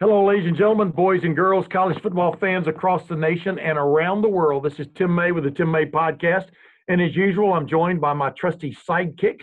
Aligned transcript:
Hello, 0.00 0.24
ladies 0.24 0.46
and 0.46 0.56
gentlemen, 0.56 0.90
boys 0.90 1.24
and 1.24 1.34
girls, 1.34 1.66
college 1.66 2.00
football 2.00 2.36
fans 2.36 2.68
across 2.68 3.06
the 3.08 3.16
nation 3.16 3.58
and 3.58 3.76
around 3.76 4.22
the 4.22 4.28
world. 4.28 4.64
This 4.64 4.78
is 4.78 4.86
Tim 4.94 5.12
May 5.12 5.32
with 5.32 5.42
the 5.44 5.50
Tim 5.50 5.70
May 5.72 5.86
Podcast. 5.86 6.46
And 6.86 7.02
as 7.02 7.16
usual, 7.16 7.52
I'm 7.52 7.66
joined 7.66 8.00
by 8.00 8.12
my 8.12 8.30
trusty 8.30 8.76
sidekick. 8.88 9.40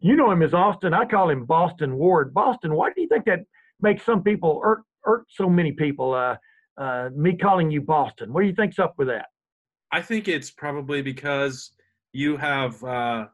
You 0.00 0.16
know 0.16 0.30
him 0.30 0.42
as 0.42 0.54
Austin. 0.54 0.94
I 0.94 1.04
call 1.04 1.28
him 1.28 1.44
Boston 1.44 1.96
Ward. 1.96 2.32
Boston, 2.32 2.74
why 2.74 2.90
do 2.94 3.02
you 3.02 3.08
think 3.08 3.26
that 3.26 3.40
makes 3.82 4.02
some 4.02 4.22
people 4.22 4.62
irk, 4.64 4.80
irk 5.04 5.26
so 5.28 5.50
many 5.50 5.72
people? 5.72 6.14
Uh, 6.14 6.36
uh, 6.78 7.10
me 7.14 7.36
calling 7.36 7.70
you 7.70 7.82
Boston. 7.82 8.32
What 8.32 8.40
do 8.40 8.46
you 8.46 8.54
think's 8.54 8.78
up 8.78 8.94
with 8.96 9.08
that? 9.08 9.26
I 9.92 10.00
think 10.00 10.28
it's 10.28 10.50
probably 10.50 11.02
because 11.02 11.72
you 12.14 12.38
have 12.38 12.82
uh, 12.82 13.26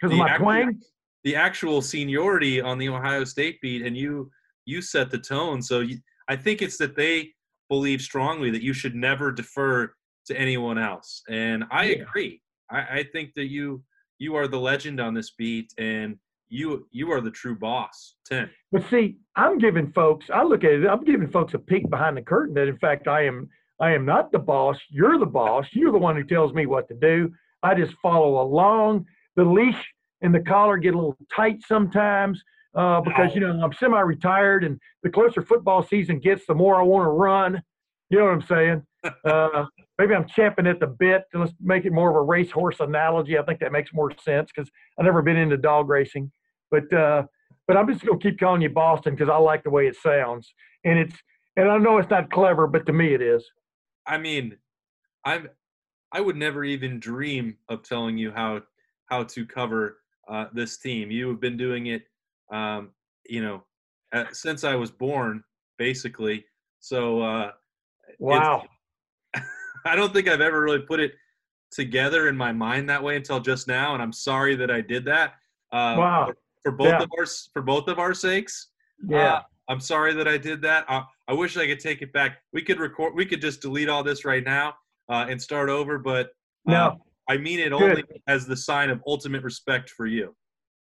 Because 0.00 0.12
of 0.12 0.18
the 0.18 0.24
my 0.24 0.30
act- 0.30 0.40
twang? 0.40 0.80
the 1.22 1.36
actual 1.36 1.80
seniority 1.80 2.60
on 2.60 2.76
the 2.78 2.88
Ohio 2.88 3.22
State 3.22 3.60
beat, 3.60 3.82
and 3.86 3.96
you 3.96 4.32
you 4.64 4.82
set 4.82 5.10
the 5.10 5.18
tone. 5.18 5.62
So 5.62 5.80
you, 5.80 5.98
I 6.28 6.36
think 6.36 6.62
it's 6.62 6.76
that 6.78 6.94
they 6.96 7.32
believe 7.68 8.00
strongly 8.00 8.50
that 8.50 8.62
you 8.62 8.72
should 8.72 8.94
never 8.94 9.32
defer 9.32 9.92
to 10.26 10.38
anyone 10.38 10.78
else, 10.78 11.22
and 11.28 11.64
I 11.70 11.86
Yeah. 11.86 12.02
agree. 12.02 12.42
I, 12.70 12.98
I 12.98 13.02
think 13.12 13.32
that 13.34 13.46
you 13.46 13.82
you 14.18 14.34
are 14.34 14.48
the 14.48 14.58
legend 14.58 15.00
on 15.00 15.14
this 15.14 15.30
beat, 15.30 15.72
and 15.78 16.18
you 16.48 16.86
you 16.90 17.10
are 17.12 17.20
the 17.20 17.30
true 17.30 17.56
boss, 17.56 18.16
Tim. 18.28 18.50
But 18.72 18.84
see, 18.90 19.16
I'm 19.36 19.58
giving 19.58 19.90
folks, 19.92 20.28
I 20.30 20.42
look 20.42 20.64
at 20.64 20.72
it, 20.72 20.86
I'm 20.86 21.04
giving 21.04 21.28
folks 21.30 21.54
a 21.54 21.58
peek 21.58 21.88
behind 21.88 22.16
the 22.16 22.22
curtain 22.22 22.54
that 22.54 22.68
in 22.68 22.78
fact 22.78 23.08
I 23.08 23.24
am 23.24 23.48
I 23.80 23.92
am 23.92 24.04
not 24.04 24.32
the 24.32 24.38
boss. 24.40 24.76
You're 24.90 25.18
the 25.18 25.26
boss. 25.26 25.66
You're 25.72 25.92
the 25.92 25.98
one 25.98 26.16
who 26.16 26.24
tells 26.24 26.52
me 26.52 26.66
what 26.66 26.88
to 26.88 26.94
do. 26.94 27.32
I 27.62 27.74
just 27.74 27.94
follow 28.02 28.42
along. 28.42 29.06
The 29.36 29.44
leash 29.44 29.82
and 30.20 30.34
the 30.34 30.40
collar 30.40 30.78
get 30.78 30.94
a 30.94 30.98
little 30.98 31.16
tight 31.34 31.58
sometimes 31.66 32.42
uh, 32.74 33.00
because 33.00 33.34
you 33.34 33.40
know 33.40 33.60
I'm 33.62 33.72
semi-retired, 33.72 34.64
and 34.64 34.78
the 35.02 35.10
closer 35.10 35.42
football 35.42 35.82
season 35.82 36.18
gets, 36.18 36.46
the 36.46 36.54
more 36.54 36.76
I 36.76 36.82
want 36.82 37.04
to 37.04 37.10
run. 37.10 37.62
You 38.10 38.18
know 38.18 38.24
what 38.24 38.34
I'm 38.34 38.42
saying? 38.42 38.82
Uh, 39.24 39.64
maybe 39.96 40.12
I'm 40.12 40.26
champing 40.26 40.66
at 40.66 40.80
the 40.80 40.88
bit. 40.88 41.22
Let's 41.32 41.52
make 41.60 41.84
it 41.84 41.92
more 41.92 42.10
of 42.10 42.16
a 42.16 42.20
racehorse 42.20 42.80
analogy. 42.80 43.38
I 43.38 43.42
think 43.42 43.60
that 43.60 43.70
makes 43.70 43.94
more 43.94 44.10
sense 44.20 44.50
because 44.52 44.68
I've 44.98 45.04
never 45.04 45.22
been 45.22 45.36
into 45.36 45.56
dog 45.56 45.88
racing. 45.88 46.32
But 46.72 46.92
uh, 46.92 47.22
but 47.68 47.76
I'm 47.76 47.86
just 47.88 48.04
gonna 48.04 48.18
keep 48.18 48.40
calling 48.40 48.60
you 48.60 48.70
Boston 48.70 49.14
because 49.14 49.28
I 49.28 49.36
like 49.36 49.62
the 49.62 49.70
way 49.70 49.86
it 49.86 49.94
sounds, 49.94 50.52
and 50.84 50.98
it's 50.98 51.14
and 51.56 51.70
I 51.70 51.78
know 51.78 51.98
it's 51.98 52.10
not 52.10 52.30
clever, 52.30 52.66
but 52.66 52.86
to 52.86 52.92
me 52.92 53.14
it 53.14 53.22
is. 53.22 53.48
I 54.06 54.18
mean, 54.18 54.56
I'm 55.24 55.48
I 56.12 56.20
would 56.20 56.36
never 56.36 56.64
even 56.64 56.98
dream 56.98 57.56
of 57.68 57.82
telling 57.82 58.18
you 58.18 58.32
how 58.32 58.62
how 59.06 59.24
to 59.24 59.46
cover 59.46 59.98
uh, 60.28 60.46
this 60.52 60.78
team. 60.78 61.10
You 61.10 61.28
have 61.28 61.40
been 61.40 61.56
doing 61.56 61.86
it, 61.86 62.02
um, 62.50 62.90
you 63.28 63.42
know, 63.42 63.64
uh, 64.12 64.24
since 64.32 64.64
I 64.64 64.74
was 64.74 64.90
born, 64.90 65.42
basically. 65.78 66.44
So 66.80 67.20
uh, 67.20 67.50
Wow. 68.18 68.64
I 69.84 69.94
don't 69.96 70.12
think 70.12 70.28
I've 70.28 70.40
ever 70.40 70.60
really 70.60 70.80
put 70.80 71.00
it 71.00 71.12
together 71.70 72.28
in 72.28 72.36
my 72.36 72.52
mind 72.52 72.88
that 72.88 73.02
way 73.02 73.16
until 73.16 73.40
just 73.40 73.68
now, 73.68 73.92
and 73.94 74.02
I'm 74.02 74.12
sorry 74.12 74.56
that 74.56 74.70
I 74.70 74.80
did 74.80 75.04
that. 75.06 75.34
Uh, 75.72 75.94
Wow. 75.98 76.32
For, 76.64 76.72
both 76.72 76.88
Yeah. 76.88 77.02
of 77.02 77.10
our 77.18 77.26
for 77.52 77.62
both 77.62 77.88
of 77.88 77.98
our 77.98 78.14
sakes. 78.14 78.68
Yeah. 79.06 79.34
Uh, 79.34 79.42
I'm 79.68 79.80
sorry 79.80 80.14
that 80.14 80.26
I 80.26 80.38
did 80.38 80.60
that. 80.62 80.84
I, 80.88 81.04
I 81.28 81.32
wish 81.34 81.56
I 81.56 81.66
could 81.66 81.80
take 81.80 82.02
it 82.02 82.12
back. 82.12 82.38
We 82.52 82.62
could 82.62 82.78
record. 82.80 83.14
We 83.14 83.26
could 83.26 83.40
just 83.40 83.60
delete 83.60 83.88
all 83.88 84.02
this 84.02 84.24
right 84.24 84.42
now 84.44 84.74
uh, 85.10 85.26
and 85.28 85.40
start 85.40 85.68
over. 85.68 85.98
But 85.98 86.26
uh, 86.66 86.72
No. 86.72 87.00
I 87.28 87.36
mean 87.36 87.60
it 87.60 87.70
Good. 87.70 87.82
only 87.82 88.04
as 88.26 88.46
the 88.46 88.56
sign 88.56 88.88
of 88.90 89.02
ultimate 89.06 89.42
respect 89.42 89.90
for 89.90 90.06
you. 90.06 90.34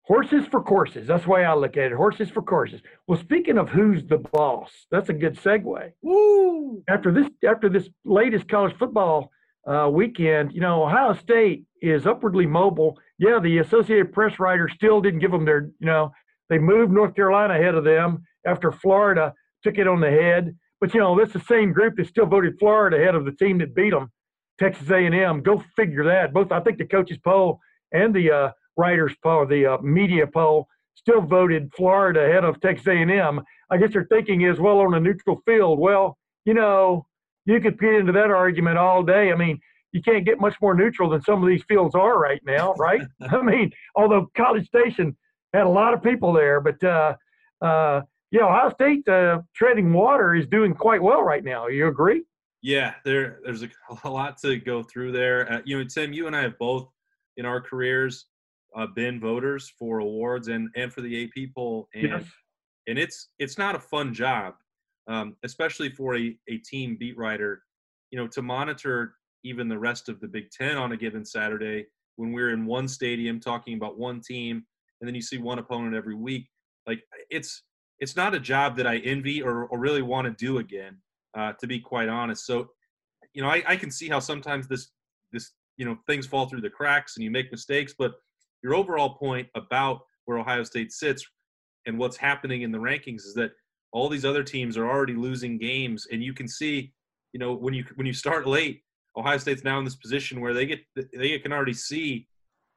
Horses 0.09 0.47
for 0.47 0.63
courses. 0.63 1.07
That's 1.07 1.25
the 1.25 1.31
way 1.31 1.45
I 1.45 1.53
look 1.53 1.77
at 1.77 1.93
it. 1.93 1.93
Horses 1.93 2.31
for 2.31 2.41
courses. 2.41 2.81
Well, 3.07 3.19
speaking 3.19 3.59
of 3.59 3.69
who's 3.69 4.03
the 4.07 4.17
boss, 4.17 4.71
that's 4.91 5.11
a 5.11 5.13
good 5.13 5.37
segue. 5.37 5.93
Woo! 6.01 6.83
After 6.89 7.13
this, 7.13 7.29
after 7.47 7.69
this 7.69 7.91
latest 8.07 8.49
college 8.49 8.75
football 8.79 9.31
uh, 9.71 9.91
weekend, 9.93 10.55
you 10.55 10.63
know, 10.63 10.83
Ohio 10.85 11.13
State 11.13 11.65
is 11.83 12.07
upwardly 12.07 12.47
mobile. 12.47 12.99
Yeah, 13.19 13.39
the 13.39 13.59
Associated 13.59 14.15
Press 14.15 14.41
writers 14.41 14.73
still 14.75 15.03
didn't 15.03 15.21
give 15.21 15.31
them 15.31 15.45
their, 15.45 15.69
you 15.79 15.87
know, 15.87 16.11
they 16.49 16.59
moved 16.59 16.91
North 16.91 17.15
Carolina 17.15 17.55
ahead 17.55 17.75
of 17.75 17.85
them 17.85 18.25
after 18.47 18.73
Florida 18.73 19.35
took 19.63 19.77
it 19.77 19.87
on 19.87 20.01
the 20.01 20.11
head. 20.11 20.57
But 20.81 20.95
you 20.95 21.01
know, 21.01 21.19
that's 21.19 21.35
the 21.35 21.41
same 21.41 21.75
group 21.75 21.97
that 21.97 22.07
still 22.07 22.25
voted 22.25 22.59
Florida 22.59 22.97
ahead 22.97 23.15
of 23.15 23.27
the 23.27 23.33
team 23.33 23.59
that 23.59 23.75
beat 23.75 23.91
them, 23.91 24.11
Texas 24.59 24.89
A&M. 24.91 25.43
Go 25.43 25.63
figure 25.77 26.05
that. 26.05 26.33
Both, 26.33 26.51
I 26.51 26.61
think, 26.61 26.79
the 26.79 26.87
coaches 26.87 27.19
poll 27.19 27.61
and 27.93 28.15
the 28.15 28.31
uh, 28.31 28.51
writers 28.79 29.15
poll, 29.23 29.47
the 29.47 29.75
uh, 29.75 29.79
media 29.83 30.27
poll, 30.27 30.69
still 30.95 31.21
voted 31.21 31.71
Florida 31.77 32.21
ahead 32.21 32.45
of 32.45 32.61
Texas 32.61 32.87
A&M. 32.87 33.41
I 33.71 33.77
guess 33.77 33.93
their 33.93 34.07
thinking 34.07 34.43
is, 34.43 34.59
well, 34.59 34.79
on 34.79 34.95
a 34.95 35.01
neutral 35.01 35.43
field, 35.45 35.79
well, 35.79 36.17
you 36.47 36.55
know, 36.55 37.07
you 37.45 37.61
could 37.61 37.79
get 37.79 37.95
into 37.95 38.13
that 38.13 38.31
argument 38.31 38.79
all 38.79 39.03
day. 39.03 39.31
I 39.33 39.35
mean, 39.35 39.61
you 39.93 40.03
can't 40.03 40.25
get 40.25 40.41
much 40.41 40.55
more 40.61 40.75
neutral 40.75 41.11
than 41.11 41.23
some 41.23 41.43
of 41.43 41.49
these 41.49 41.63
fields 41.69 41.95
are 41.95 42.19
right 42.19 42.41
now, 42.47 42.75
right? 42.75 43.03
I 43.31 43.43
mean, 43.43 43.71
although 43.97 44.31
College 44.37 44.67
Station 44.67 45.17
had 45.53 45.65
a 45.65 45.69
lot 45.69 45.95
of 45.95 46.03
people 46.03 46.33
there, 46.33 46.61
but 46.61 46.83
uh, 46.85 47.15
uh, 47.63 48.03
yeah, 48.31 48.45
Ohio 48.45 48.71
State 48.71 49.09
uh, 49.09 49.41
treading 49.55 49.93
water 49.93 50.35
is 50.35 50.47
doing 50.47 50.75
quite 50.75 51.03
well 51.03 51.23
right 51.23 51.43
now. 51.43 51.69
You 51.69 51.89
agree? 51.89 52.23
Yeah, 52.61 52.95
there 53.05 53.41
there's 53.45 53.63
a, 53.63 53.69
a 54.05 54.11
lot 54.11 54.39
to 54.39 54.57
go 54.57 54.83
through 54.83 55.13
there. 55.13 55.51
Uh, 55.51 55.61
you 55.65 55.79
know, 55.79 55.85
Tim, 55.85 56.13
you 56.13 56.27
and 56.27 56.37
I 56.37 56.43
have 56.43 56.59
both 56.59 56.89
in 57.37 57.47
our 57.47 57.61
careers 57.61 58.27
uh, 58.77 58.87
been 58.87 59.21
voters 59.21 59.73
for 59.79 60.01
awards 60.01 60.49
and 60.49 60.69
and 60.77 60.93
for 60.93 61.01
the 61.01 61.25
AP 61.25 61.55
poll, 61.55 61.89
and 61.95 62.05
Yes. 62.05 62.25
and 62.87 62.99
it's 62.99 63.31
it's 63.39 63.59
not 63.59 63.75
a 63.75 63.81
fun 63.81 64.13
job, 64.15 64.55
um, 65.09 65.37
especially 65.45 65.91
for 65.91 66.17
a, 66.17 66.37
a 66.49 66.59
team 66.59 66.97
beat 66.99 67.17
writer. 67.17 67.63
You 68.11 68.19
know, 68.19 68.27
to 68.29 68.43
monitor 68.43 69.15
even 69.45 69.69
the 69.69 69.79
rest 69.79 70.09
of 70.09 70.21
the 70.21 70.29
Big 70.29 70.51
Ten 70.51 70.77
on 70.77 70.93
a 70.93 70.97
given 70.97 71.25
Saturday 71.25 71.87
when 72.17 72.33
we're 72.33 72.51
in 72.51 72.67
one 72.67 72.89
stadium 72.89 73.39
talking 73.41 73.77
about 73.77 73.99
one 73.99 74.21
team, 74.21 74.65
and 75.01 75.09
then 75.09 75.15
you 75.15 75.23
see 75.23 75.39
one 75.39 75.59
opponent 75.59 75.95
every 75.95 76.15
week. 76.15 76.49
Like 76.87 77.03
it's 77.31 77.63
it's 78.01 78.17
not 78.17 78.35
a 78.35 78.41
job 78.41 78.77
that 78.77 78.87
I 78.87 78.99
envy 78.99 79.43
or, 79.43 79.65
or 79.67 79.79
really 79.79 80.03
want 80.03 80.27
to 80.27 80.45
do 80.45 80.59
again, 80.59 80.99
uh, 81.37 81.53
to 81.61 81.67
be 81.67 81.81
quite 81.81 82.09
honest. 82.09 82.47
So, 82.47 82.69
you 83.33 83.43
know, 83.43 83.49
I, 83.49 83.63
I 83.67 83.77
can 83.77 83.91
see 83.91 84.09
how 84.09 84.21
sometimes 84.21 84.69
this 84.69 84.91
this 85.33 85.53
you 85.77 85.85
know 85.85 85.99
things 86.07 86.27
fall 86.27 86.49
through 86.49 86.61
the 86.61 86.71
cracks 86.71 87.17
and 87.17 87.25
you 87.25 87.31
make 87.31 87.51
mistakes, 87.51 87.95
but 87.99 88.15
your 88.63 88.75
overall 88.75 89.15
point 89.15 89.49
about 89.55 90.01
where 90.25 90.39
Ohio 90.39 90.65
State 90.65 90.93
sits 90.93 91.27
and 91.87 91.99
what's 91.99 92.17
happening 92.17 92.63
in 92.63 92.73
the 92.73 92.79
rankings 92.79 93.25
is 93.27 93.35
that 93.35 93.53
all 93.93 94.09
these 94.09 94.25
other 94.25 94.43
teams 94.43 94.77
are 94.77 94.89
already 94.89 95.15
losing 95.15 95.59
games, 95.59 96.07
and 96.13 96.23
you 96.23 96.35
can 96.35 96.47
see, 96.47 96.93
you 97.33 97.41
know, 97.41 97.55
when 97.55 97.73
you 97.73 97.85
when 97.95 98.07
you 98.07 98.13
start 98.13 98.47
late, 98.47 98.83
Ohio 99.17 99.39
State's 99.39 99.65
now 99.65 99.79
in 99.79 99.85
this 99.85 99.97
position 99.97 100.41
where 100.41 100.53
they 100.53 100.67
get 100.67 100.81
they 101.15 101.39
can 101.39 101.53
already 101.53 101.73
see, 101.73 102.29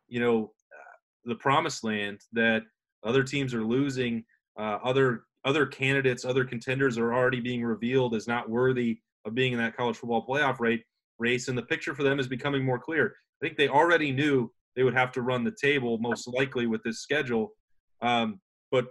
you 0.08 0.20
know, 0.20 0.54
uh, 0.74 0.96
the 1.26 1.36
promised 1.36 1.84
land 1.84 2.20
that 2.32 2.64
other 3.04 3.24
teams 3.24 3.54
are 3.54 3.64
losing. 3.64 4.24
Uh, 4.58 4.78
other 4.84 5.24
other 5.44 5.66
candidates, 5.66 6.24
other 6.24 6.46
contenders 6.46 6.98
are 6.98 7.14
already 7.14 7.40
being 7.40 7.64
revealed 7.64 8.16
as 8.16 8.28
not 8.28 8.50
worthy 8.50 9.00
of 9.26 9.34
being 9.34 9.54
in 9.54 9.60
that 9.60 9.76
college 9.76 9.98
football 9.98 10.26
playoff 10.26 10.60
rate 10.60 10.84
race, 11.20 11.48
and 11.48 11.58
the 11.58 11.64
picture 11.64 11.94
for 11.94 12.04
them 12.04 12.20
is 12.20 12.28
becoming 12.28 12.64
more 12.64 12.80
clear. 12.80 13.16
I 13.42 13.46
think 13.46 13.58
they 13.58 13.68
already 13.68 14.12
knew 14.12 14.52
they 14.76 14.84
would 14.84 14.94
have 14.94 15.12
to 15.14 15.22
run 15.22 15.44
the 15.44 15.56
table 15.62 15.98
most 16.00 16.28
likely 16.28 16.68
with 16.68 16.82
this 16.84 17.02
schedule, 17.02 17.54
um, 18.02 18.40
but 18.72 18.88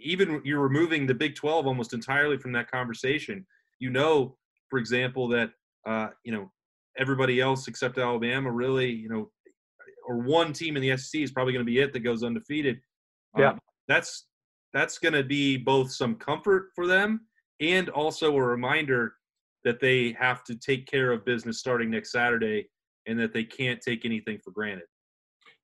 even 0.00 0.40
you're 0.44 0.60
removing 0.60 1.06
the 1.06 1.14
Big 1.14 1.34
12 1.34 1.66
almost 1.66 1.92
entirely 1.92 2.38
from 2.38 2.52
that 2.52 2.70
conversation. 2.70 3.44
You 3.80 3.90
know, 3.90 4.36
for 4.70 4.78
example, 4.78 5.28
that 5.28 5.50
uh, 5.86 6.08
you 6.24 6.32
know 6.32 6.50
everybody 6.98 7.40
else 7.40 7.68
except 7.68 7.98
Alabama 7.98 8.50
really, 8.50 8.90
you 8.90 9.08
know, 9.08 9.30
or 10.06 10.18
one 10.18 10.52
team 10.52 10.76
in 10.76 10.82
the 10.82 10.96
SEC 10.96 11.20
is 11.20 11.32
probably 11.32 11.52
going 11.52 11.64
to 11.64 11.70
be 11.70 11.80
it 11.80 11.92
that 11.92 12.00
goes 12.00 12.22
undefeated. 12.22 12.80
Yeah. 13.36 13.50
Um, 13.50 13.58
that's 13.88 14.26
that's 14.72 14.98
going 14.98 15.14
to 15.14 15.24
be 15.24 15.56
both 15.56 15.90
some 15.92 16.14
comfort 16.14 16.70
for 16.74 16.86
them 16.86 17.26
and 17.60 17.88
also 17.90 18.34
a 18.36 18.42
reminder 18.42 19.14
that 19.64 19.80
they 19.80 20.16
have 20.18 20.42
to 20.44 20.56
take 20.56 20.86
care 20.86 21.12
of 21.12 21.24
business 21.24 21.58
starting 21.58 21.90
next 21.90 22.10
Saturday 22.10 22.68
and 23.06 23.18
that 23.18 23.32
they 23.32 23.44
can't 23.44 23.80
take 23.80 24.04
anything 24.04 24.38
for 24.42 24.50
granted. 24.50 24.84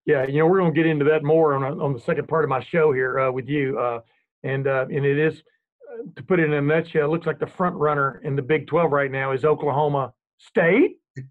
Yeah, 0.08 0.26
you 0.26 0.38
know, 0.38 0.46
we're 0.46 0.60
going 0.60 0.72
to 0.72 0.74
get 0.74 0.86
into 0.86 1.04
that 1.04 1.22
more 1.22 1.52
on, 1.52 1.80
on 1.82 1.92
the 1.92 2.00
second 2.00 2.28
part 2.28 2.42
of 2.42 2.48
my 2.48 2.64
show 2.64 2.92
here 2.94 3.20
uh, 3.20 3.30
with 3.30 3.46
you. 3.46 3.78
Uh, 3.78 4.00
and 4.42 4.66
uh, 4.66 4.86
and 4.90 5.04
it 5.04 5.18
is 5.18 5.42
to 6.16 6.22
put 6.22 6.40
it 6.40 6.44
in 6.44 6.54
a 6.54 6.62
nutshell, 6.62 7.04
it 7.04 7.08
looks 7.08 7.26
like 7.26 7.38
the 7.38 7.46
front 7.46 7.76
runner 7.76 8.22
in 8.24 8.34
the 8.34 8.40
Big 8.40 8.66
12 8.66 8.90
right 8.90 9.10
now 9.10 9.32
is 9.32 9.44
Oklahoma 9.44 10.12
State. 10.38 10.98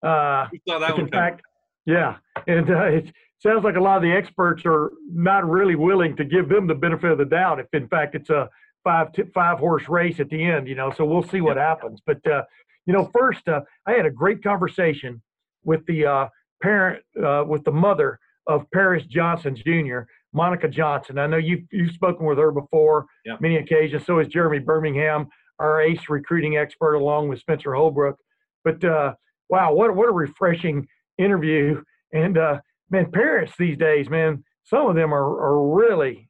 Uh, 0.00 0.46
We 0.52 0.60
saw 0.68 0.78
that 0.78 0.90
in 0.90 0.96
one 0.96 1.10
fact, 1.10 1.42
yeah, 1.84 2.18
and 2.46 2.70
uh, 2.70 2.84
it 2.84 3.12
sounds 3.40 3.64
like 3.64 3.74
a 3.74 3.80
lot 3.80 3.96
of 3.96 4.04
the 4.04 4.12
experts 4.12 4.62
are 4.64 4.92
not 5.12 5.44
really 5.44 5.74
willing 5.74 6.14
to 6.18 6.24
give 6.24 6.48
them 6.48 6.68
the 6.68 6.74
benefit 6.76 7.10
of 7.10 7.18
the 7.18 7.24
doubt. 7.24 7.58
If 7.58 7.66
in 7.72 7.88
fact 7.88 8.14
it's 8.14 8.30
a 8.30 8.48
five 8.84 9.12
t- 9.12 9.24
five 9.34 9.58
horse 9.58 9.88
race 9.88 10.20
at 10.20 10.30
the 10.30 10.40
end, 10.40 10.68
you 10.68 10.76
know, 10.76 10.92
so 10.92 11.04
we'll 11.04 11.24
see 11.24 11.40
what 11.40 11.56
happens. 11.56 12.00
But 12.06 12.24
uh, 12.28 12.44
you 12.86 12.92
know, 12.92 13.10
first 13.12 13.48
uh, 13.48 13.62
I 13.88 13.94
had 13.94 14.06
a 14.06 14.10
great 14.12 14.40
conversation 14.40 15.20
with 15.64 15.84
the 15.86 16.06
uh, 16.06 16.28
parent, 16.62 17.02
uh, 17.22 17.44
with 17.46 17.64
the 17.64 17.72
mother 17.72 18.18
of 18.46 18.64
Paris 18.72 19.04
Johnson 19.06 19.54
Jr., 19.56 20.00
Monica 20.32 20.68
Johnson. 20.68 21.18
I 21.18 21.26
know 21.26 21.36
you've 21.36 21.64
you've 21.72 21.92
spoken 21.92 22.26
with 22.26 22.38
her 22.38 22.50
before 22.52 23.06
Yeah. 23.24 23.36
many 23.40 23.56
occasions. 23.56 24.04
So 24.06 24.18
is 24.18 24.28
Jeremy 24.28 24.58
Birmingham, 24.58 25.28
our 25.58 25.80
ace 25.80 26.08
recruiting 26.08 26.56
expert, 26.56 26.94
along 26.94 27.28
with 27.28 27.40
Spencer 27.40 27.74
Holbrook. 27.74 28.16
But 28.64 28.82
uh, 28.84 29.14
wow, 29.48 29.72
what 29.72 29.94
what 29.96 30.08
a 30.08 30.12
refreshing 30.12 30.86
interview! 31.18 31.82
And 32.12 32.36
uh, 32.38 32.60
man, 32.90 33.10
parents 33.10 33.52
these 33.58 33.76
days, 33.78 34.08
man, 34.10 34.44
some 34.64 34.86
of 34.88 34.96
them 34.96 35.12
are 35.14 35.40
are 35.40 35.74
really 35.74 36.28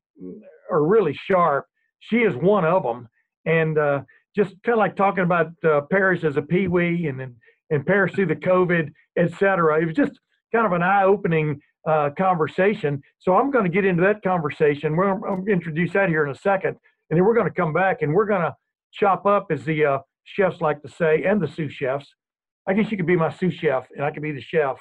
are 0.71 0.85
really 0.85 1.15
sharp. 1.15 1.67
She 2.01 2.19
is 2.19 2.35
one 2.37 2.65
of 2.65 2.83
them, 2.85 3.09
and 3.45 3.77
uh, 3.79 4.03
just 4.37 4.55
kind 4.63 4.75
of 4.75 4.79
like 4.79 4.95
talking 4.97 5.25
about 5.25 5.49
uh, 5.65 5.81
Paris 5.91 6.23
as 6.25 6.37
a 6.37 6.43
peewee, 6.43 7.09
and 7.09 7.19
then 7.19 7.35
and 7.71 7.85
Paris 7.85 8.15
through 8.15 8.27
the 8.27 8.37
COVID, 8.37 8.91
et 9.17 9.31
cetera. 9.39 9.81
It 9.81 9.87
was 9.87 9.95
just 9.95 10.19
kind 10.55 10.67
of 10.67 10.73
an 10.73 10.83
eye-opening 10.83 11.61
uh, 11.89 12.11
conversation. 12.17 13.03
So 13.19 13.37
I'm 13.37 13.51
going 13.51 13.65
to 13.65 13.71
get 13.71 13.85
into 13.85 14.03
that 14.03 14.23
conversation. 14.23 14.97
We're 14.97 15.19
going 15.19 15.47
to 15.47 15.53
introduce 15.53 15.93
that 15.93 16.09
here 16.09 16.25
in 16.25 16.31
a 16.31 16.39
second, 16.39 16.77
and 17.11 17.17
then 17.17 17.25
we're 17.25 17.35
going 17.35 17.49
to 17.49 17.55
come 17.55 17.73
back 17.73 18.03
and 18.03 18.13
we're 18.13 18.27
going 18.27 18.43
to 18.43 18.55
chop 18.93 19.27
up, 19.27 19.49
as 19.51 19.65
the 19.65 19.85
uh, 19.85 19.99
chefs 20.25 20.61
like 20.61 20.81
to 20.83 20.89
say, 20.89 21.25
and 21.25 21.41
the 21.41 21.49
sous 21.49 21.73
chefs. 21.73 22.07
I 22.67 22.75
guess 22.75 22.91
you 22.91 22.97
could 22.97 23.07
be 23.07 23.17
my 23.17 23.31
sous 23.31 23.55
chef, 23.55 23.87
and 23.95 24.05
I 24.05 24.11
could 24.11 24.23
be 24.23 24.33
the 24.33 24.41
chef. 24.41 24.77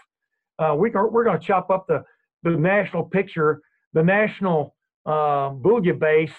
Uh, 0.60 0.76
we 0.78 0.92
are, 0.94 1.10
we're 1.10 1.24
going 1.24 1.40
to 1.40 1.46
chop 1.46 1.70
up 1.70 1.86
the 1.88 2.04
the 2.44 2.52
national 2.52 3.04
picture, 3.04 3.62
the 3.94 4.04
national 4.04 4.76
uh, 5.06 5.50
base 6.00 6.32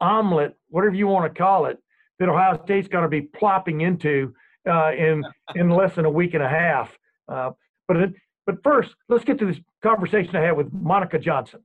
omelet, 0.00 0.54
whatever 0.68 0.94
you 0.94 1.06
want 1.06 1.32
to 1.32 1.38
call 1.38 1.66
it, 1.66 1.78
that 2.18 2.28
Ohio 2.28 2.60
State's 2.64 2.88
going 2.88 3.02
to 3.02 3.08
be 3.08 3.22
plopping 3.22 3.82
into 3.82 4.32
uh, 4.68 4.92
in 4.92 5.24
in 5.54 5.70
less 5.70 5.94
than 5.94 6.04
a 6.04 6.10
week 6.10 6.34
and 6.34 6.42
a 6.42 6.48
half. 6.48 6.90
Uh, 7.28 7.50
but 7.88 7.96
it, 7.96 8.14
but 8.46 8.56
first, 8.62 8.90
let's 9.08 9.24
get 9.24 9.38
to 9.38 9.46
this 9.46 9.58
conversation 9.82 10.36
I 10.36 10.42
had 10.42 10.56
with 10.56 10.72
Monica 10.72 11.18
Johnson. 11.18 11.60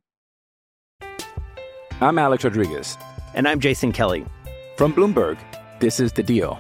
I'm 2.02 2.18
Alex 2.18 2.44
Rodriguez. 2.44 2.98
And 3.34 3.48
I'm 3.48 3.60
Jason 3.60 3.92
Kelly. 3.92 4.26
From 4.78 4.94
Bloomberg, 4.94 5.38
this 5.80 6.00
is 6.00 6.14
The 6.14 6.24
Deal. 6.24 6.60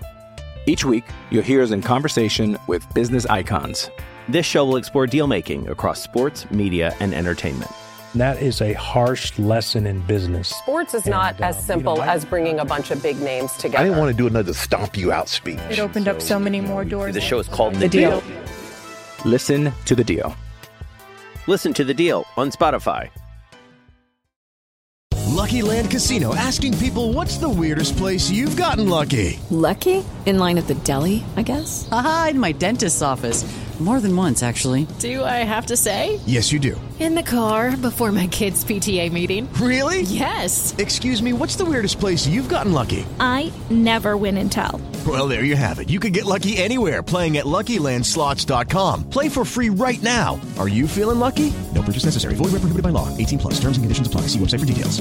Each 0.65 0.83
week, 0.83 1.05
you'll 1.31 1.43
hear 1.43 1.63
us 1.63 1.71
in 1.71 1.81
conversation 1.81 2.57
with 2.67 2.85
business 2.93 3.25
icons. 3.25 3.89
This 4.27 4.45
show 4.45 4.65
will 4.65 4.75
explore 4.75 5.07
deal 5.07 5.25
making 5.25 5.69
across 5.69 6.01
sports, 6.01 6.49
media, 6.51 6.95
and 6.99 7.13
entertainment. 7.13 7.71
That 8.15 8.41
is 8.41 8.61
a 8.61 8.73
harsh 8.73 9.37
lesson 9.37 9.85
in 9.85 10.01
business. 10.01 10.49
Sports 10.49 10.93
is 10.95 11.05
not 11.05 11.35
And, 11.35 11.43
uh, 11.43 11.47
as 11.49 11.57
you 11.57 11.61
simple 11.63 11.95
know, 11.97 12.01
I- 12.01 12.07
as 12.15 12.25
bringing 12.25 12.59
a 12.59 12.65
bunch 12.65 12.89
of 12.89 13.03
big 13.03 13.21
names 13.21 13.51
together. 13.53 13.77
I 13.77 13.83
didn't 13.83 13.99
want 13.99 14.09
to 14.11 14.17
do 14.17 14.25
another 14.25 14.53
stomp 14.53 14.97
you 14.97 15.11
out 15.11 15.29
speech. 15.29 15.59
It 15.69 15.79
opened 15.79 16.07
up 16.07 16.19
so 16.21 16.39
many 16.39 16.59
more 16.59 16.83
doors. 16.83 17.13
The 17.13 17.21
show 17.21 17.37
is 17.39 17.47
called 17.47 17.75
The 17.75 17.81
The 17.81 17.89
Deal. 17.89 18.21
Deal. 18.21 18.23
Listen 19.25 19.71
to 19.85 19.95
The 19.95 20.03
Deal. 20.03 20.35
Listen 21.45 21.71
to 21.75 21.83
The 21.83 21.93
Deal 21.93 22.25
on 22.35 22.49
Spotify. 22.51 23.09
Lucky 25.27 25.61
Land 25.61 25.89
Casino 25.91 26.35
asking 26.35 26.77
people 26.79 27.13
what's 27.13 27.37
the 27.37 27.47
weirdest 27.47 27.95
place 27.95 28.29
you've 28.29 28.57
gotten 28.57 28.89
lucky? 28.89 29.39
Lucky? 29.51 30.03
In 30.25 30.37
line 30.39 30.57
at 30.57 30.67
the 30.67 30.75
deli, 30.75 31.23
I 31.37 31.43
guess? 31.43 31.87
Aha, 31.91 32.29
in 32.31 32.39
my 32.39 32.51
dentist's 32.51 33.01
office. 33.01 33.45
More 33.79 34.01
than 34.01 34.13
once, 34.13 34.43
actually. 34.43 34.87
Do 34.99 35.23
I 35.23 35.45
have 35.47 35.67
to 35.67 35.77
say? 35.77 36.19
Yes, 36.25 36.51
you 36.51 36.59
do. 36.59 36.79
In 36.99 37.15
the 37.15 37.23
car 37.23 37.77
before 37.77 38.11
my 38.11 38.27
kids' 38.27 38.65
PTA 38.65 39.09
meeting. 39.09 39.47
Really? 39.53 40.01
Yes. 40.01 40.75
Excuse 40.77 41.23
me, 41.23 41.31
what's 41.31 41.55
the 41.55 41.63
weirdest 41.63 41.97
place 41.97 42.27
you've 42.27 42.49
gotten 42.49 42.73
lucky? 42.73 43.05
I 43.21 43.53
never 43.69 44.17
win 44.17 44.35
and 44.35 44.51
tell. 44.51 44.81
Well, 45.07 45.29
there 45.29 45.45
you 45.45 45.55
have 45.55 45.79
it. 45.79 45.89
You 45.89 45.97
can 46.01 46.11
get 46.11 46.25
lucky 46.25 46.57
anywhere 46.57 47.01
playing 47.01 47.37
at 47.37 47.45
LuckyLandSlots.com. 47.45 49.09
Play 49.09 49.29
for 49.29 49.45
free 49.45 49.69
right 49.69 50.03
now. 50.03 50.41
Are 50.57 50.67
you 50.67 50.85
feeling 50.85 51.19
lucky? 51.19 51.53
No 51.73 51.81
purchase 51.81 52.03
necessary. 52.03 52.35
Void 52.35 52.51
where 52.51 52.59
prohibited 52.59 52.83
by 52.83 52.89
law. 52.89 53.07
18 53.17 53.39
plus. 53.39 53.53
Terms 53.61 53.77
and 53.77 53.85
conditions 53.85 54.07
apply. 54.07 54.21
See 54.27 54.39
website 54.39 54.59
for 54.59 54.65
details. 54.65 54.99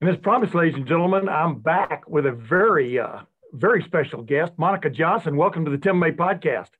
And 0.00 0.08
as 0.08 0.16
promised, 0.16 0.54
ladies 0.54 0.76
and 0.76 0.86
gentlemen, 0.86 1.28
I'm 1.28 1.58
back 1.58 2.08
with 2.08 2.24
a 2.24 2.32
very, 2.32 2.98
uh, 2.98 3.18
very 3.52 3.82
special 3.82 4.22
guest, 4.22 4.52
Monica 4.56 4.88
Johnson. 4.88 5.36
Welcome 5.36 5.66
to 5.66 5.70
the 5.70 5.76
Tim 5.76 5.98
May 5.98 6.12
podcast. 6.12 6.70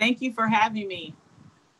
Thank 0.00 0.20
you 0.22 0.32
for 0.32 0.48
having 0.48 0.88
me. 0.88 1.14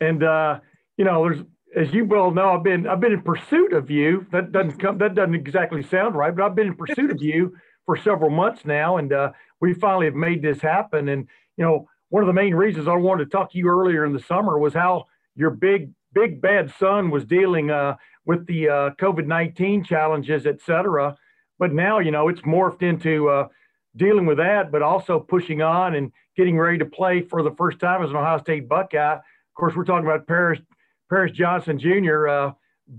And 0.01 0.23
uh, 0.23 0.61
you 0.97 1.05
know, 1.05 1.29
there's 1.29 1.43
as 1.75 1.93
you 1.93 2.05
well 2.05 2.31
know, 2.31 2.51
I've 2.51 2.63
been 2.63 2.87
I've 2.87 3.01
been 3.01 3.13
in 3.13 3.23
pursuit 3.23 3.73
of 3.73 3.91
you. 3.91 4.27
That 4.31 4.53
doesn't 4.53 4.79
come 4.79 4.99
that 4.99 5.15
doesn't 5.15 5.35
exactly 5.35 5.83
sound 5.83 6.15
right, 6.15 6.35
but 6.35 6.45
I've 6.45 6.55
been 6.55 6.69
in 6.69 6.77
pursuit 6.77 7.11
of 7.11 7.23
you 7.23 7.57
for 7.87 7.97
several 7.97 8.31
months 8.31 8.65
now, 8.65 8.99
and 8.99 9.13
uh, 9.13 9.33
we 9.61 9.73
finally 9.73 10.07
have 10.07 10.15
made 10.15 10.43
this 10.43 10.61
happen. 10.61 11.09
And 11.09 11.27
you 11.57 11.65
know, 11.65 11.89
one 12.11 12.23
of 12.23 12.27
the 12.27 12.35
main 12.35 12.55
reasons 12.55 12.89
I 12.89 12.95
wanted 12.95 13.25
to 13.25 13.31
talk 13.31 13.53
to 13.53 13.59
you 13.59 13.69
earlier 13.69 14.05
in 14.05 14.13
the 14.13 14.21
summer 14.21 14.59
was 14.59 14.75
how 14.75 15.07
your 15.35 15.51
big 15.51 15.91
big 16.13 16.43
bad 16.43 16.73
son 16.79 17.11
was 17.11 17.25
dealing 17.25 17.71
uh, 17.71 17.97
with 18.27 18.47
the 18.47 18.69
uh, 18.69 18.91
COVID 19.01 19.27
nineteen 19.27 19.83
challenges, 19.83 20.47
et 20.47 20.61
cetera. 20.61 21.17
But 21.59 21.73
now 21.73 22.01
you 22.01 22.11
know 22.11 22.29
it's 22.29 22.43
morphed 22.43 22.83
into 22.83 23.31
uh, 23.31 23.49
dealing 23.97 24.27
with 24.27 24.39
that, 24.39 24.71
but 24.71 24.83
also 24.83 25.19
pushing 25.19 25.63
on 25.63 25.95
and 25.95 26.13
getting 26.37 26.59
ready 26.59 26.79
to 26.79 26.85
play 26.85 27.23
for 27.23 27.43
the 27.43 27.53
first 27.53 27.79
time 27.81 28.03
as 28.03 28.11
an 28.11 28.17
Ohio 28.17 28.39
State 28.39 28.69
Buckeye. 28.69 29.15
Of 29.15 29.55
course, 29.55 29.75
we're 29.75 29.85
talking 29.85 30.07
about 30.07 30.27
Paris 30.27 30.61
Paris 31.09 31.33
Johnson 31.33 31.79
Jr. 31.79 32.29
Uh, 32.29 32.53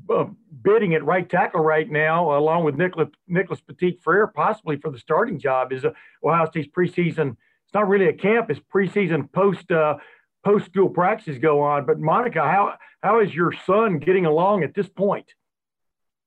uh, 0.09 0.25
bidding 0.61 0.93
at 0.93 1.03
right 1.03 1.29
tackle 1.29 1.61
right 1.61 1.89
now, 1.89 2.37
along 2.37 2.63
with 2.63 2.75
Nicholas 2.75 3.09
Nicholas 3.27 3.61
Petit 3.61 3.99
Frere, 4.03 4.27
possibly 4.27 4.77
for 4.77 4.91
the 4.91 4.99
starting 4.99 5.39
job. 5.39 5.71
Is 5.71 5.85
uh, 5.85 5.91
Ohio 6.23 6.45
State's 6.45 6.69
preseason? 6.69 7.31
It's 7.65 7.73
not 7.73 7.87
really 7.87 8.07
a 8.07 8.13
camp; 8.13 8.49
it's 8.49 8.59
preseason 8.73 9.31
post 9.31 9.71
uh, 9.71 9.97
post 10.43 10.65
school 10.65 10.89
practices 10.89 11.39
go 11.39 11.61
on. 11.61 11.85
But 11.85 11.99
Monica, 11.99 12.41
how 12.41 12.75
how 13.01 13.19
is 13.21 13.33
your 13.33 13.53
son 13.65 13.99
getting 13.99 14.25
along 14.25 14.63
at 14.63 14.73
this 14.73 14.89
point? 14.89 15.33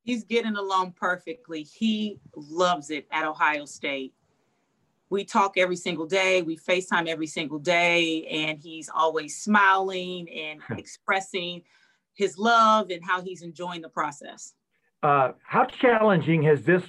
He's 0.03 0.25
getting 0.25 0.57
along 0.57 0.93
perfectly. 0.93 1.63
He 1.63 2.19
loves 2.37 2.91
it 2.91 3.07
at 3.11 3.27
Ohio 3.27 3.65
State. 3.65 4.13
We 5.11 5.25
talk 5.25 5.57
every 5.57 5.77
single 5.77 6.07
day. 6.07 6.43
We 6.43 6.57
FaceTime 6.57 7.07
every 7.09 7.27
single 7.27 7.59
day, 7.59 8.27
and 8.27 8.59
he's 8.59 8.89
always 8.93 9.37
smiling 9.37 10.29
and 10.31 10.61
expressing 10.79 11.63
his 12.15 12.39
love 12.39 12.91
and 12.91 13.05
how 13.05 13.21
he's 13.21 13.43
enjoying 13.43 13.83
the 13.83 13.89
process. 13.89 14.55
Uh, 15.03 15.33
how 15.45 15.65
challenging 15.65 16.43
has 16.45 16.63
this? 16.65 16.83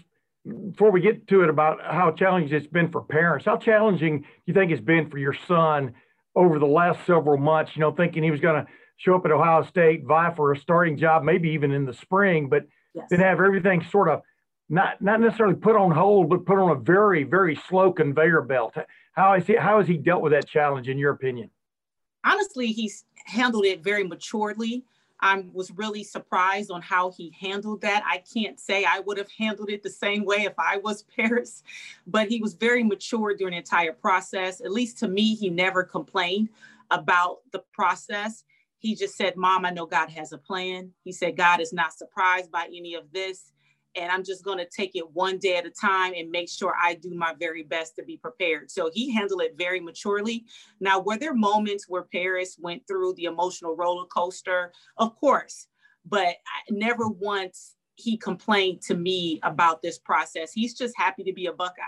Before 0.72 0.92
we 0.92 1.02
get 1.02 1.28
to 1.30 1.42
it 1.42 1.50
about 1.50 1.80
how 1.84 2.12
challenging 2.12 2.56
it's 2.56 2.68
been 2.68 2.92
for 2.92 3.02
parents, 3.02 3.46
how 3.46 3.58
challenging 3.58 4.20
do 4.22 4.28
you 4.46 4.54
think 4.54 4.72
it's 4.72 4.80
been 4.80 5.10
for 5.10 5.18
your 5.18 5.34
son 5.48 5.94
over 6.36 6.60
the 6.60 6.68
last 6.68 7.06
several 7.08 7.38
months? 7.38 7.76
You 7.76 7.82
know, 7.82 7.92
thinking 7.92 8.22
he 8.22 8.30
was 8.30 8.42
going 8.42 8.64
to 8.64 8.72
show 8.98 9.16
up 9.16 9.26
at 9.26 9.32
Ohio 9.32 9.64
State, 9.64 10.04
vie 10.06 10.32
for 10.36 10.52
a 10.52 10.58
starting 10.58 10.98
job, 10.98 11.24
maybe 11.24 11.50
even 11.50 11.72
in 11.72 11.86
the 11.86 11.94
spring, 11.94 12.48
but 12.48 12.66
Yes. 12.96 13.08
then 13.10 13.20
have 13.20 13.42
everything 13.42 13.84
sort 13.84 14.08
of 14.08 14.22
not 14.70 15.02
not 15.02 15.22
necessarily 15.22 15.56
put 15.56 15.76
on 15.76 15.92
hold, 15.92 16.30
but 16.30 16.46
put 16.46 16.58
on 16.58 16.72
a 16.72 16.76
very 16.76 17.24
very 17.24 17.56
slow 17.56 17.92
conveyor 17.92 18.42
belt. 18.42 18.76
How 19.14 19.34
is 19.34 19.46
he 19.48 19.56
how 19.56 19.80
has 19.80 19.88
he 19.88 19.98
dealt 19.98 20.22
with 20.22 20.32
that 20.32 20.48
challenge 20.48 20.90
in 20.90 20.98
your 20.98 21.12
opinion? 21.12 21.50
honestly, 22.26 22.68
he's 22.68 23.06
handled 23.26 23.66
it 23.66 23.84
very 23.84 24.04
maturely. 24.04 24.84
I 25.22 25.46
was 25.54 25.72
really 25.72 26.04
surprised 26.04 26.72
on 26.72 26.82
how 26.82 27.12
he 27.12 27.34
handled 27.40 27.82
that. 27.82 28.04
I 28.06 28.22
can't 28.34 28.60
say 28.60 28.84
I 28.84 29.00
would 29.00 29.18
have 29.18 29.32
handled 29.32 29.70
it 29.70 29.82
the 29.82 29.90
same 29.90 30.26
way 30.26 30.44
if 30.44 30.54
I 30.58 30.78
was 30.78 31.04
Paris, 31.16 31.64
but 32.06 32.28
he 32.28 32.42
was 32.42 32.56
very 32.56 32.84
mature 32.84 33.34
during 33.34 33.52
the 33.52 33.60
entire 33.60 33.94
process. 33.94 34.60
At 34.60 34.72
least 34.72 34.98
to 35.00 35.08
me, 35.08 35.36
he 35.36 35.50
never 35.50 35.84
complained 35.84 36.50
about 36.92 37.40
the 37.52 37.64
process. 37.72 38.44
He 38.78 38.94
just 38.94 39.16
said, 39.16 39.38
Mom, 39.38 39.66
I 39.66 39.72
know 39.72 39.86
God 39.86 40.10
has 40.10 40.34
a 40.34 40.38
plan. 40.38 40.92
He 41.04 41.12
said, 41.12 41.38
God 41.38 41.62
is 41.62 41.72
not 41.72 41.94
surprised 41.94 42.52
by 42.52 42.66
any 42.66 42.94
of 42.96 43.12
this. 43.12 43.52
And 43.96 44.12
I'm 44.12 44.24
just 44.24 44.44
going 44.44 44.58
to 44.58 44.66
take 44.66 44.96
it 44.96 45.10
one 45.14 45.38
day 45.38 45.58
at 45.58 45.66
a 45.66 45.70
time 45.70 46.14
and 46.16 46.30
make 46.30 46.50
sure 46.50 46.74
I 46.82 46.96
do 46.96 47.12
my 47.14 47.34
very 47.40 47.64
best 47.64 47.96
to 47.96 48.04
be 48.04 48.18
prepared. 48.18 48.70
So 48.70 48.90
he 48.94 49.12
handled 49.12 49.42
it 49.42 49.58
very 49.58 49.80
maturely. 49.80 50.46
Now, 50.80 51.00
were 51.00 51.18
there 51.18 51.34
moments 51.34 51.86
where 51.88 52.04
Paris 52.04 52.58
went 52.60 52.88
through 52.88 53.14
the 53.14 53.26
emotional 53.26 53.76
roller 53.76 54.06
coaster? 54.06 54.74
Of 54.98 55.16
course, 55.16 55.68
but 56.06 56.36
never 56.70 57.08
once 57.08 57.76
he 57.96 58.18
complained 58.18 58.82
to 58.82 58.96
me 58.96 59.40
about 59.44 59.82
this 59.82 59.98
process. 59.98 60.52
He's 60.52 60.74
just 60.74 60.94
happy 60.98 61.24
to 61.24 61.34
be 61.34 61.46
a 61.46 61.54
Buckeye. 61.54 61.84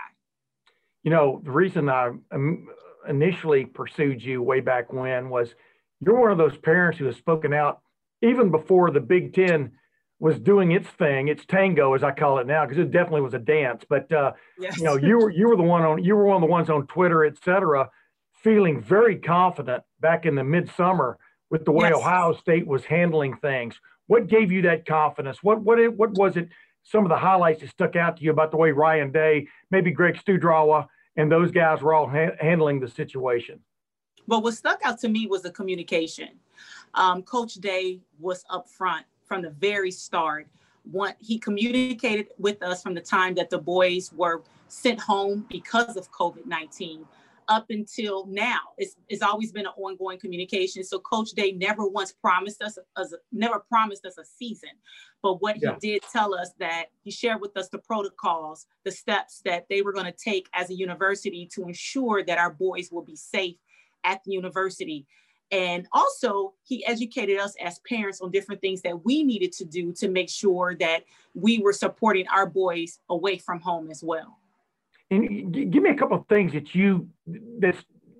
You 1.02 1.10
know, 1.10 1.40
the 1.44 1.50
reason 1.50 1.88
I 1.88 2.10
um, 2.32 2.68
initially 3.08 3.64
pursued 3.64 4.22
you 4.22 4.42
way 4.42 4.60
back 4.60 4.92
when 4.92 5.28
was 5.28 5.54
you're 6.00 6.18
one 6.18 6.32
of 6.32 6.38
those 6.38 6.56
parents 6.58 6.98
who 6.98 7.06
has 7.06 7.16
spoken 7.16 7.52
out 7.52 7.80
even 8.22 8.50
before 8.50 8.90
the 8.90 9.00
Big 9.00 9.34
Ten 9.34 9.72
was 10.20 10.38
doing 10.38 10.72
its 10.72 10.88
thing, 10.88 11.28
its 11.28 11.44
tango 11.46 11.94
as 11.94 12.02
I 12.02 12.10
call 12.10 12.38
it 12.38 12.46
now, 12.46 12.64
because 12.64 12.78
it 12.78 12.90
definitely 12.90 13.20
was 13.20 13.34
a 13.34 13.38
dance. 13.38 13.84
But 13.88 14.10
uh, 14.12 14.32
yes. 14.58 14.76
you 14.78 14.84
know, 14.84 14.96
you 14.96 15.18
were 15.18 15.30
you 15.30 15.48
were 15.48 15.56
the 15.56 15.62
one 15.62 15.82
on 15.82 16.02
you 16.02 16.16
were 16.16 16.24
one 16.24 16.36
of 16.36 16.42
the 16.42 16.52
ones 16.52 16.70
on 16.70 16.86
Twitter, 16.86 17.24
et 17.24 17.36
cetera, 17.44 17.90
feeling 18.42 18.80
very 18.80 19.16
confident 19.16 19.82
back 20.00 20.26
in 20.26 20.34
the 20.34 20.44
midsummer 20.44 21.18
with 21.50 21.64
the 21.64 21.72
way 21.72 21.88
yes. 21.88 21.98
Ohio 21.98 22.32
State 22.34 22.66
was 22.66 22.84
handling 22.84 23.36
things. 23.36 23.80
What 24.06 24.26
gave 24.26 24.50
you 24.50 24.62
that 24.62 24.86
confidence? 24.86 25.42
What 25.42 25.62
what 25.62 25.78
it, 25.78 25.96
what 25.96 26.12
was 26.14 26.36
it? 26.36 26.48
Some 26.82 27.04
of 27.04 27.10
the 27.10 27.18
highlights 27.18 27.60
that 27.60 27.70
stuck 27.70 27.96
out 27.96 28.16
to 28.16 28.24
you 28.24 28.30
about 28.30 28.50
the 28.50 28.56
way 28.56 28.70
Ryan 28.70 29.12
Day, 29.12 29.46
maybe 29.70 29.90
Greg 29.90 30.16
Studrawa, 30.16 30.86
and 31.16 31.30
those 31.30 31.50
guys 31.50 31.82
were 31.82 31.92
all 31.92 32.08
ha- 32.08 32.36
handling 32.40 32.80
the 32.80 32.88
situation. 32.88 33.60
Well, 34.26 34.42
what 34.42 34.54
stuck 34.54 34.80
out 34.84 34.98
to 35.00 35.08
me 35.08 35.26
was 35.26 35.42
the 35.42 35.50
communication. 35.50 36.30
Um, 36.94 37.22
Coach 37.22 37.54
Day 37.54 38.00
was 38.18 38.44
upfront 38.50 39.04
from 39.28 39.42
the 39.42 39.50
very 39.50 39.90
start. 39.90 40.48
One, 40.90 41.14
he 41.20 41.38
communicated 41.38 42.28
with 42.38 42.62
us 42.62 42.82
from 42.82 42.94
the 42.94 43.00
time 43.00 43.34
that 43.34 43.50
the 43.50 43.58
boys 43.58 44.10
were 44.12 44.42
sent 44.68 45.00
home 45.00 45.46
because 45.48 45.96
of 45.96 46.10
COVID 46.10 46.46
19 46.46 47.06
up 47.48 47.66
until 47.70 48.26
now. 48.26 48.60
It's, 48.76 48.96
it's 49.08 49.22
always 49.22 49.52
been 49.52 49.66
an 49.66 49.72
ongoing 49.76 50.18
communication. 50.18 50.84
So 50.84 50.98
Coach 50.98 51.30
Day 51.30 51.52
never 51.52 51.86
once 51.86 52.12
promised 52.12 52.62
us, 52.62 52.78
a, 52.96 53.04
never 53.32 53.60
promised 53.60 54.04
us 54.04 54.18
a 54.18 54.24
season. 54.24 54.70
But 55.22 55.40
what 55.40 55.60
yeah. 55.60 55.76
he 55.80 55.92
did 55.92 56.02
tell 56.12 56.34
us 56.34 56.50
that 56.58 56.86
he 57.02 57.10
shared 57.10 57.40
with 57.40 57.56
us 57.56 57.68
the 57.68 57.78
protocols, 57.78 58.66
the 58.84 58.92
steps 58.92 59.40
that 59.44 59.66
they 59.68 59.82
were 59.82 59.92
going 59.92 60.06
to 60.06 60.12
take 60.12 60.48
as 60.52 60.70
a 60.70 60.74
university 60.74 61.48
to 61.54 61.62
ensure 61.64 62.22
that 62.22 62.38
our 62.38 62.52
boys 62.52 62.90
will 62.92 63.04
be 63.04 63.16
safe 63.16 63.56
at 64.04 64.22
the 64.24 64.32
university. 64.32 65.06
And 65.50 65.86
also, 65.92 66.54
he 66.62 66.84
educated 66.84 67.38
us 67.38 67.54
as 67.62 67.78
parents 67.80 68.20
on 68.20 68.30
different 68.30 68.60
things 68.60 68.82
that 68.82 69.04
we 69.04 69.22
needed 69.22 69.52
to 69.52 69.64
do 69.64 69.92
to 69.94 70.08
make 70.08 70.28
sure 70.28 70.76
that 70.78 71.04
we 71.34 71.58
were 71.58 71.72
supporting 71.72 72.26
our 72.28 72.46
boys 72.46 72.98
away 73.08 73.38
from 73.38 73.60
home 73.60 73.90
as 73.90 74.02
well. 74.02 74.38
And 75.10 75.52
give 75.52 75.82
me 75.82 75.90
a 75.90 75.94
couple 75.94 76.18
of 76.18 76.26
things 76.28 76.52
that 76.52 76.74
you 76.74 77.08
that 77.60 77.76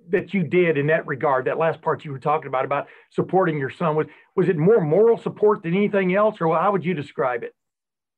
that 0.09 0.33
you 0.33 0.43
did 0.43 0.75
in 0.75 0.87
that 0.87 1.05
regard. 1.05 1.45
That 1.45 1.59
last 1.59 1.83
part 1.83 2.03
you 2.03 2.11
were 2.11 2.19
talking 2.19 2.47
about 2.47 2.65
about 2.65 2.87
supporting 3.11 3.59
your 3.59 3.69
son 3.69 3.95
was 3.95 4.07
was 4.35 4.49
it 4.49 4.57
more 4.57 4.81
moral 4.81 5.17
support 5.17 5.61
than 5.61 5.75
anything 5.75 6.15
else, 6.15 6.37
or 6.41 6.57
how 6.57 6.71
would 6.71 6.83
you 6.83 6.95
describe 6.95 7.43
it? 7.43 7.53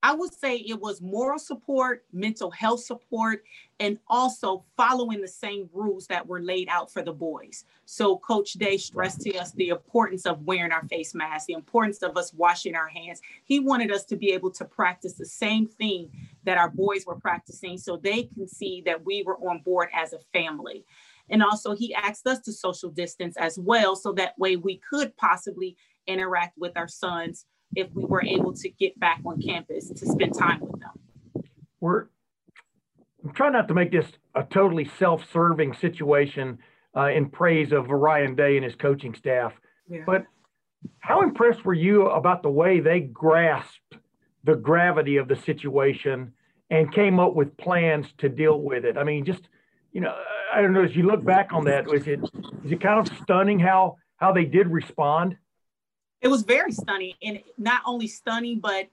I 0.04 0.16
would 0.16 0.34
say 0.34 0.58
it 0.58 0.80
was 0.80 1.00
moral 1.00 1.38
support, 1.38 2.06
mental 2.12 2.50
health 2.50 2.80
support, 2.80 3.44
and 3.80 4.00
also 4.08 4.66
following 4.76 5.22
the 5.22 5.28
same 5.28 5.70
rules 5.72 6.08
that 6.08 6.26
were 6.26 6.42
laid 6.42 6.68
out 6.70 6.92
for 6.92 7.04
the 7.04 7.14
boys. 7.14 7.66
So, 7.86 8.18
Coach 8.18 8.54
Day 8.54 8.78
stressed 8.78 9.22
to 9.22 9.38
us 9.38 9.52
the 9.52 9.70
importance 9.70 10.26
of 10.26 10.42
wearing 10.42 10.72
our 10.72 10.84
face 10.88 11.14
masks, 11.14 11.46
the 11.46 11.54
importance 11.54 12.02
of 12.02 12.18
us 12.18 12.34
washing 12.34 12.76
our 12.76 12.88
hands. 12.88 13.22
He 13.44 13.60
wanted 13.60 13.92
us 13.92 14.04
to 14.06 14.16
be 14.16 14.32
able 14.32 14.52
to 14.52 14.66
practice 14.66 15.14
the 15.14 15.26
same 15.26 15.68
thing 15.68 16.10
that 16.46 16.58
our 16.58 16.70
boys 16.70 17.06
were 17.06 17.20
practicing 17.20 17.78
so 17.78 17.98
they 17.98 18.24
can 18.24 18.48
see 18.48 18.82
that 18.88 19.06
we 19.06 19.22
were 19.22 19.38
on 19.38 19.62
board 19.62 19.90
as 19.94 20.14
a 20.14 20.20
family. 20.34 20.84
And 21.30 21.44
also, 21.44 21.76
he 21.76 21.94
asked 21.94 22.26
us 22.26 22.40
to 22.42 22.54
social 22.54 22.90
distance 22.90 23.38
as 23.38 23.60
well, 23.60 23.96
so 23.96 24.14
that 24.14 24.38
way 24.40 24.56
we 24.56 24.78
could 24.78 25.16
possibly 25.16 25.78
interact 26.08 26.58
with 26.58 26.76
our 26.76 26.88
sons 26.88 27.46
if 27.76 27.92
we 27.94 28.06
were 28.06 28.24
able 28.24 28.54
to 28.54 28.70
get 28.70 29.00
back 29.00 29.22
on 29.26 29.42
campus 29.42 29.90
to 29.90 30.06
spend 30.06 30.38
time 30.38 30.60
with 30.60 30.80
them. 30.80 31.44
We're 31.80 32.06
I'm 33.24 33.34
trying 33.34 33.54
not 33.54 33.68
to 33.68 33.74
make 33.74 33.92
this 33.92 34.08
a 34.36 34.44
totally 34.44 34.90
self-serving 34.98 35.76
situation 35.76 36.58
uh, 36.96 37.10
in 37.10 37.30
praise 37.30 37.72
of 37.72 37.90
Ryan 37.90 38.36
Day 38.36 38.56
and 38.56 38.66
his 38.66 38.76
coaching 38.76 39.14
staff, 39.14 39.54
yeah. 39.88 40.02
but 40.06 40.26
how 41.00 41.22
impressed 41.22 41.64
were 41.64 41.74
you 41.74 42.08
about 42.08 42.42
the 42.42 42.50
way 42.50 42.80
they 42.80 43.02
grasped 43.02 43.96
the 44.44 44.56
gravity 44.56 45.18
of 45.18 45.28
the 45.28 45.36
situation 45.36 46.34
and 46.72 46.92
came 46.92 47.20
up 47.20 47.36
with 47.36 47.56
plans 47.58 48.08
to 48.18 48.30
deal 48.30 48.60
with 48.60 48.86
it? 48.86 48.98
I 48.98 49.04
mean, 49.04 49.24
just 49.24 49.48
you 49.92 50.02
know, 50.02 50.16
I 50.54 50.62
don't 50.62 50.74
know. 50.74 50.84
As 50.84 50.96
you 50.96 51.04
look 51.04 51.24
back 51.24 51.54
on 51.54 51.66
that, 51.66 51.86
was 51.86 52.08
it 52.08 52.22
is 52.66 52.72
it 52.72 52.82
kind 52.82 53.00
of 53.00 53.16
stunning 53.22 53.60
how 53.60 53.98
how 54.18 54.32
they 54.32 54.46
did 54.46 54.68
respond? 54.68 55.38
It 56.22 56.28
was 56.28 56.44
very 56.44 56.72
stunning 56.72 57.14
and 57.24 57.42
not 57.58 57.82
only 57.86 58.08
stunning 58.08 58.60
but 58.60 58.88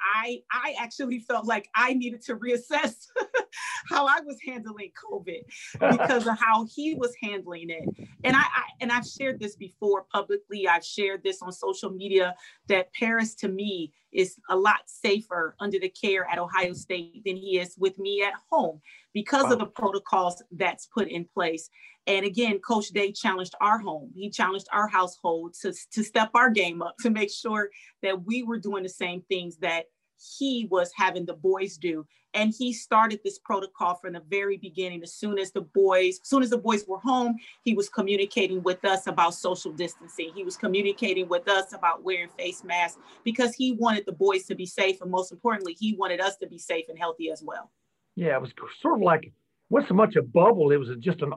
I 0.00 0.42
I 0.50 0.74
actually 0.78 1.20
felt 1.20 1.46
like 1.46 1.68
I 1.74 1.92
needed 1.92 2.22
to 2.22 2.36
reassess 2.36 3.06
how 3.88 4.06
I 4.06 4.20
was 4.24 4.38
handling 4.46 4.92
COVID 5.12 5.42
because 5.78 6.26
of 6.26 6.38
how 6.38 6.66
he 6.74 6.94
was 6.94 7.14
handling 7.22 7.70
it. 7.70 8.08
And 8.24 8.36
I, 8.36 8.40
I, 8.40 8.62
and 8.80 8.90
I've 8.90 9.06
shared 9.06 9.40
this 9.40 9.56
before 9.56 10.06
publicly. 10.12 10.66
I've 10.66 10.84
shared 10.84 11.22
this 11.22 11.42
on 11.42 11.52
social 11.52 11.90
media 11.90 12.34
that 12.68 12.92
Paris 12.94 13.34
to 13.36 13.48
me 13.48 13.92
is 14.12 14.36
a 14.48 14.56
lot 14.56 14.80
safer 14.86 15.54
under 15.60 15.78
the 15.78 15.88
care 15.88 16.26
at 16.30 16.38
Ohio 16.38 16.72
State 16.72 17.22
than 17.24 17.36
he 17.36 17.58
is 17.58 17.76
with 17.78 17.98
me 17.98 18.22
at 18.22 18.34
home 18.50 18.80
because 19.14 19.44
wow. 19.44 19.52
of 19.52 19.58
the 19.58 19.66
protocols 19.66 20.42
that's 20.52 20.86
put 20.86 21.08
in 21.08 21.24
place. 21.24 21.68
And 22.06 22.24
again, 22.24 22.58
Coach 22.58 22.88
Day 22.88 23.12
challenged 23.12 23.54
our 23.60 23.78
home. 23.78 24.10
He 24.14 24.30
challenged 24.30 24.66
our 24.72 24.88
household 24.88 25.54
to, 25.62 25.72
to 25.92 26.02
step 26.02 26.30
our 26.34 26.50
game 26.50 26.82
up 26.82 26.94
to 27.00 27.10
make 27.10 27.30
sure 27.30 27.70
that 28.02 28.24
we 28.24 28.42
were 28.42 28.58
doing 28.58 28.82
the 28.82 28.88
same 28.88 29.22
things 29.28 29.56
that 29.58 29.86
he 30.20 30.68
was 30.70 30.90
having 30.94 31.24
the 31.24 31.34
boys 31.34 31.76
do. 31.76 32.06
And 32.34 32.54
he 32.56 32.72
started 32.72 33.20
this 33.24 33.38
protocol 33.38 33.96
from 33.96 34.12
the 34.12 34.22
very 34.28 34.56
beginning. 34.56 35.02
As 35.02 35.14
soon 35.14 35.38
as 35.38 35.50
the 35.50 35.62
boys, 35.62 36.20
as 36.22 36.28
soon 36.28 36.42
as 36.42 36.50
the 36.50 36.58
boys 36.58 36.86
were 36.86 36.98
home, 36.98 37.36
he 37.64 37.74
was 37.74 37.88
communicating 37.88 38.62
with 38.62 38.84
us 38.84 39.06
about 39.06 39.34
social 39.34 39.72
distancing. 39.72 40.30
He 40.34 40.44
was 40.44 40.56
communicating 40.56 41.28
with 41.28 41.48
us 41.48 41.72
about 41.72 42.04
wearing 42.04 42.28
face 42.38 42.62
masks 42.62 43.00
because 43.24 43.54
he 43.54 43.72
wanted 43.72 44.06
the 44.06 44.12
boys 44.12 44.44
to 44.44 44.54
be 44.54 44.66
safe. 44.66 45.00
And 45.00 45.10
most 45.10 45.32
importantly, 45.32 45.76
he 45.78 45.94
wanted 45.96 46.20
us 46.20 46.36
to 46.36 46.46
be 46.46 46.58
safe 46.58 46.88
and 46.88 46.98
healthy 46.98 47.30
as 47.30 47.42
well. 47.42 47.70
Yeah, 48.14 48.36
it 48.36 48.40
was 48.40 48.52
sort 48.80 49.00
of 49.00 49.02
like, 49.02 49.32
wasn't 49.70 49.88
so 49.88 49.94
much 49.94 50.16
a 50.16 50.22
bubble, 50.22 50.72
it 50.72 50.76
was 50.76 50.88
just 51.00 51.22
an 51.22 51.32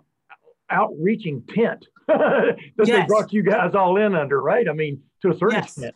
outreaching 0.70 1.44
tent 1.48 1.88
that 2.08 2.58
yes. 2.78 2.88
they 2.88 3.06
brought 3.06 3.32
you 3.32 3.44
guys 3.44 3.74
all 3.75 3.98
in 3.98 4.16
under, 4.16 4.42
right? 4.42 4.68
I 4.68 4.74
mean, 4.74 5.02
to 5.22 5.30
a 5.30 5.38
certain 5.38 5.58
yes. 5.58 5.66
extent. 5.66 5.96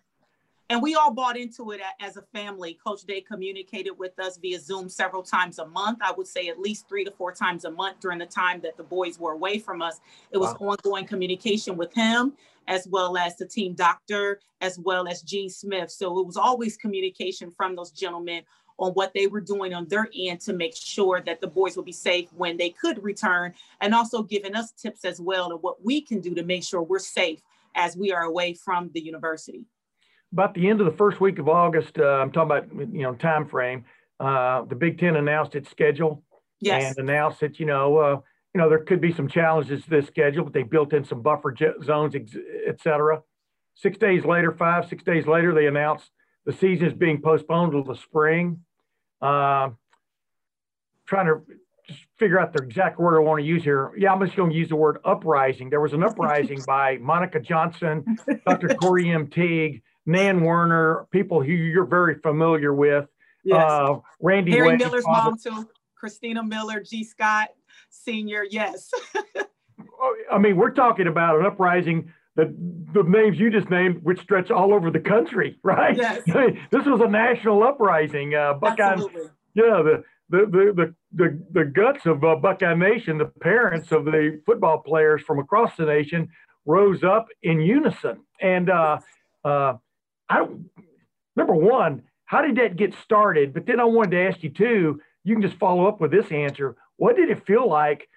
And 0.70 0.82
we 0.82 0.96
all 0.96 1.14
bought 1.14 1.38
into 1.38 1.72
it 1.72 1.80
as 2.02 2.18
a 2.18 2.22
family. 2.34 2.78
Coach 2.86 3.04
Day 3.04 3.22
communicated 3.22 3.92
with 3.92 4.20
us 4.20 4.38
via 4.38 4.60
Zoom 4.60 4.90
several 4.90 5.24
times 5.24 5.60
a 5.60 5.66
month. 5.66 6.00
I 6.02 6.12
would 6.12 6.28
say 6.28 6.50
at 6.50 6.60
least 6.60 6.90
three 6.90 7.06
to 7.06 7.12
four 7.12 7.32
times 7.32 7.64
a 7.64 7.72
month 7.72 8.02
during 8.02 8.20
the 8.20 8.26
time 8.26 8.60
that 8.62 8.76
the 8.76 8.84
boys 8.84 9.18
were 9.18 9.32
away 9.32 9.60
from 9.60 9.82
us. 9.82 10.02
It 10.32 10.38
was 10.38 10.56
wow. 10.60 10.72
ongoing 10.72 11.06
communication 11.06 11.78
with 11.78 11.94
him, 11.94 12.34
as 12.68 12.86
well 12.86 13.18
as 13.18 13.38
the 13.38 13.46
team 13.46 13.76
doctor, 13.76 14.42
as 14.60 14.78
well 14.78 15.08
as 15.08 15.22
Gene 15.22 15.50
Smith. 15.50 15.90
So 15.90 16.20
it 16.20 16.26
was 16.26 16.36
always 16.36 16.76
communication 16.76 17.50
from 17.50 17.78
those 17.78 17.92
gentlemen 17.92 18.44
on 18.78 18.92
what 18.92 19.14
they 19.14 19.28
were 19.28 19.42
doing 19.42 19.74
on 19.74 19.88
their 19.88 20.10
end 20.16 20.42
to 20.42 20.54
make 20.54 20.76
sure 20.76 21.22
that 21.22 21.40
the 21.40 21.48
boys 21.48 21.78
would 21.78 21.86
be 21.86 21.94
safe 21.94 22.28
when 22.34 22.58
they 22.58 22.72
could 22.72 23.02
return, 23.02 23.54
and 23.80 23.96
also 23.96 24.22
giving 24.22 24.54
us 24.54 24.74
tips 24.74 25.06
as 25.06 25.22
well 25.22 25.54
of 25.54 25.64
what 25.64 25.84
we 25.84 26.02
can 26.02 26.20
do 26.20 26.36
to 26.36 26.44
make 26.44 26.64
sure 26.64 26.84
we're 26.84 27.00
safe 27.00 27.40
as 27.74 27.96
we 27.96 28.12
are 28.12 28.24
away 28.24 28.54
from 28.54 28.92
the 28.94 29.00
university. 29.00 29.66
About 30.34 30.54
the 30.54 30.68
end 30.68 30.82
of 30.82 30.86
the 30.86 30.98
first 30.98 31.22
week 31.22 31.40
of 31.40 31.48
August, 31.48 31.98
uh, 31.98 32.04
I'm 32.04 32.32
talking 32.32 32.58
about 32.58 32.94
you 32.94 33.04
know 33.04 33.16
time 33.16 33.48
frame. 33.48 33.86
Uh, 34.20 34.64
the 34.64 34.76
Big 34.76 35.00
Ten 35.00 35.16
announced 35.16 35.56
its 35.56 35.70
schedule 35.70 36.24
yes. 36.60 36.96
and 36.98 37.10
announced 37.10 37.40
that 37.40 37.60
you 37.60 37.66
know 37.66 37.98
uh, 37.98 38.20
you 38.54 38.62
know 38.62 38.70
there 38.70 38.84
could 38.84 39.00
be 39.00 39.14
some 39.14 39.28
challenges 39.28 39.84
to 39.84 39.90
this 39.90 40.08
schedule, 40.08 40.44
but 40.44 40.54
they 40.54 40.64
built 40.64 40.94
in 40.94 41.06
some 41.06 41.22
buffer 41.22 41.56
zones, 41.84 42.16
et 42.16 42.82
cetera. 42.82 43.22
Six 43.76 43.98
days 43.98 44.26
later, 44.26 44.52
five 44.52 44.88
six 44.88 45.04
days 45.04 45.28
later, 45.28 45.54
they 45.54 45.68
announced 45.68 46.12
the 46.46 46.54
season 46.54 46.88
is 46.88 46.94
being 46.94 47.22
postponed 47.22 47.72
to 47.74 47.84
the 47.84 47.96
spring. 47.96 48.62
Uh, 49.22 49.70
trying 51.06 51.26
to 51.26 51.42
just 51.88 52.00
figure 52.18 52.40
out 52.40 52.54
the 52.54 52.64
exact 52.64 53.00
word 53.00 53.18
I 53.18 53.20
want 53.22 53.40
to 53.40 53.46
use 53.46 53.64
here. 53.64 53.92
Yeah, 53.98 54.12
I'm 54.12 54.24
just 54.24 54.36
going 54.36 54.52
to 54.52 54.56
use 54.56 54.70
the 54.70 54.76
word 54.76 55.00
uprising. 55.06 55.70
There 55.70 55.82
was 55.82 55.94
an 55.94 56.04
uprising 56.04 56.62
by 56.68 56.98
Monica 56.98 57.40
Johnson, 57.40 58.18
Dr. 58.46 58.76
Corey 58.76 59.10
M. 59.10 59.28
Teague, 59.28 59.82
Nan 60.08 60.42
Werner, 60.42 61.06
people 61.12 61.44
who 61.44 61.52
you're 61.52 61.86
very 61.86 62.16
familiar 62.16 62.74
with. 62.74 63.06
Yes. 63.44 63.62
Uh, 63.62 63.98
Randy 64.22 64.52
Harry 64.54 64.78
Miller's 64.78 65.06
mom 65.06 65.38
too. 65.38 65.70
Christina 65.96 66.44
Miller, 66.44 66.82
G. 66.82 67.04
Scott 67.04 67.50
Senior. 67.90 68.44
Yes. 68.50 68.92
Oh, 70.00 70.16
I 70.32 70.38
mean, 70.38 70.58
we're 70.58 70.72
talking 70.72 71.08
about 71.08 71.40
an 71.40 71.46
uprising 71.46 72.12
that 72.36 72.48
the 72.94 73.04
names 73.04 73.40
you 73.40 73.50
just 73.50 73.70
named, 73.70 74.04
which 74.04 74.20
stretch 74.22 74.52
all 74.52 74.74
over 74.74 74.92
the 74.92 75.00
country, 75.00 75.58
right? 75.64 75.98
Yes. 75.98 76.22
this 76.72 76.86
was 76.86 77.02
a 77.02 77.08
national 77.08 77.64
uprising. 77.64 78.36
Uh, 78.36 78.54
Buckeye, 78.54 78.94
Absolutely. 78.94 79.30
yeah, 79.56 79.82
the, 79.84 80.04
the, 80.30 80.38
the, 80.46 80.74
the, 80.76 80.96
the, 81.14 81.44
the 81.52 81.66
guts 81.66 82.06
of 82.06 82.24
uh, 82.24 82.36
Buckeye 82.36 82.76
Nation, 82.76 83.18
the 83.18 83.26
parents 83.26 83.92
of 83.92 84.06
the 84.06 84.40
football 84.46 84.80
players 84.80 85.22
from 85.24 85.40
across 85.40 85.76
the 85.78 85.86
nation 85.86 86.30
rose 86.66 87.04
up 87.04 87.28
in 87.42 87.60
unison. 87.60 88.20
And 88.42 88.70
uh, 88.70 89.00
uh, 89.44 89.74
I 90.30 90.38
don't, 90.40 90.70
number 91.36 91.54
one, 91.56 92.04
how 92.26 92.42
did 92.42 92.58
that 92.58 92.76
get 92.76 92.94
started? 93.04 93.54
But 93.54 93.66
then 93.66 93.80
I 93.80 93.86
wanted 93.86 94.12
to 94.12 94.22
ask 94.28 94.44
you 94.44 94.50
too, 94.50 95.02
you 95.24 95.36
can 95.36 95.42
just 95.42 95.58
follow 95.58 95.88
up 95.88 96.02
with 96.02 96.12
this 96.12 96.32
answer. 96.32 96.76
What 96.98 97.16
did 97.16 97.30
it 97.30 97.46
feel 97.46 97.70
like 97.70 98.08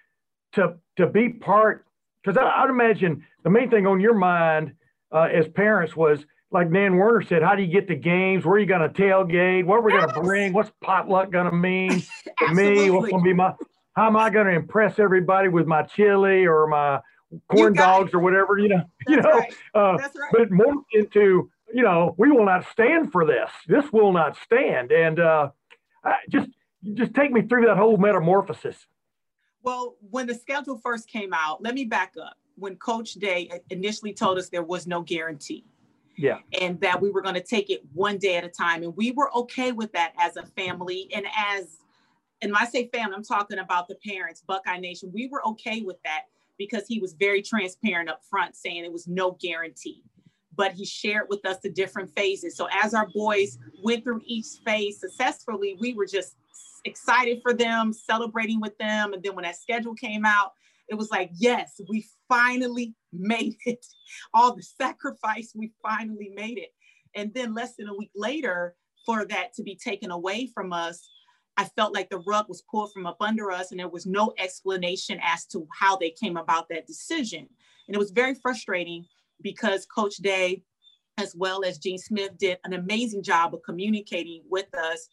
to, 0.53 0.75
to 0.97 1.07
be 1.07 1.29
part 1.29 1.85
because 2.23 2.37
I'd 2.37 2.69
imagine 2.69 3.25
the 3.43 3.49
main 3.49 3.69
thing 3.69 3.87
on 3.87 3.99
your 3.99 4.13
mind 4.13 4.73
uh, 5.11 5.27
as 5.33 5.47
parents 5.47 5.95
was 5.95 6.23
like 6.51 6.69
Nan 6.69 6.97
Werner 6.97 7.21
said, 7.23 7.41
how 7.41 7.55
do 7.55 7.63
you 7.63 7.71
get 7.71 7.87
to 7.87 7.95
games? 7.95 8.45
Where 8.45 8.55
are 8.55 8.59
you 8.59 8.65
going 8.65 8.81
to 8.81 8.89
tailgate? 8.89 9.65
What 9.65 9.77
are 9.77 9.81
we 9.81 9.93
Yes. 9.93 10.01
going 10.01 10.13
to 10.13 10.21
bring? 10.21 10.53
What's 10.53 10.71
potluck 10.81 11.31
going 11.31 11.49
to 11.49 11.55
mean 11.55 12.03
to 12.39 12.47
me? 12.53 12.89
What's 12.89 13.09
going 13.09 13.23
to 13.23 13.27
be 13.29 13.33
my? 13.33 13.53
How 13.93 14.07
am 14.07 14.15
I 14.15 14.29
going 14.29 14.47
to 14.47 14.53
impress 14.53 14.99
everybody 14.99 15.47
with 15.49 15.67
my 15.67 15.83
chili 15.83 16.45
or 16.45 16.67
my 16.67 16.99
corn 17.49 17.73
dogs 17.73 18.13
or 18.13 18.19
whatever? 18.19 18.57
You 18.57 18.69
know, 18.69 18.83
you 19.07 19.17
know. 19.17 19.29
right. 19.29 19.53
Uh, 19.73 19.97
That's 19.97 20.15
right. 20.17 20.31
But 20.31 20.51
more 20.51 20.75
into, 20.93 21.50
you 21.73 21.83
know, 21.83 22.15
we 22.17 22.31
will 22.31 22.45
not 22.45 22.65
stand 22.71 23.11
for 23.11 23.25
this. 23.25 23.49
This 23.67 23.91
will 23.91 24.11
not 24.11 24.37
stand. 24.37 24.91
And 24.91 25.19
uh, 25.19 25.49
just, 26.29 26.49
just 26.93 27.13
take 27.13 27.31
me 27.31 27.41
through 27.43 27.65
that 27.67 27.77
whole 27.77 27.97
metamorphosis. 27.97 28.87
Well, 29.63 29.95
when 30.09 30.27
the 30.27 30.35
schedule 30.35 30.79
first 30.83 31.07
came 31.07 31.33
out, 31.33 31.61
let 31.61 31.73
me 31.75 31.85
back 31.85 32.13
up. 32.21 32.37
When 32.55 32.75
Coach 32.77 33.13
Day 33.13 33.49
initially 33.69 34.13
told 34.13 34.37
us 34.37 34.49
there 34.49 34.63
was 34.63 34.87
no 34.87 35.01
guarantee 35.01 35.65
Yeah. 36.17 36.39
and 36.59 36.79
that 36.81 37.01
we 37.01 37.09
were 37.11 37.21
going 37.21 37.35
to 37.35 37.43
take 37.43 37.69
it 37.69 37.81
one 37.93 38.17
day 38.17 38.37
at 38.37 38.43
a 38.43 38.49
time, 38.49 38.83
and 38.83 38.95
we 38.95 39.11
were 39.11 39.33
okay 39.35 39.71
with 39.71 39.91
that 39.93 40.13
as 40.19 40.35
a 40.37 40.45
family 40.45 41.09
and 41.15 41.25
as 41.37 41.77
and 42.41 42.51
when 42.51 42.61
I 42.61 42.65
say 42.65 42.87
family, 42.87 43.13
I'm 43.15 43.23
talking 43.23 43.59
about 43.59 43.87
the 43.87 43.95
parents, 44.03 44.41
Buckeye 44.41 44.79
Nation. 44.79 45.11
We 45.13 45.27
were 45.27 45.45
okay 45.49 45.81
with 45.81 46.01
that 46.03 46.23
because 46.57 46.87
he 46.87 46.97
was 46.99 47.13
very 47.13 47.41
transparent 47.41 48.09
up 48.09 48.21
front, 48.27 48.55
saying 48.55 48.83
it 48.83 48.91
was 48.91 49.07
no 49.07 49.37
guarantee. 49.39 50.03
But 50.55 50.73
he 50.73 50.85
shared 50.85 51.27
with 51.29 51.45
us 51.45 51.57
the 51.63 51.71
different 51.71 52.11
phases. 52.15 52.55
So 52.57 52.67
as 52.83 52.93
our 52.93 53.07
boys 53.13 53.57
went 53.83 54.03
through 54.03 54.21
each 54.25 54.47
phase 54.65 54.99
successfully, 54.99 55.77
we 55.79 55.93
were 55.93 56.05
just 56.05 56.35
excited 56.85 57.39
for 57.41 57.53
them, 57.53 57.93
celebrating 57.93 58.59
with 58.59 58.77
them. 58.77 59.13
And 59.13 59.23
then 59.23 59.35
when 59.35 59.43
that 59.43 59.55
schedule 59.55 59.95
came 59.95 60.25
out, 60.25 60.51
it 60.89 60.95
was 60.95 61.09
like, 61.09 61.31
yes, 61.33 61.79
we 61.89 62.05
finally 62.27 62.93
made 63.13 63.55
it. 63.65 63.85
All 64.33 64.55
the 64.55 64.63
sacrifice, 64.63 65.53
we 65.55 65.71
finally 65.81 66.31
made 66.35 66.57
it. 66.57 66.69
And 67.15 67.33
then 67.33 67.53
less 67.53 67.75
than 67.75 67.87
a 67.87 67.95
week 67.95 68.11
later, 68.15 68.75
for 69.05 69.25
that 69.25 69.53
to 69.55 69.63
be 69.63 69.75
taken 69.75 70.11
away 70.11 70.47
from 70.53 70.73
us, 70.73 71.09
I 71.57 71.65
felt 71.65 71.93
like 71.93 72.09
the 72.09 72.19
rug 72.19 72.47
was 72.47 72.63
pulled 72.69 72.93
from 72.93 73.05
up 73.05 73.17
under 73.19 73.51
us, 73.51 73.71
and 73.71 73.79
there 73.79 73.89
was 73.89 74.05
no 74.05 74.33
explanation 74.37 75.19
as 75.21 75.45
to 75.47 75.67
how 75.77 75.97
they 75.97 76.11
came 76.11 76.37
about 76.37 76.69
that 76.69 76.87
decision. 76.87 77.47
And 77.87 77.95
it 77.95 77.99
was 77.99 78.11
very 78.11 78.35
frustrating 78.35 79.05
because 79.41 79.85
Coach 79.85 80.17
Day, 80.17 80.63
as 81.17 81.35
well 81.35 81.63
as 81.63 81.77
Gene 81.77 81.97
Smith, 81.97 82.37
did 82.37 82.57
an 82.63 82.73
amazing 82.73 83.23
job 83.23 83.53
of 83.53 83.61
communicating 83.63 84.43
with 84.49 84.73
us. 84.75 85.09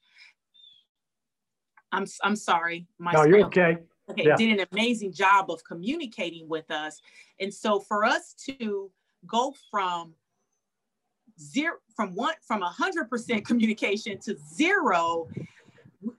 I'm, 1.92 2.06
I'm 2.22 2.36
sorry. 2.36 2.86
My 2.98 3.12
No, 3.12 3.24
you're 3.24 3.46
okay. 3.46 3.78
Okay, 4.10 4.24
Yeah. 4.26 4.36
did 4.36 4.58
an 4.58 4.66
amazing 4.72 5.12
job 5.12 5.50
of 5.50 5.62
communicating 5.64 6.48
with 6.48 6.70
us. 6.70 7.00
And 7.40 7.52
so 7.52 7.78
for 7.78 8.04
us 8.04 8.34
to 8.46 8.90
go 9.26 9.54
from 9.70 10.14
zero, 11.38 11.76
from 11.94 12.14
one, 12.14 12.34
from 12.42 12.62
a 12.62 12.68
hundred 12.70 13.10
percent 13.10 13.46
communication 13.46 14.18
to 14.20 14.36
zero, 14.54 15.28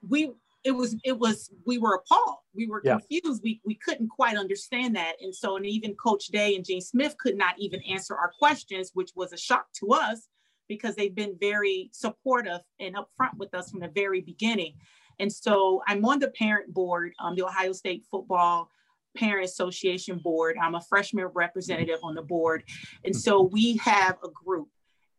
we, 0.07 0.31
it 0.63 0.71
was, 0.71 0.95
it 1.03 1.17
was, 1.17 1.51
we 1.65 1.77
were 1.77 1.95
appalled. 1.95 2.39
We 2.53 2.67
were 2.67 2.81
Yeah. 2.83 2.97
confused. 2.99 3.41
We, 3.43 3.61
we 3.65 3.75
couldn't 3.75 4.09
quite 4.09 4.37
understand 4.37 4.95
that. 4.95 5.13
And 5.21 5.33
so, 5.33 5.55
and 5.55 5.65
even 5.65 5.95
Coach 5.95 6.27
Day 6.27 6.55
and 6.55 6.65
Gene 6.65 6.81
Smith 6.81 7.15
could 7.17 7.37
not 7.37 7.55
even 7.57 7.81
answer 7.83 8.15
our 8.15 8.31
questions, 8.37 8.91
which 8.93 9.11
was 9.15 9.31
a 9.31 9.37
shock 9.37 9.71
to 9.79 9.93
us 9.93 10.27
because 10.67 10.95
they've 10.95 11.15
been 11.15 11.35
very 11.39 11.89
supportive 11.93 12.59
and 12.79 12.95
upfront 12.95 13.37
with 13.37 13.53
us 13.53 13.71
from 13.71 13.79
the 13.79 13.87
very 13.87 14.21
beginning. 14.21 14.75
And 15.19 15.31
so 15.31 15.81
I'm 15.87 16.03
on 16.05 16.19
the 16.19 16.29
parent 16.29 16.73
board, 16.73 17.13
um, 17.19 17.35
the 17.35 17.45
Ohio 17.45 17.71
State 17.71 18.05
Football 18.11 18.69
Parent 19.17 19.45
Association 19.45 20.19
board. 20.19 20.57
I'm 20.61 20.75
a 20.75 20.81
freshman 20.81 21.25
representative 21.33 21.99
on 22.03 22.15
the 22.15 22.21
board. 22.21 22.63
And 23.03 23.15
so 23.15 23.41
we 23.41 23.77
have 23.77 24.17
a 24.23 24.29
group 24.29 24.67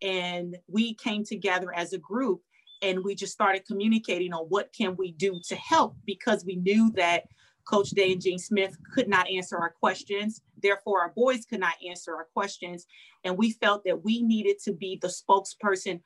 and 0.03 0.57
we 0.69 0.95
came 0.95 1.25
together 1.25 1.75
as 1.75 1.93
a 1.93 1.99
group 1.99 2.41
and 2.83 3.05
we 3.05 3.15
just 3.15 3.33
started 3.33 3.67
communicating 3.67 4.33
on 4.33 4.47
what 4.47 4.73
can 4.73 4.97
we 4.97 5.13
do 5.13 5.41
to 5.49 5.57
help 5.57 5.97
because 6.07 6.45
we 6.45 6.57
knew 6.57 6.91
that 6.93 7.25
Coach 7.65 7.91
Day 7.91 8.13
and 8.13 8.21
Gene 8.21 8.39
Smith 8.39 8.77
could 8.95 9.09
not 9.09 9.29
answer 9.29 9.57
our 9.57 9.71
questions. 9.71 10.43
Therefore, 10.63 11.01
our 11.01 11.13
boys 11.15 11.45
could 11.45 11.61
not 11.61 11.75
answer 11.87 12.15
our 12.17 12.27
questions. 12.33 12.87
And 13.25 13.37
we 13.37 13.53
felt 13.53 13.85
that 13.85 14.03
we 14.03 14.23
needed 14.23 14.57
to 14.65 14.73
be 14.73 14.99
the 15.01 15.09
spokesperson 15.09 16.01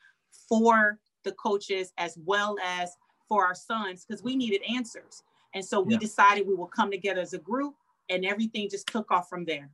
for 0.48 0.98
the 1.22 1.32
coaches 1.32 1.92
as 1.96 2.18
well 2.24 2.56
as 2.62 2.90
for 3.28 3.46
our 3.46 3.54
sons 3.54 4.04
because 4.04 4.22
we 4.22 4.36
needed 4.36 4.60
answers. 4.74 5.22
And 5.54 5.64
so 5.64 5.80
we 5.80 5.94
Yeah. 5.94 6.00
decided 6.00 6.46
we 6.46 6.54
will 6.54 6.66
come 6.66 6.90
together 6.90 7.20
as 7.20 7.32
a 7.32 7.38
group 7.38 7.76
and 8.10 8.26
everything 8.26 8.68
just 8.68 8.88
took 8.88 9.10
off 9.10 9.28
from 9.30 9.44
there. 9.44 9.70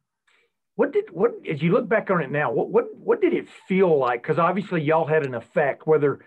What 0.76 0.92
did 0.92 1.10
what 1.10 1.34
as 1.48 1.60
you 1.60 1.72
look 1.72 1.88
back 1.88 2.10
on 2.10 2.22
it 2.22 2.30
now? 2.30 2.52
What 2.52 2.68
what 2.68 2.94
what 2.96 3.20
did 3.20 3.34
it 3.34 3.48
feel 3.48 3.98
like? 3.98 4.22
Because 4.22 4.38
obviously 4.38 4.82
y'all 4.82 5.06
had 5.06 5.26
an 5.26 5.34
effect. 5.34 5.86
Whether 5.86 6.20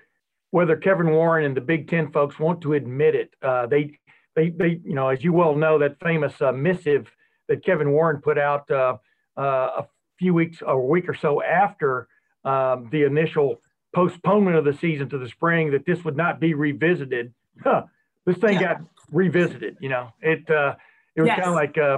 whether 0.53 0.75
Kevin 0.77 1.09
Warren 1.09 1.45
and 1.45 1.57
the 1.57 1.61
Big 1.61 1.89
Ten 1.89 2.11
folks 2.11 2.37
want 2.37 2.61
to 2.61 2.73
admit 2.73 3.15
it, 3.15 3.33
uh, 3.41 3.65
they 3.65 3.97
they 4.35 4.51
they 4.51 4.79
you 4.85 4.93
know 4.93 5.07
as 5.09 5.23
you 5.23 5.33
well 5.33 5.55
know 5.55 5.79
that 5.79 5.99
famous 5.99 6.39
uh, 6.43 6.51
missive 6.51 7.09
that 7.49 7.65
Kevin 7.65 7.91
Warren 7.91 8.21
put 8.21 8.37
out 8.37 8.69
uh, 8.69 8.97
uh, 9.35 9.41
a 9.81 9.87
few 10.19 10.35
weeks 10.35 10.61
or 10.61 10.73
a 10.75 10.85
week 10.85 11.09
or 11.09 11.15
so 11.15 11.41
after 11.41 12.07
um, 12.45 12.87
the 12.91 13.01
initial 13.03 13.61
postponement 13.95 14.55
of 14.55 14.63
the 14.63 14.73
season 14.73 15.09
to 15.09 15.17
the 15.17 15.27
spring 15.27 15.71
that 15.71 15.87
this 15.87 16.03
would 16.05 16.15
not 16.15 16.39
be 16.39 16.53
revisited. 16.53 17.33
Huh, 17.63 17.85
this 18.27 18.37
thing 18.37 18.53
Yeah. 18.53 18.75
got 18.75 18.81
revisited. 19.11 19.77
You 19.81 19.89
know 19.89 20.09
it 20.21 20.47
uh, 20.51 20.75
it 21.15 21.21
was 21.21 21.29
Yes. 21.29 21.39
kind 21.39 21.49
of 21.49 21.55
like 21.55 21.79
uh, 21.79 21.97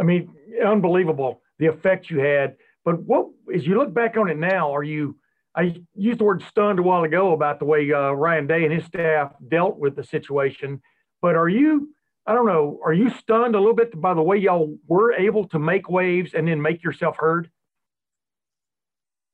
I 0.00 0.02
mean 0.02 0.34
unbelievable 0.66 1.40
the 1.60 1.66
effect 1.66 2.10
you 2.10 2.18
had. 2.18 2.56
But 2.84 3.00
what, 3.04 3.28
as 3.54 3.64
you 3.64 3.78
look 3.78 3.94
back 3.94 4.16
on 4.16 4.28
it 4.28 4.38
now, 4.38 4.74
are 4.74 4.82
you? 4.82 5.14
I 5.54 5.76
used 5.94 6.20
the 6.20 6.24
word 6.24 6.42
stunned 6.42 6.78
a 6.78 6.82
while 6.82 7.04
ago 7.04 7.32
about 7.32 7.58
the 7.58 7.66
way 7.66 7.90
uh, 7.92 8.12
Ryan 8.12 8.46
Day 8.46 8.64
and 8.64 8.72
his 8.72 8.84
staff 8.84 9.32
dealt 9.48 9.78
with 9.78 9.96
the 9.96 10.04
situation. 10.04 10.80
But 11.20 11.36
are 11.36 11.48
you? 11.48 11.94
I 12.26 12.34
don't 12.34 12.46
know. 12.46 12.80
Are 12.84 12.92
you 12.92 13.10
stunned 13.10 13.54
a 13.54 13.58
little 13.58 13.74
bit 13.74 14.00
by 14.00 14.14
the 14.14 14.22
way 14.22 14.36
y'all 14.36 14.76
were 14.86 15.12
able 15.12 15.46
to 15.48 15.58
make 15.58 15.90
waves 15.90 16.34
and 16.34 16.48
then 16.48 16.62
make 16.62 16.82
yourself 16.82 17.16
heard? 17.18 17.50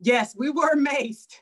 Yes, 0.00 0.34
we 0.36 0.50
were 0.50 0.70
amazed. 0.70 1.36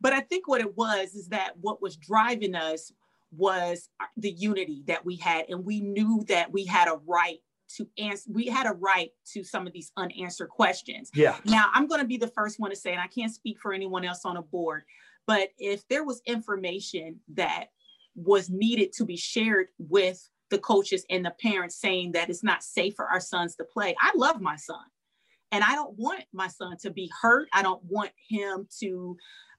But 0.00 0.12
I 0.12 0.20
think 0.20 0.48
what 0.48 0.60
it 0.60 0.76
was 0.76 1.14
is 1.14 1.28
that 1.28 1.52
what 1.60 1.82
was 1.82 1.96
driving 1.96 2.54
us 2.54 2.92
was 3.32 3.88
the 4.16 4.30
unity 4.30 4.82
that 4.86 5.04
we 5.04 5.16
had. 5.16 5.46
And 5.48 5.64
we 5.64 5.80
knew 5.80 6.24
that 6.28 6.52
we 6.52 6.64
had 6.64 6.88
a 6.88 7.00
right 7.06 7.40
to 7.76 7.88
answer, 7.98 8.30
we 8.32 8.46
had 8.46 8.66
a 8.66 8.72
right 8.72 9.10
to 9.32 9.44
some 9.44 9.66
of 9.66 9.72
these 9.72 9.92
unanswered 9.96 10.48
questions. 10.48 11.10
Yeah. 11.14 11.36
Now, 11.44 11.66
I'm 11.72 11.86
going 11.86 12.00
to 12.00 12.06
be 12.06 12.16
the 12.16 12.28
first 12.28 12.60
one 12.60 12.70
to 12.70 12.76
say, 12.76 12.92
and 12.92 13.00
I 13.00 13.06
can't 13.06 13.32
speak 13.32 13.58
for 13.60 13.72
anyone 13.72 14.04
else 14.04 14.24
on 14.24 14.36
a 14.36 14.42
board, 14.42 14.82
but 15.26 15.50
if 15.58 15.86
there 15.88 16.04
was 16.04 16.20
information 16.26 17.20
that 17.34 17.66
was 18.14 18.50
needed 18.50 18.92
to 18.94 19.04
be 19.04 19.16
shared 19.16 19.68
with 19.78 20.28
the 20.50 20.58
coaches 20.58 21.04
and 21.08 21.24
the 21.24 21.34
parents 21.40 21.80
saying 21.80 22.12
that 22.12 22.28
it's 22.28 22.42
not 22.42 22.62
safe 22.62 22.94
for 22.94 23.06
our 23.06 23.20
sons 23.20 23.56
to 23.56 23.64
play, 23.64 23.94
I 24.00 24.12
love 24.14 24.40
my 24.40 24.56
son. 24.56 24.84
And 25.50 25.62
I 25.62 25.74
don't 25.74 25.98
want 25.98 26.24
my 26.32 26.48
son 26.48 26.76
to 26.80 26.90
be 26.90 27.10
hurt. 27.20 27.48
I 27.52 27.62
don't 27.62 27.82
want 27.84 28.10
him 28.28 28.66
to 28.80 29.16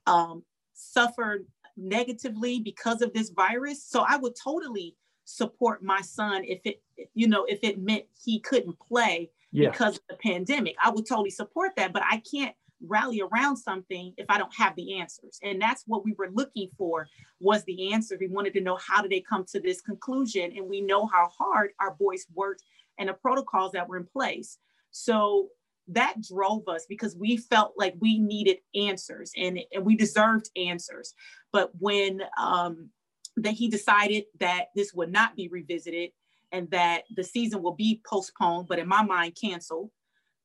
um, 0.08 0.43
suffer 0.73 1.45
negatively 1.78 2.60
because 2.60 3.02
of 3.02 3.13
this 3.13 3.30
virus. 3.30 3.84
So 3.88 4.04
I 4.08 4.17
would 4.17 4.34
totally 4.41 4.95
support 5.25 5.83
my 5.83 6.01
son 6.01 6.43
if 6.45 6.62
it, 6.65 6.81
you 7.13 7.27
know, 7.27 7.45
if 7.45 7.59
it 7.63 7.81
meant 7.81 8.05
he 8.23 8.39
couldn't 8.39 8.77
play 8.79 9.29
Yeah. 9.51 9.71
because 9.71 9.97
of 9.97 10.03
the 10.09 10.17
pandemic. 10.17 10.75
I 10.83 10.89
would 10.89 11.05
totally 11.07 11.29
support 11.29 11.71
that, 11.77 11.93
but 11.93 12.03
I 12.03 12.21
can't 12.29 12.55
rally 12.86 13.21
around 13.21 13.55
something 13.55 14.13
if 14.17 14.25
I 14.29 14.38
don't 14.38 14.53
have 14.55 14.75
the 14.75 14.99
answers. 14.99 15.39
And 15.41 15.62
that's 15.62 15.83
what 15.88 16.03
we 16.03 16.13
were 16.17 16.29
looking 16.31 16.69
for 16.77 17.07
was 17.39 17.63
the 17.63 17.93
answer. 17.93 18.17
We 18.19 18.27
wanted 18.27 18.53
to 18.55 18.62
know 18.62 18.75
how 18.77 19.01
did 19.01 19.12
they 19.12 19.21
come 19.21 19.45
to 19.51 19.59
this 19.59 19.81
conclusion? 19.81 20.51
And 20.57 20.67
we 20.67 20.81
know 20.81 21.05
how 21.07 21.29
hard 21.29 21.71
our 21.79 21.95
boys 21.95 22.25
worked 22.33 22.63
and 22.97 23.09
the 23.09 23.13
protocols 23.13 23.71
that 23.71 23.88
were 23.88 23.97
in 23.97 24.05
place. 24.05 24.57
So 24.91 25.49
that 25.89 26.21
drove 26.21 26.67
us 26.67 26.86
because 26.88 27.15
we 27.15 27.38
felt 27.38 27.73
like 27.77 27.95
we 27.99 28.19
needed 28.19 28.57
answers 28.75 29.31
and, 29.36 29.59
and 29.71 29.86
we 29.86 29.95
deserved 29.95 30.49
answers. 30.55 31.13
But 31.51 31.71
when 31.79 32.21
um, 32.39 32.89
that 33.38 33.54
he 33.54 33.67
decided 33.67 34.26
that 34.39 34.67
this 34.76 34.93
would 34.93 35.12
not 35.12 35.36
be 35.36 35.48
revisited 35.48 36.12
and 36.52 36.69
that 36.72 37.04
the 37.15 37.24
season 37.24 37.63
will 37.63 37.74
be 37.74 38.02
postponed, 38.08 38.67
but 38.67 38.80
in 38.80 38.88
my 38.88 39.04
mind, 39.04 39.36
canceled, 39.39 39.89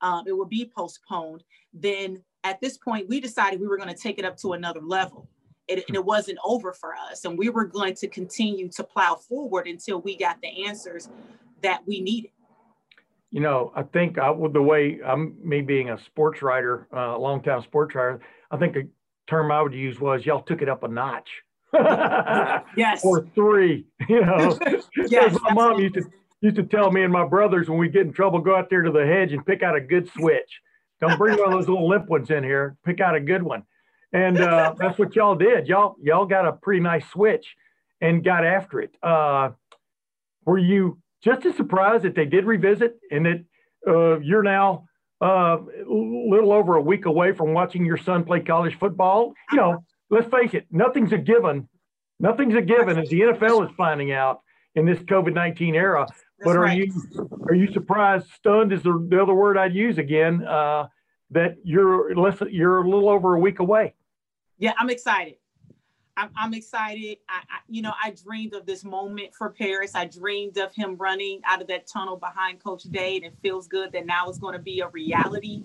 um, 0.00 0.24
it 0.26 0.32
will 0.32 0.46
be 0.46 0.70
postponed, 0.74 1.44
then 1.72 2.22
at 2.44 2.60
this 2.60 2.78
point, 2.78 3.08
we 3.08 3.20
decided 3.20 3.60
we 3.60 3.66
were 3.66 3.76
going 3.76 3.94
to 3.94 4.00
take 4.00 4.18
it 4.18 4.24
up 4.24 4.36
to 4.38 4.52
another 4.52 4.80
level. 4.80 5.28
It, 5.66 5.84
and 5.86 5.94
it 5.94 6.04
wasn't 6.04 6.38
over 6.44 6.72
for 6.72 6.94
us. 6.94 7.26
And 7.26 7.36
we 7.36 7.50
were 7.50 7.66
going 7.66 7.94
to 7.96 8.08
continue 8.08 8.68
to 8.70 8.82
plow 8.82 9.16
forward 9.16 9.66
until 9.66 10.00
we 10.00 10.16
got 10.16 10.40
the 10.40 10.66
answers 10.66 11.10
that 11.62 11.82
we 11.86 12.00
needed. 12.00 12.30
You 13.30 13.40
know, 13.40 13.72
I 13.76 13.82
think 13.82 14.18
I, 14.18 14.30
with 14.30 14.54
the 14.54 14.62
way 14.62 15.00
I'm, 15.04 15.36
me 15.44 15.60
being 15.60 15.90
a 15.90 15.98
sports 16.06 16.40
writer, 16.40 16.88
uh, 16.96 17.16
a 17.16 17.18
longtime 17.18 17.62
sports 17.62 17.94
writer, 17.94 18.20
I 18.50 18.56
think 18.56 18.72
the 18.72 18.88
term 19.28 19.52
I 19.52 19.60
would 19.60 19.74
use 19.74 20.00
was 20.00 20.24
y'all 20.24 20.40
took 20.40 20.62
it 20.62 20.70
up 20.70 20.84
a 20.84 20.88
notch. 20.88 21.28
Yes. 22.76 23.04
or 23.04 23.26
three, 23.34 23.86
you 24.08 24.24
know. 24.24 24.58
Yes, 25.08 25.36
my 25.42 25.52
mom 25.52 25.78
used 25.80 25.94
to 25.94 26.04
used 26.40 26.56
to 26.56 26.62
tell 26.62 26.90
me 26.92 27.02
and 27.02 27.12
my 27.12 27.26
brothers 27.26 27.68
when 27.68 27.78
we 27.78 27.88
get 27.88 28.02
in 28.06 28.12
trouble, 28.12 28.38
go 28.38 28.54
out 28.56 28.70
there 28.70 28.82
to 28.82 28.90
the 28.92 29.04
hedge 29.04 29.32
and 29.32 29.44
pick 29.44 29.62
out 29.62 29.74
a 29.76 29.80
good 29.80 30.08
switch. 30.12 30.60
Don't 31.00 31.18
bring 31.18 31.36
one 31.38 31.48
of 31.48 31.52
those 31.52 31.68
little 31.68 31.88
limp 31.88 32.08
ones 32.08 32.30
in 32.30 32.42
here. 32.44 32.76
Pick 32.84 33.00
out 33.00 33.14
a 33.14 33.20
good 33.20 33.42
one. 33.42 33.64
and 34.12 34.40
uh, 34.40 34.74
that's 34.78 34.98
what 34.98 35.14
y'all 35.16 35.34
did. 35.34 35.66
Y'all 35.66 35.96
y'all 36.02 36.26
got 36.26 36.46
a 36.46 36.52
pretty 36.52 36.80
nice 36.80 37.06
switch 37.10 37.54
and 38.00 38.24
got 38.24 38.44
after 38.44 38.80
it. 38.80 38.94
Uh, 39.02 39.50
were 40.44 40.58
you 40.58 40.98
just 41.22 41.44
as 41.44 41.54
surprised 41.56 42.04
that 42.04 42.14
they 42.14 42.24
did 42.24 42.44
revisit 42.44 42.98
and 43.10 43.26
that 43.26 43.44
uh, 43.86 44.18
you're 44.20 44.42
now 44.42 44.86
uh, 45.20 45.56
a 45.58 45.92
little 45.92 46.52
over 46.52 46.76
a 46.76 46.80
week 46.80 47.06
away 47.06 47.32
from 47.32 47.52
watching 47.52 47.84
your 47.84 47.96
son 47.96 48.24
play 48.24 48.40
college 48.40 48.78
football? 48.78 49.34
You 49.50 49.56
know, 49.58 49.84
let's 50.10 50.28
face 50.30 50.54
it, 50.54 50.66
nothing's 50.70 51.12
a 51.12 51.18
given. 51.18 51.68
Nothing's 52.20 52.54
a 52.54 52.62
given, 52.62 52.98
as 52.98 53.08
the 53.08 53.20
NFL 53.20 53.68
is 53.68 53.74
finding 53.76 54.12
out 54.12 54.40
in 54.74 54.84
this 54.84 54.98
COVID 55.00 55.34
nineteen 55.34 55.74
era. 55.74 56.06
That's 56.08 56.22
but 56.44 56.56
are 56.56 56.62
right. 56.62 56.78
you 56.78 57.30
are 57.48 57.54
you 57.54 57.72
surprised? 57.72 58.26
Stunned 58.34 58.72
is 58.72 58.82
the, 58.82 59.06
the 59.10 59.22
other 59.22 59.34
word 59.34 59.56
I'd 59.56 59.74
use 59.74 59.98
again. 59.98 60.44
Uh, 60.44 60.88
that 61.30 61.56
you're 61.62 62.14
less 62.16 62.40
you're 62.50 62.78
a 62.78 62.88
little 62.88 63.08
over 63.08 63.34
a 63.34 63.40
week 63.40 63.58
away. 63.58 63.94
Yeah, 64.58 64.72
I'm 64.78 64.90
excited. 64.90 65.34
I'm, 66.16 66.30
I'm 66.36 66.52
excited. 66.52 67.18
I, 67.28 67.36
I, 67.38 67.58
you 67.68 67.80
know, 67.80 67.92
I 68.02 68.10
dreamed 68.10 68.54
of 68.54 68.66
this 68.66 68.82
moment 68.82 69.34
for 69.34 69.50
Paris. 69.50 69.92
I 69.94 70.06
dreamed 70.06 70.58
of 70.58 70.74
him 70.74 70.96
running 70.96 71.40
out 71.46 71.62
of 71.62 71.68
that 71.68 71.86
tunnel 71.86 72.16
behind 72.16 72.62
Coach 72.62 72.82
Day. 72.84 73.16
It 73.16 73.34
feels 73.40 73.68
good 73.68 73.92
that 73.92 74.04
now 74.04 74.28
it's 74.28 74.38
going 74.38 74.54
to 74.54 74.58
be 74.58 74.80
a 74.80 74.88
reality. 74.88 75.62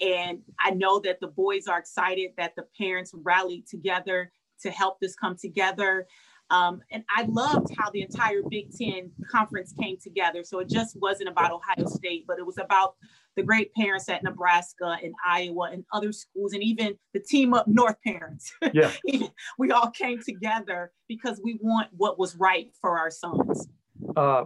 And 0.00 0.40
I 0.60 0.70
know 0.70 0.98
that 1.00 1.20
the 1.20 1.28
boys 1.28 1.66
are 1.66 1.78
excited 1.78 2.30
that 2.36 2.54
the 2.56 2.66
parents 2.78 3.12
rallied 3.14 3.66
together 3.66 4.32
to 4.62 4.70
help 4.70 4.98
this 5.00 5.14
come 5.14 5.36
together. 5.36 6.06
Um, 6.50 6.80
and 6.90 7.04
I 7.14 7.22
loved 7.22 7.68
how 7.78 7.90
the 7.90 8.02
entire 8.02 8.42
Big 8.48 8.70
Ten 8.76 9.10
conference 9.30 9.72
came 9.80 9.96
together. 10.02 10.44
So 10.44 10.58
it 10.58 10.68
just 10.68 10.96
wasn't 11.00 11.28
about 11.28 11.52
Ohio 11.52 11.86
State, 11.86 12.24
but 12.26 12.38
it 12.38 12.46
was 12.46 12.58
about 12.58 12.94
the 13.36 13.42
great 13.42 13.74
parents 13.74 14.08
at 14.08 14.22
Nebraska 14.22 14.96
and 15.02 15.12
Iowa 15.26 15.70
and 15.72 15.84
other 15.92 16.12
schools, 16.12 16.52
and 16.52 16.62
even 16.62 16.96
the 17.12 17.20
team 17.20 17.54
up 17.54 17.66
north 17.66 17.96
parents. 18.06 18.52
Yeah. 18.72 18.90
we 19.58 19.70
all 19.70 19.90
came 19.90 20.20
together 20.20 20.92
because 21.08 21.40
we 21.44 21.58
want 21.60 21.88
what 21.92 22.18
was 22.18 22.34
right 22.36 22.68
for 22.80 22.98
our 22.98 23.10
sons. 23.10 23.68
Uh, 24.16 24.44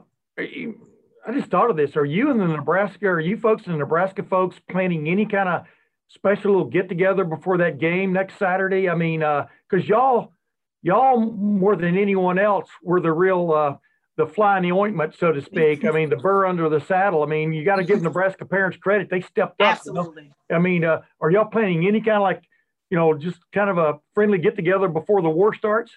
I 1.29 1.33
just 1.33 1.51
thought 1.51 1.69
of 1.69 1.77
this. 1.77 1.95
Are 1.95 2.07
you 2.07 2.31
in 2.31 2.39
the 2.39 2.47
Nebraska? 2.47 3.07
Are 3.07 3.21
you 3.21 3.37
folks 3.37 3.67
in 3.67 3.73
the 3.73 3.79
Nebraska 3.79 4.23
folks 4.23 4.57
planning 4.71 5.11
any 5.11 5.27
kind 5.27 5.47
of 5.47 5.67
special 6.09 6.53
little 6.53 6.67
get 6.67 6.89
together 6.89 7.23
before 7.23 7.59
that 7.59 7.79
game 7.79 8.15
next 8.15 8.39
Saturday? 8.39 8.89
I 8.89 8.95
mean, 8.95 9.21
because 9.21 9.87
y'all, 9.87 10.33
y'all 10.81 11.21
more 11.21 11.77
than 11.77 11.99
anyone 11.99 12.39
else 12.39 12.71
were 12.83 13.03
the 13.03 13.13
real 13.13 13.53
uh, 13.53 13.77
the 14.17 14.27
fly 14.27 14.57
in 14.57 14.63
the 14.63 14.73
ointment, 14.73 15.17
so 15.19 15.31
to 15.31 15.43
speak. 15.43 15.85
I 15.85 15.91
mean, 15.91 16.09
the 16.09 16.17
burr 16.17 16.47
under 16.47 16.71
the 16.71 16.81
saddle. 16.81 17.23
I 17.23 17.27
mean, 17.27 17.53
you 17.53 17.63
got 17.63 17.77
to 17.77 17.85
give 17.85 18.01
Nebraska 18.01 18.47
parents 18.47 18.79
credit; 18.79 19.11
they 19.11 19.21
stepped 19.21 19.61
up. 19.61 19.81
you 19.85 19.93
know? 19.93 20.01
Absolutely. 20.01 20.33
I 20.51 20.59
mean, 20.59 20.83
uh, 20.83 21.03
are 21.21 21.31
y'all 21.31 21.45
planning 21.45 21.87
any 21.87 22.01
kind 22.01 22.17
of 22.17 22.23
like, 22.23 22.43
you 22.89 22.97
know, 22.97 23.13
just 23.13 23.39
kind 23.53 23.69
of 23.69 23.77
a 23.77 23.99
friendly 24.15 24.39
get 24.39 24.57
together 24.57 24.89
before 24.89 25.21
the 25.21 25.29
war 25.29 25.55
starts? 25.55 25.93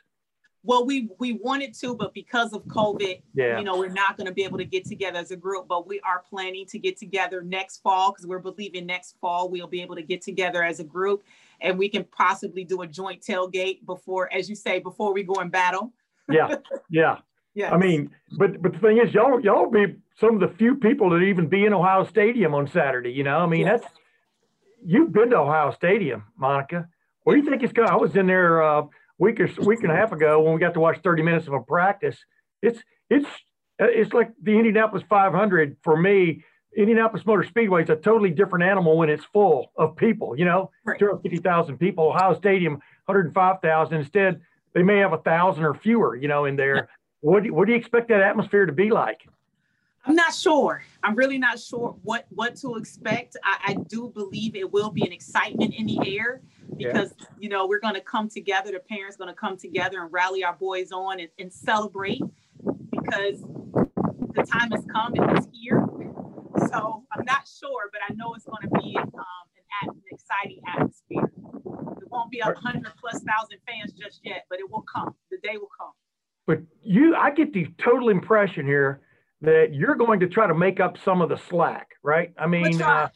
Well, 0.63 0.85
we 0.85 1.09
we 1.17 1.33
wanted 1.33 1.73
to, 1.75 1.95
but 1.95 2.13
because 2.13 2.53
of 2.53 2.63
COVID, 2.65 3.21
Yeah. 3.33 3.57
you 3.57 3.63
know, 3.63 3.77
we're 3.79 3.89
not 3.89 4.15
going 4.15 4.27
to 4.27 4.33
be 4.33 4.43
able 4.43 4.59
to 4.59 4.65
get 4.65 4.85
together 4.85 5.17
as 5.17 5.31
a 5.31 5.35
group. 5.35 5.67
But 5.67 5.87
we 5.87 5.99
are 6.01 6.23
planning 6.29 6.65
to 6.67 6.77
get 6.77 6.97
together 6.97 7.41
next 7.41 7.81
fall 7.81 8.11
because 8.11 8.27
we're 8.27 8.39
believing 8.39 8.85
next 8.85 9.17
fall 9.19 9.49
we'll 9.49 9.67
be 9.67 9.81
able 9.81 9.95
to 9.95 10.03
get 10.03 10.21
together 10.21 10.63
as 10.63 10.79
a 10.79 10.83
group, 10.83 11.23
and 11.61 11.79
we 11.79 11.89
can 11.89 12.03
possibly 12.05 12.63
do 12.63 12.81
a 12.83 12.87
joint 12.87 13.21
tailgate 13.21 13.85
before, 13.87 14.31
as 14.31 14.49
you 14.49 14.55
say, 14.55 14.77
before 14.79 15.13
we 15.13 15.23
go 15.23 15.33
in 15.41 15.49
battle. 15.49 15.93
Yeah, 16.29 16.55
yeah. 16.89 17.17
Yeah. 17.53 17.73
I 17.73 17.77
mean, 17.77 18.11
but 18.37 18.61
but 18.61 18.71
the 18.71 18.79
thing 18.79 18.97
is, 18.99 19.13
y'all 19.13 19.37
y'all 19.41 19.69
be 19.69 19.95
some 20.17 20.35
of 20.35 20.39
the 20.39 20.55
few 20.57 20.75
people 20.75 21.09
that 21.09 21.17
even 21.21 21.47
be 21.47 21.65
in 21.65 21.73
Ohio 21.73 22.05
Stadium 22.05 22.53
on 22.55 22.65
Saturday. 22.65 23.11
You 23.11 23.25
know, 23.25 23.39
I 23.39 23.45
mean, 23.45 23.65
Yes. 23.65 23.81
that's 23.81 23.93
you've 24.85 25.11
been 25.11 25.31
to 25.31 25.37
Ohio 25.39 25.71
Stadium, 25.71 26.23
Monica. 26.37 26.87
What 27.23 27.33
do 27.33 27.39
you 27.39 27.45
think 27.49 27.61
it's 27.61 27.73
going? 27.73 27.89
I 27.89 27.97
was 27.97 28.15
in 28.15 28.25
there 28.27 28.61
uh, 28.63 28.83
week 29.21 29.39
or 29.39 29.47
week 29.63 29.83
and 29.83 29.91
a 29.91 29.95
half 29.95 30.11
ago 30.11 30.41
when 30.41 30.53
we 30.53 30.59
got 30.59 30.73
to 30.73 30.79
watch 30.79 30.97
30 31.03 31.21
minutes 31.21 31.47
of 31.47 31.53
a 31.53 31.61
practice. 31.61 32.17
It's 32.61 32.79
it's 33.09 33.27
uh, 33.79 33.85
it's 33.85 34.13
like 34.13 34.31
the 34.41 34.51
Indianapolis 34.57 35.03
500 35.07 35.77
for 35.83 35.95
me. 35.95 36.43
Indianapolis 36.75 37.25
Motor 37.25 37.43
Speedway 37.43 37.83
is 37.83 37.89
a 37.89 37.95
totally 37.97 38.31
different 38.31 38.63
animal 38.63 38.97
when 38.97 39.09
it's 39.09 39.25
full 39.25 39.71
of 39.77 39.95
people. 39.95 40.37
You 40.37 40.45
know, 40.45 40.71
Right. 40.85 40.97
250,000 40.97 41.77
people. 41.77 42.09
Ohio 42.09 42.33
Stadium 42.33 42.73
105,000. 43.05 43.97
Instead, 43.97 44.41
they 44.73 44.81
may 44.81 44.97
have 44.99 45.11
a 45.13 45.17
thousand 45.17 45.65
or 45.65 45.73
fewer. 45.73 46.15
You 46.15 46.27
know, 46.27 46.45
in 46.45 46.55
there. 46.55 46.89
What 47.19 47.43
do, 47.43 47.53
what 47.53 47.67
do 47.67 47.73
you 47.73 47.77
expect 47.77 48.07
that 48.09 48.21
atmosphere 48.21 48.65
to 48.65 48.71
be 48.71 48.89
like? 48.89 49.27
I'm 50.05 50.15
not 50.15 50.33
sure. 50.33 50.83
I'm 51.03 51.13
really 51.15 51.37
not 51.37 51.59
sure 51.59 51.95
what 52.01 52.25
what 52.29 52.55
to 52.57 52.75
expect. 52.75 53.37
I, 53.43 53.57
I 53.67 53.73
do 53.75 54.09
believe 54.09 54.55
it 54.55 54.71
will 54.71 54.89
be 54.89 55.05
an 55.05 55.11
excitement 55.11 55.75
in 55.75 55.85
the 55.85 56.17
air 56.17 56.41
Yeah. 56.77 56.93
because 56.93 57.13
you 57.39 57.49
know 57.49 57.67
we're 57.67 57.79
going 57.79 57.95
to 57.95 58.01
come 58.01 58.29
together. 58.29 58.71
The 58.71 58.79
parents 58.79 59.17
going 59.17 59.29
to 59.29 59.35
come 59.35 59.57
together 59.57 60.01
and 60.01 60.11
rally 60.11 60.43
our 60.43 60.55
boys 60.55 60.91
on 60.91 61.19
and, 61.19 61.29
and 61.37 61.51
celebrate 61.51 62.21
because 62.91 63.43
the 64.33 64.43
time 64.43 64.71
has 64.71 64.85
come 64.91 65.13
and 65.15 65.37
it's 65.37 65.47
here. 65.51 65.85
So 66.69 67.03
I'm 67.11 67.25
not 67.25 67.47
sure, 67.47 67.89
but 67.91 68.01
I 68.07 68.13
know 68.13 68.33
it's 68.33 68.45
going 68.45 68.61
to 68.63 68.81
be 68.81 68.97
um, 68.97 69.09
an, 69.83 69.89
an 69.89 70.01
exciting 70.11 70.61
atmosphere. 70.67 71.31
It 72.01 72.09
won't 72.09 72.31
be 72.31 72.39
a 72.39 72.53
hundred 72.53 72.93
plus 72.99 73.21
thousand 73.23 73.57
fans 73.67 73.93
just 73.93 74.21
yet, 74.23 74.45
but 74.49 74.59
it 74.59 74.69
will 74.69 74.83
come. 74.93 75.15
The 75.29 75.37
day 75.43 75.57
will 75.57 75.69
come. 75.77 75.91
But 76.47 76.59
you, 76.83 77.15
I 77.15 77.31
get 77.31 77.53
the 77.53 77.67
total 77.77 78.09
impression 78.09 78.65
here 78.65 79.01
that 79.41 79.73
you're 79.73 79.95
going 79.95 80.19
to 80.19 80.27
try 80.27 80.47
to 80.47 80.53
make 80.53 80.79
up 80.79 80.97
some 81.03 81.21
of 81.21 81.29
the 81.29 81.37
slack, 81.37 81.89
right? 82.03 82.33
I 82.37 82.47
mean, 82.47 82.81
uh, 82.81 83.09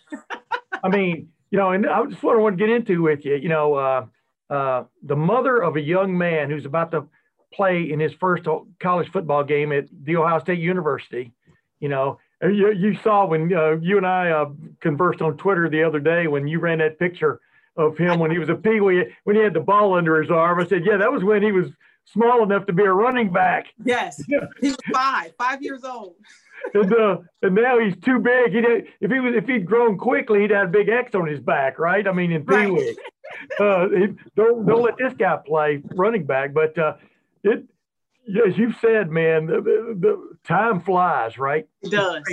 I 0.83 0.89
mean, 0.89 1.29
you 1.55 1.61
know, 1.61 1.71
and 1.71 1.87
I 1.87 2.03
just 2.03 2.21
what 2.21 2.35
I 2.35 2.39
want 2.39 2.57
to 2.57 2.67
get 2.67 2.75
into 2.75 3.01
with 3.01 3.23
you, 3.23 3.37
you 3.37 3.47
know, 3.47 3.75
uh, 3.75 4.05
uh, 4.49 4.83
the 5.03 5.15
mother 5.15 5.63
of 5.63 5.77
a 5.77 5.81
young 5.81 6.17
man 6.17 6.49
who's 6.49 6.65
about 6.65 6.91
to 6.91 7.07
play 7.53 7.89
in 7.89 7.97
his 7.97 8.11
first 8.19 8.43
college 8.81 9.09
football 9.09 9.41
game 9.41 9.71
at 9.71 9.85
the 10.03 10.17
Ohio 10.17 10.39
State 10.39 10.59
University, 10.59 11.31
you 11.79 11.87
know, 11.87 12.19
you, 12.41 12.73
you 12.73 12.97
saw 13.01 13.25
when 13.25 13.53
uh, 13.53 13.77
you 13.77 13.95
and 13.95 14.05
I 14.05 14.31
uh, 14.31 14.49
conversed 14.81 15.21
on 15.21 15.37
Twitter 15.37 15.69
the 15.69 15.81
other 15.81 16.01
day 16.01 16.27
when 16.27 16.45
you 16.45 16.59
ran 16.59 16.79
that 16.79 16.99
picture 16.99 17.39
of 17.77 17.97
him 17.97 18.19
when 18.19 18.31
he 18.31 18.37
was 18.37 18.49
a 18.49 18.55
peewee, 18.55 19.05
when 19.23 19.37
he 19.37 19.41
had 19.41 19.53
the 19.53 19.61
ball 19.61 19.93
under 19.93 20.21
his 20.21 20.29
arm. 20.29 20.59
I 20.59 20.65
said, 20.65 20.85
yeah, 20.85 20.97
that 20.97 21.09
was 21.13 21.23
when 21.23 21.41
he 21.41 21.53
was 21.53 21.67
small 22.05 22.43
enough 22.43 22.65
to 22.67 22.73
be 22.73 22.83
a 22.83 22.91
running 22.91 23.31
back. 23.31 23.67
Yes, 23.83 24.23
he 24.61 24.67
was 24.69 24.77
five, 24.93 25.33
five 25.37 25.61
years 25.61 25.83
old. 25.83 26.15
and, 26.73 26.93
uh, 26.93 27.17
and 27.41 27.53
now 27.55 27.77
he's 27.79 27.95
too 27.97 28.19
big. 28.19 28.51
He 28.53 28.59
if 29.01 29.11
he 29.11 29.19
was 29.19 29.35
if 29.35 29.47
he'd 29.47 29.65
grown 29.65 29.97
quickly, 29.97 30.41
he'd 30.41 30.51
had 30.51 30.65
a 30.65 30.69
big 30.69 30.89
X 30.89 31.13
on 31.15 31.27
his 31.27 31.39
back, 31.39 31.77
right? 31.79 32.07
I 32.07 32.11
mean, 32.11 32.31
in 32.31 32.43
Right. 32.45 32.67
Pee 32.67 32.71
Wee. 32.71 32.97
Uh, 33.59 33.87
don't 34.35 34.65
don't 34.65 34.81
let 34.81 34.97
this 34.97 35.13
guy 35.17 35.37
play 35.45 35.81
running 35.95 36.25
back. 36.25 36.53
But 36.53 36.77
uh, 36.77 36.95
it, 37.43 37.65
as 38.47 38.57
you've 38.57 38.75
said, 38.77 39.11
man, 39.11 39.45
the, 39.47 39.61
the, 39.61 39.95
the 39.99 40.37
time 40.47 40.79
flies, 40.81 41.37
right? 41.37 41.67
It 41.81 41.91
does. 41.91 42.23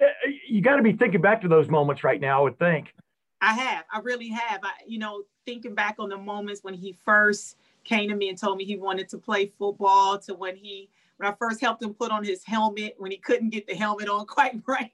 Uh, 0.00 0.06
You 0.48 0.60
got 0.62 0.76
to 0.76 0.82
be 0.82 0.92
thinking 0.92 1.20
back 1.20 1.42
to 1.42 1.48
those 1.48 1.68
moments 1.68 2.04
right 2.04 2.20
now. 2.20 2.38
I 2.40 2.42
would 2.44 2.58
think. 2.58 2.94
I 3.40 3.52
have. 3.54 3.84
I 3.92 3.98
really 4.00 4.28
have. 4.28 4.60
I, 4.62 4.70
you 4.86 4.98
know, 4.98 5.22
thinking 5.44 5.74
back 5.74 5.96
on 5.98 6.08
the 6.08 6.16
moments 6.16 6.62
when 6.62 6.74
he 6.74 6.92
first 7.04 7.56
came 7.84 8.08
to 8.08 8.16
me 8.16 8.28
and 8.28 8.38
told 8.38 8.58
me 8.58 8.64
he 8.64 8.76
wanted 8.76 9.08
to 9.10 9.18
play 9.18 9.52
football, 9.58 10.18
to 10.20 10.34
when 10.34 10.56
he 10.56 10.90
when 11.16 11.30
I 11.30 11.34
first 11.38 11.60
helped 11.60 11.82
him 11.82 11.94
put 11.94 12.10
on 12.10 12.24
his 12.24 12.42
helmet 12.44 12.94
when 12.98 13.10
he 13.12 13.18
couldn't 13.18 13.50
get 13.50 13.66
the 13.66 13.74
helmet 13.74 14.08
on 14.08 14.26
quite 14.26 14.60
right 14.66 14.90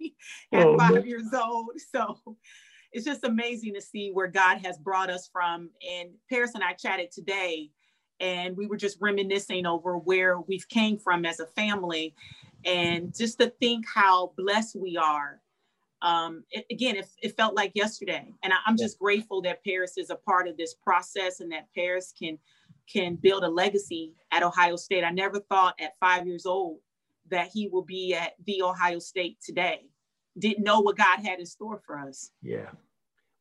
at 0.52 0.66
Oh, 0.66 0.76
five 0.76 0.94
man. 0.94 1.06
years 1.06 1.32
old. 1.32 1.70
So 1.90 2.36
it's 2.92 3.04
just 3.04 3.24
amazing 3.24 3.74
to 3.74 3.80
see 3.80 4.10
where 4.10 4.26
God 4.26 4.58
has 4.64 4.76
brought 4.76 5.10
us 5.10 5.28
from. 5.32 5.70
And 5.88 6.10
Paris 6.28 6.54
and 6.54 6.64
I 6.64 6.72
chatted 6.72 7.10
today, 7.12 7.70
and 8.18 8.56
we 8.56 8.66
were 8.66 8.76
just 8.76 8.98
reminiscing 9.00 9.64
over 9.64 9.96
where 9.96 10.40
we've 10.40 10.68
came 10.68 10.98
from 10.98 11.24
as 11.24 11.40
a 11.40 11.46
family, 11.46 12.14
and 12.64 13.16
just 13.16 13.38
to 13.38 13.48
think 13.60 13.86
how 13.92 14.32
blessed 14.36 14.76
we 14.76 14.96
are 14.96 15.40
um, 16.02 16.44
it, 16.50 16.64
again, 16.70 16.96
it, 16.96 17.08
it 17.22 17.36
felt 17.36 17.54
like 17.54 17.72
yesterday, 17.74 18.32
and 18.42 18.52
I, 18.52 18.56
I'm 18.66 18.76
just 18.76 18.98
grateful 18.98 19.42
that 19.42 19.62
Paris 19.64 19.98
is 19.98 20.10
a 20.10 20.16
part 20.16 20.48
of 20.48 20.56
this 20.56 20.74
process 20.74 21.40
and 21.40 21.52
that 21.52 21.68
Paris 21.74 22.12
can 22.18 22.38
can 22.92 23.16
build 23.16 23.44
a 23.44 23.48
legacy 23.48 24.14
at 24.32 24.42
Ohio 24.42 24.76
State. 24.76 25.04
I 25.04 25.10
never 25.10 25.40
thought 25.40 25.74
at 25.80 25.92
five 26.00 26.26
years 26.26 26.46
old 26.46 26.78
that 27.30 27.48
he 27.52 27.68
will 27.68 27.84
be 27.84 28.14
at 28.14 28.32
the 28.46 28.62
Ohio 28.62 28.98
State 28.98 29.38
today. 29.44 29.82
Didn't 30.38 30.64
know 30.64 30.80
what 30.80 30.96
God 30.96 31.20
had 31.20 31.38
in 31.38 31.46
store 31.46 31.80
for 31.86 31.98
us. 31.98 32.30
Yeah. 32.42 32.70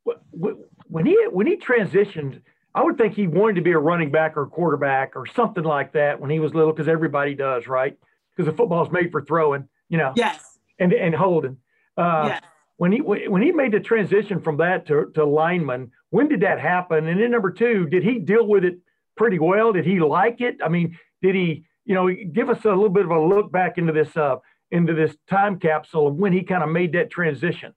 Wh- 0.06 0.18
wh- 0.38 0.90
When 0.90 1.06
he 1.06 1.16
when 1.30 1.46
he 1.46 1.56
transitioned, 1.56 2.40
I 2.74 2.82
would 2.82 2.98
think 2.98 3.14
he 3.14 3.26
wanted 3.26 3.56
to 3.56 3.62
be 3.62 3.72
a 3.72 3.78
running 3.78 4.10
back 4.10 4.36
or 4.36 4.42
a 4.42 4.46
quarterback 4.48 5.16
or 5.16 5.26
something 5.26 5.64
like 5.64 5.92
that 5.92 6.20
when 6.20 6.30
he 6.30 6.38
was 6.38 6.54
little, 6.54 6.72
because 6.72 6.88
everybody 6.88 7.34
does, 7.34 7.66
right? 7.66 7.96
Because 8.36 8.50
the 8.50 8.56
football's 8.56 8.90
made 8.92 9.10
for 9.10 9.22
throwing, 9.22 9.68
you 9.88 9.98
know, 9.98 10.12
Yes. 10.16 10.58
and 10.78 10.92
and 10.92 11.14
holding. 11.14 11.56
Uh, 11.96 12.24
yes. 12.28 12.42
When 12.76 12.92
he 12.92 13.00
when 13.00 13.42
he 13.42 13.52
made 13.52 13.72
the 13.72 13.80
transition 13.80 14.40
from 14.40 14.56
that 14.58 14.86
to, 14.86 15.10
to 15.14 15.24
lineman, 15.24 15.90
when 16.10 16.28
did 16.28 16.40
that 16.40 16.58
happen? 16.60 17.08
And 17.08 17.20
then 17.20 17.30
number 17.30 17.50
two, 17.50 17.86
did 17.86 18.02
he 18.02 18.18
deal 18.18 18.46
with 18.46 18.64
it 18.64 18.78
pretty 19.16 19.38
well? 19.38 19.72
Did 19.72 19.86
he 19.86 20.00
like 20.00 20.40
it? 20.40 20.58
I 20.64 20.68
mean, 20.68 20.98
did 21.22 21.34
he, 21.34 21.64
you 21.84 21.94
know, 21.94 22.08
give 22.32 22.50
us 22.50 22.64
a 22.64 22.68
little 22.68 22.88
bit 22.88 23.04
of 23.04 23.10
a 23.10 23.20
look 23.20 23.50
back 23.52 23.78
into 23.78 23.92
this 23.92 24.16
uh 24.16 24.36
into 24.70 24.94
this 24.94 25.16
time 25.28 25.58
capsule 25.58 26.06
of 26.08 26.14
when 26.14 26.32
he 26.32 26.42
kind 26.42 26.62
of 26.62 26.70
made 26.70 26.92
that 26.92 27.10
transition? 27.10 27.74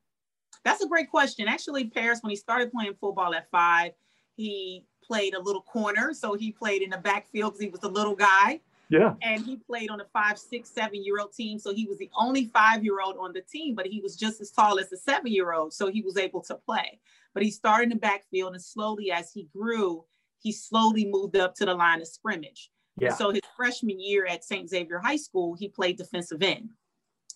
That's 0.63 0.83
a 0.83 0.87
great 0.87 1.09
question. 1.09 1.47
Actually, 1.47 1.85
Paris, 1.89 2.19
when 2.21 2.29
he 2.29 2.35
started 2.35 2.71
playing 2.71 2.93
football 3.01 3.33
at 3.33 3.49
five, 3.51 3.91
He 4.35 4.85
played 5.03 5.33
a 5.33 5.41
little 5.41 5.61
corner, 5.61 6.13
so 6.13 6.33
he 6.33 6.51
played 6.51 6.81
in 6.81 6.89
the 6.89 6.97
backfield 6.97 7.53
because 7.53 7.61
he 7.61 7.69
was 7.69 7.83
a 7.83 7.89
little 7.89 8.15
guy. 8.15 8.61
Yeah. 8.89 9.13
And 9.21 9.43
he 9.43 9.57
played 9.57 9.89
on 9.89 9.99
a 10.01 10.05
five, 10.13 10.37
six, 10.37 10.69
seven 10.69 11.03
year 11.03 11.19
old 11.19 11.33
team. 11.33 11.57
So 11.59 11.73
he 11.73 11.85
was 11.85 11.97
the 11.97 12.09
only 12.15 12.45
five 12.45 12.83
year 12.83 13.01
old 13.01 13.17
on 13.17 13.33
the 13.33 13.41
team, 13.41 13.75
but 13.75 13.87
he 13.87 13.99
was 14.01 14.15
just 14.15 14.39
as 14.39 14.51
tall 14.51 14.79
as 14.79 14.91
a 14.91 14.97
seven 14.97 15.31
year 15.31 15.53
old. 15.53 15.73
So 15.73 15.89
he 15.89 16.01
was 16.01 16.17
able 16.17 16.41
to 16.41 16.55
play. 16.55 16.99
But 17.33 17.43
he 17.43 17.49
started 17.51 17.83
in 17.83 17.89
the 17.89 17.95
backfield 17.95 18.53
and 18.53 18.61
slowly 18.61 19.11
as 19.11 19.31
he 19.33 19.49
grew, 19.51 20.05
he 20.43 20.51
slowly 20.51 21.05
moved 21.05 21.37
up 21.37 21.55
to 21.55 21.65
the 21.65 21.73
line 21.73 22.01
of 22.01 22.07
scrimmage. 22.07 22.69
Yeah. 22.99 23.15
So 23.15 23.31
his 23.31 23.41
freshman 23.55 23.99
year 23.99 24.25
at 24.27 24.43
St. 24.43 24.69
Xavier 24.69 24.99
High 24.99 25.15
School, 25.15 25.55
he 25.55 25.69
played 25.69 25.97
defensive 25.97 26.43
end. 26.43 26.69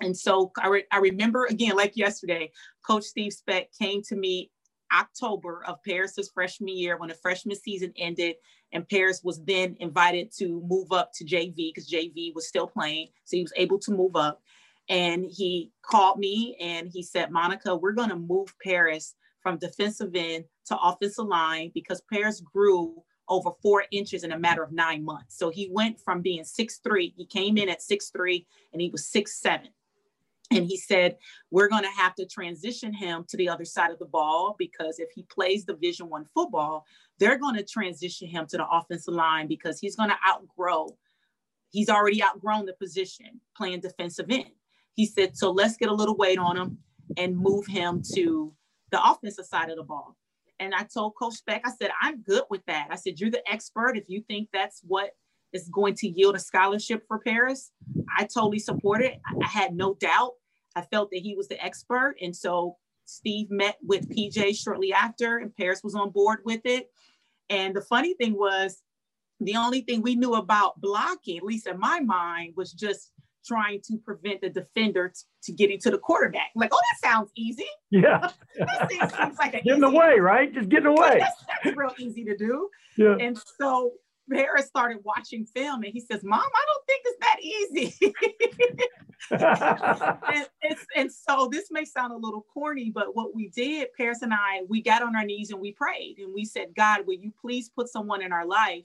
And 0.02 0.16
so 0.16 0.52
I, 0.62 0.68
re- 0.68 0.86
I 0.92 0.98
remember 0.98 1.46
again, 1.46 1.76
like 1.76 1.98
yesterday, 1.98 2.52
Coach 2.86 3.06
Steve 3.06 3.34
Specht 3.34 3.76
came 3.80 4.04
to 4.04 4.16
me 4.16 4.52
October 4.94 5.64
of 5.66 5.82
Paris's 5.84 6.30
freshman 6.30 6.78
year 6.78 6.98
when 6.98 7.10
the 7.10 7.16
freshman 7.16 7.56
season 7.56 7.94
ended, 7.98 8.36
and 8.72 8.88
Paris 8.88 9.22
was 9.24 9.44
then 9.44 9.76
invited 9.80 10.32
to 10.38 10.62
move 10.68 10.92
up 10.92 11.12
to 11.16 11.26
JV 11.26 11.56
because 11.74 11.90
JV 11.90 12.36
was 12.36 12.48
still 12.48 12.68
playing. 12.68 13.08
So 13.24 13.38
he 13.38 13.44
was 13.44 13.54
able 13.56 13.80
to 13.80 13.92
move 13.92 14.16
up. 14.16 14.42
And 14.90 15.26
he 15.26 15.72
called 15.82 16.20
me 16.20 16.56
and 16.62 16.90
he 16.90 17.02
said, 17.02 17.32
Monica, 17.32 17.76
we're 17.76 17.94
going 17.94 18.10
to 18.10 18.16
move 18.16 18.54
Paris 18.64 19.16
from 19.42 19.58
defensive 19.58 20.12
end 20.16 20.46
to 20.68 20.78
offensive 20.80 21.26
line 21.26 21.72
because 21.74 22.02
Paris 22.12 22.42
grew 22.42 23.04
over 23.30 23.52
four 23.62 23.84
inches 23.92 24.24
in 24.24 24.32
a 24.32 24.40
matter 24.40 24.64
of 24.64 24.72
nine 24.72 25.04
months. 25.04 25.38
So 25.38 25.50
he 25.50 25.70
went 25.72 26.00
from 26.00 26.22
being 26.22 26.44
six 26.44 26.80
three. 26.84 27.14
he 27.18 27.26
came 27.26 27.58
in 27.58 27.70
at 27.70 27.82
six 27.82 28.10
three, 28.10 28.48
and 28.72 28.82
he 28.82 28.90
was 28.90 29.08
six 29.08 29.42
seven 29.42 29.70
and 30.52 30.66
he 30.66 30.78
said 30.78 31.18
we're 31.52 31.68
going 31.68 31.84
to 31.84 31.90
have 31.90 32.16
to 32.16 32.26
transition 32.26 32.94
him 32.94 33.26
to 33.28 33.38
the 33.38 33.50
other 33.50 33.66
side 33.66 33.92
of 33.92 34.00
the 34.00 34.06
ball 34.06 34.56
because 34.58 35.00
if 35.00 35.10
he 35.14 35.24
plays 35.24 35.64
division 35.64 36.10
one 36.10 36.26
football 36.34 36.86
they're 37.20 37.38
going 37.38 37.56
to 37.56 37.64
transition 37.64 38.28
him 38.28 38.46
to 38.48 38.58
the 38.58 38.68
offensive 38.68 39.14
line 39.14 39.48
because 39.48 39.80
he's 39.80 39.96
going 39.96 40.10
to 40.10 40.16
outgrow 40.28 40.88
he's 41.70 41.90
already 41.90 42.24
outgrown 42.24 42.66
the 42.66 42.74
position 42.74 43.40
playing 43.56 43.80
defensive 43.80 44.28
end 44.30 44.52
he 44.94 45.06
said 45.06 45.36
so 45.36 45.52
let's 45.52 45.78
get 45.78 45.90
a 45.90 45.94
little 45.94 46.16
weight 46.16 46.40
on 46.40 46.58
him 46.58 46.78
and 47.18 47.38
move 47.38 47.66
him 47.68 48.02
to 48.14 48.54
the 48.92 49.12
offensive 49.12 49.46
side 49.46 49.70
of 49.70 49.78
the 49.78 49.84
ball 49.84 50.16
and 50.60 50.74
i 50.76 50.84
told 50.84 51.14
coach 51.16 51.36
Beck, 51.46 51.62
i 51.66 51.72
said 51.72 51.92
i'm 52.02 52.22
good 52.22 52.44
with 52.50 52.66
that 52.66 52.88
i 52.92 52.96
said 52.96 53.20
you're 53.20 53.32
the 53.32 53.48
expert 53.50 53.98
if 53.98 54.06
you 54.08 54.22
think 54.28 54.50
that's 54.52 54.82
what 54.86 55.12
is 55.54 55.70
going 55.70 55.96
to 55.96 56.08
yield 56.08 56.36
a 56.36 56.40
scholarship 56.40 57.04
for 57.08 57.20
Paris. 57.20 57.72
I 58.18 58.24
totally 58.24 58.60
support 58.60 59.02
it. 59.02 59.20
I 59.44 59.48
had 59.48 59.76
no 59.76 59.96
doubt. 59.96 60.34
I 60.76 60.82
felt 60.82 61.10
that 61.12 61.20
he 61.20 61.36
was 61.36 61.48
the 61.48 61.64
expert. 61.64 62.16
And 62.22 62.36
so 62.36 62.78
Steve 63.06 63.50
met 63.50 63.78
with 63.82 64.10
PJ 64.10 64.62
shortly 64.62 64.94
after, 64.94 65.38
and 65.38 65.56
Paris 65.56 65.82
was 65.84 65.96
on 65.96 66.12
board 66.12 66.40
with 66.46 66.62
it. 66.66 66.90
And 67.50 67.76
the 67.76 67.82
funny 67.82 68.14
thing 68.14 68.38
was, 68.38 68.82
the 69.40 69.56
only 69.56 69.82
thing 69.82 70.02
we 70.02 70.16
knew 70.16 70.34
about 70.34 70.82
blocking, 70.82 71.38
at 71.38 71.44
least 71.44 71.68
in 71.68 71.80
my 71.80 72.00
mind, 72.00 72.54
was 72.58 72.74
just 72.74 73.12
trying 73.48 73.82
to 73.82 73.98
prevent 73.98 74.42
the 74.42 74.50
defender 74.50 75.10
t- 75.10 75.22
to 75.44 75.52
getting 75.52 75.80
to 75.80 75.92
the 75.92 75.98
quarterback. 75.98 76.52
Like, 76.56 76.72
oh, 76.74 76.80
that 76.80 77.10
sounds 77.10 77.32
easy. 77.36 77.68
Yeah. 77.90 78.30
that 78.58 78.90
seems, 78.90 79.16
seems 79.16 79.38
like 79.38 79.52
getting 79.64 79.84
away, 79.84 80.20
right? 80.20 80.54
Just 80.54 80.70
getting 80.70 80.88
away. 80.98 81.20
That's, 81.20 81.46
that's 81.64 81.78
real 81.78 81.94
easy 81.98 82.24
to 82.26 82.36
do. 82.38 82.70
Yeah. 82.98 83.16
And 83.20 83.40
so 83.60 83.94
Paris 84.32 84.66
started 84.68 85.00
watching 85.04 85.46
film 85.46 85.84
and 85.84 85.94
he 85.94 86.00
says, 86.00 86.24
Mom, 86.24 86.40
I 86.40 86.66
don't 86.68 86.86
think 86.86 87.02
it's 87.06 87.20
that 87.22 87.40
easy. 87.42 88.14
and, 90.64 90.78
and 90.96 91.12
so 91.12 91.50
this 91.52 91.68
may 91.72 91.86
sound 91.86 92.14
a 92.14 92.18
little 92.18 92.46
corny, 92.54 92.92
but 92.94 93.16
what 93.16 93.34
we 93.34 93.50
did, 93.50 93.88
Paris 93.98 94.22
and 94.22 94.34
I, 94.34 94.62
we 94.68 94.82
got 94.82 95.02
on 95.02 95.16
our 95.16 95.26
knees 95.26 95.52
and 95.52 95.62
we 95.62 95.72
prayed 95.72 96.18
and 96.20 96.34
we 96.34 96.46
said, 96.46 96.76
God, 96.76 97.08
will 97.08 97.16
you 97.16 97.32
please 97.40 97.70
put 97.70 97.90
someone 97.90 98.22
in 98.22 98.34
our 98.34 98.46
life 98.46 98.84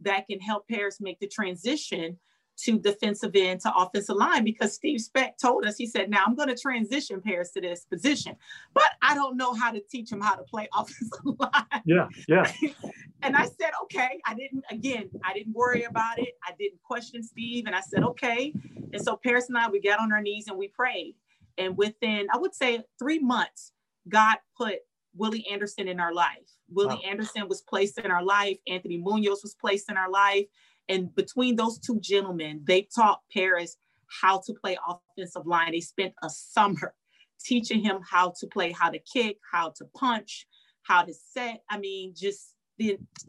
that 0.00 0.26
can 0.26 0.40
help 0.40 0.66
Paris 0.68 0.98
make 1.00 1.20
the 1.20 1.28
transition 1.28 2.18
to 2.62 2.78
defensive 2.78 3.32
end 3.34 3.60
to 3.60 3.74
offensive 3.74 4.16
line 4.16 4.44
because 4.44 4.74
Steve 4.74 5.00
Specht 5.00 5.40
told 5.40 5.64
us, 5.64 5.76
he 5.76 5.86
said, 5.86 6.10
now 6.10 6.24
I'm 6.26 6.34
going 6.34 6.48
to 6.48 6.56
transition 6.56 7.20
Paris 7.20 7.52
to 7.52 7.60
this 7.60 7.84
position, 7.84 8.36
but 8.74 8.84
I 9.02 9.14
don't 9.14 9.36
know 9.36 9.54
how 9.54 9.70
to 9.70 9.80
teach 9.80 10.10
him 10.10 10.20
how 10.20 10.34
to 10.34 10.42
play 10.42 10.68
offensive 10.74 11.38
line. 11.38 11.82
Yeah, 11.84 12.08
yeah. 12.28 12.50
and 13.22 13.36
I 13.36 13.46
said, 13.46 13.70
okay. 13.84 14.20
I 14.26 14.34
didn't, 14.34 14.64
again, 14.70 15.10
I 15.24 15.32
didn't 15.32 15.54
worry 15.54 15.84
about 15.84 16.18
it. 16.18 16.36
I 16.46 16.52
didn't 16.58 16.82
question 16.82 17.22
Steve. 17.22 17.66
And 17.66 17.74
I 17.74 17.80
said, 17.80 18.04
okay. 18.04 18.54
And 18.92 19.02
so 19.02 19.16
Paris 19.16 19.48
and 19.48 19.58
I, 19.58 19.68
we 19.68 19.80
got 19.80 20.00
on 20.00 20.12
our 20.12 20.22
knees 20.22 20.48
and 20.48 20.56
we 20.56 20.68
prayed. 20.68 21.14
And 21.58 21.76
within, 21.76 22.26
I 22.32 22.38
would 22.38 22.54
say 22.54 22.82
three 22.98 23.18
months, 23.18 23.72
God 24.08 24.36
put 24.56 24.76
Willie 25.14 25.46
Anderson 25.50 25.88
in 25.88 26.00
our 26.00 26.14
life. 26.14 26.56
Willie 26.70 27.00
wow. 27.02 27.10
Anderson 27.10 27.48
was 27.48 27.62
placed 27.62 27.98
in 27.98 28.10
our 28.10 28.24
life. 28.24 28.58
Anthony 28.66 28.96
Munoz 28.96 29.42
was 29.42 29.54
placed 29.54 29.90
in 29.90 29.96
our 29.96 30.10
life. 30.10 30.46
And 30.90 31.14
between 31.14 31.54
those 31.54 31.78
two 31.78 32.00
gentlemen, 32.00 32.62
they 32.64 32.88
taught 32.94 33.20
Paris 33.32 33.76
how 34.20 34.42
to 34.44 34.52
play 34.52 34.76
offensive 34.88 35.46
line. 35.46 35.70
They 35.70 35.80
spent 35.80 36.14
a 36.22 36.28
summer 36.28 36.94
teaching 37.44 37.80
him 37.80 38.00
how 38.02 38.34
to 38.40 38.46
play, 38.48 38.72
how 38.72 38.90
to 38.90 38.98
kick, 38.98 39.38
how 39.50 39.70
to 39.76 39.84
punch, 39.96 40.48
how 40.82 41.04
to 41.04 41.14
set. 41.14 41.62
I 41.70 41.78
mean, 41.78 42.12
just 42.16 42.54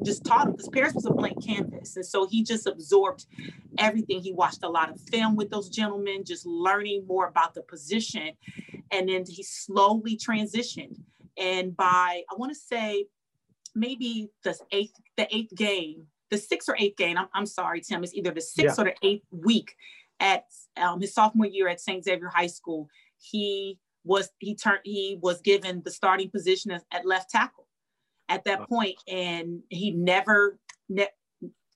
just 0.06 0.24
taught 0.26 0.48
him 0.48 0.54
because 0.54 0.70
Paris 0.70 0.94
was 0.94 1.06
a 1.06 1.12
blank 1.12 1.46
canvas. 1.46 1.98
And 1.98 2.06
so 2.06 2.26
he 2.26 2.42
just 2.42 2.66
absorbed 2.68 3.26
everything. 3.78 4.22
He 4.22 4.32
watched 4.32 4.64
a 4.64 4.70
lot 4.70 4.90
of 4.90 5.00
film 5.00 5.36
with 5.36 5.50
those 5.50 5.70
gentlemen, 5.70 6.24
just 6.26 6.46
learning 6.46 7.06
more 7.06 7.28
about 7.28 7.54
the 7.54 7.62
position. 7.62 8.32
And 8.92 9.10
then 9.10 9.26
he 9.28 9.44
slowly 9.44 10.18
transitioned. 10.18 10.96
And 11.38 11.76
by, 11.76 12.24
I 12.32 12.36
want 12.38 12.54
to 12.54 12.60
say, 12.60 13.08
maybe 13.76 14.30
the 14.44 14.58
eighth, 14.72 14.94
the 15.18 15.28
eighth 15.36 15.54
game, 15.56 16.08
the 16.32 16.38
sixth 16.38 16.68
or 16.70 16.76
eighth 16.80 16.98
game. 16.98 17.18
I'm, 17.18 17.28
I'm 17.34 17.46
sorry, 17.46 17.82
Tim. 17.82 18.04
It's 18.04 18.16
either 18.16 18.32
the 18.32 18.42
sixth 18.42 18.78
yeah. 18.78 18.82
or 18.82 18.86
the 18.86 19.08
eighth 19.08 19.28
week 19.32 19.76
at 20.20 20.46
um, 20.78 21.02
his 21.02 21.14
sophomore 21.14 21.46
year 21.46 21.68
at 21.68 21.82
St. 21.82 22.04
Xavier 22.04 22.30
High 22.30 22.48
School. 22.48 22.90
He 23.18 23.78
was 24.04 24.30
he 24.40 24.56
turned 24.56 24.80
he 24.84 25.20
was 25.22 25.42
given 25.42 25.82
the 25.84 25.92
starting 25.92 26.32
position 26.32 26.72
at, 26.72 26.84
at 26.92 27.06
left 27.06 27.30
tackle 27.30 27.68
at 28.30 28.46
that 28.46 28.68
point, 28.68 28.96
and 29.08 29.62
he 29.70 29.92
never 29.92 30.58
ne- 30.90 31.08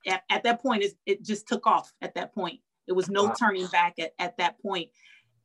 at, 0.07 0.23
at, 0.29 0.43
that 0.43 0.61
point 0.61 0.83
it, 0.83 0.93
it 1.05 1.23
just 1.23 1.47
took 1.47 1.67
off. 1.67 1.91
At 2.01 2.15
that 2.15 2.33
point, 2.33 2.61
it 2.87 2.93
was 2.93 3.09
no 3.09 3.25
wow. 3.25 3.33
turning 3.37 3.67
back 3.67 3.99
at, 3.99 4.13
at 4.19 4.37
that 4.37 4.59
point, 4.61 4.89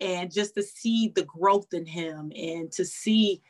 and 0.01 0.33
just 0.33 0.55
to 0.55 0.63
see 0.63 1.13
the 1.15 1.25
growth 1.25 1.75
in 1.75 1.85
him 1.85 2.33
and 2.37 2.71
to 2.73 2.85
see 2.85 3.43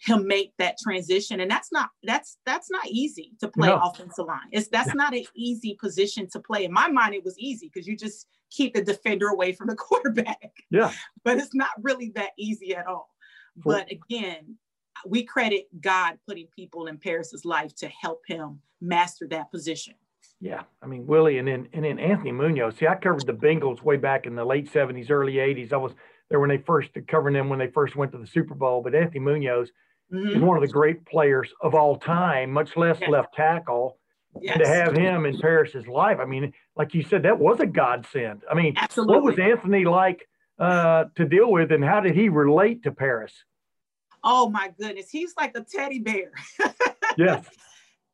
him 0.00 0.26
make 0.26 0.52
that 0.58 0.76
transition. 0.82 1.40
And 1.40 1.50
that's 1.50 1.72
not 1.72 1.90
that's 2.02 2.38
that's 2.46 2.70
not 2.70 2.86
easy 2.86 3.32
to 3.40 3.48
play 3.48 3.68
no. 3.68 3.80
offensive 3.82 4.26
line. 4.26 4.48
It's 4.52 4.68
that's 4.68 4.94
not 4.94 5.14
an 5.14 5.24
easy 5.34 5.76
position 5.80 6.28
to 6.30 6.40
play. 6.40 6.64
In 6.64 6.72
my 6.72 6.88
mind 6.88 7.14
it 7.14 7.24
was 7.24 7.38
easy 7.38 7.70
because 7.72 7.86
you 7.86 7.96
just 7.96 8.26
keep 8.50 8.74
the 8.74 8.82
defender 8.82 9.28
away 9.28 9.52
from 9.52 9.66
the 9.66 9.74
quarterback. 9.76 10.52
Yeah. 10.70 10.92
But 11.24 11.38
it's 11.38 11.54
not 11.54 11.70
really 11.82 12.12
that 12.14 12.30
easy 12.38 12.74
at 12.76 12.86
all. 12.86 13.10
For- 13.62 13.72
but 13.72 13.90
again 13.90 14.56
we 15.06 15.22
credit 15.22 15.68
god 15.80 16.18
putting 16.26 16.48
people 16.54 16.86
in 16.86 16.98
paris's 16.98 17.44
life 17.44 17.74
to 17.76 17.88
help 17.88 18.22
him 18.26 18.60
master 18.80 19.26
that 19.28 19.50
position. 19.50 19.94
Yeah, 20.40 20.62
I 20.82 20.86
mean 20.86 21.06
Willie, 21.06 21.38
and 21.38 21.48
then 21.48 21.68
and 21.72 21.84
then 21.84 21.98
Anthony 21.98 22.32
Munoz. 22.32 22.76
See, 22.76 22.86
I 22.86 22.94
covered 22.94 23.26
the 23.26 23.32
Bengals 23.32 23.82
way 23.82 23.96
back 23.96 24.26
in 24.26 24.36
the 24.36 24.44
late 24.44 24.72
'70s, 24.72 25.10
early 25.10 25.34
'80s. 25.34 25.72
I 25.72 25.76
was 25.76 25.92
there 26.30 26.38
when 26.38 26.48
they 26.48 26.58
first 26.58 26.90
covering 27.08 27.34
them 27.34 27.48
when 27.48 27.58
they 27.58 27.68
first 27.68 27.96
went 27.96 28.12
to 28.12 28.18
the 28.18 28.26
Super 28.26 28.54
Bowl. 28.54 28.82
But 28.82 28.94
Anthony 28.94 29.20
Munoz, 29.20 29.70
mm-hmm. 30.12 30.40
one 30.40 30.56
of 30.56 30.62
the 30.62 30.72
great 30.72 31.04
players 31.04 31.52
of 31.62 31.74
all 31.74 31.96
time, 31.96 32.50
much 32.52 32.76
less 32.76 32.98
yes. 33.00 33.10
left 33.10 33.34
tackle. 33.34 33.98
Yes. 34.40 34.54
And 34.54 34.64
to 34.64 34.68
have 34.68 34.96
him 34.96 35.26
in 35.26 35.38
Paris's 35.38 35.86
life, 35.88 36.18
I 36.20 36.24
mean, 36.24 36.52
like 36.76 36.94
you 36.94 37.02
said, 37.02 37.22
that 37.24 37.38
was 37.38 37.60
a 37.60 37.66
godsend. 37.66 38.42
I 38.50 38.54
mean, 38.54 38.74
Absolutely. 38.76 39.14
what 39.14 39.24
was 39.24 39.38
Anthony 39.38 39.84
like 39.84 40.28
uh, 40.58 41.04
to 41.16 41.24
deal 41.24 41.50
with, 41.50 41.72
and 41.72 41.84
how 41.84 42.00
did 42.00 42.14
he 42.14 42.28
relate 42.28 42.82
to 42.84 42.92
Paris? 42.92 43.32
Oh 44.22 44.48
my 44.48 44.72
goodness, 44.78 45.10
he's 45.10 45.34
like 45.36 45.56
a 45.56 45.60
teddy 45.60 45.98
bear. 45.98 46.32
yes. 47.16 47.46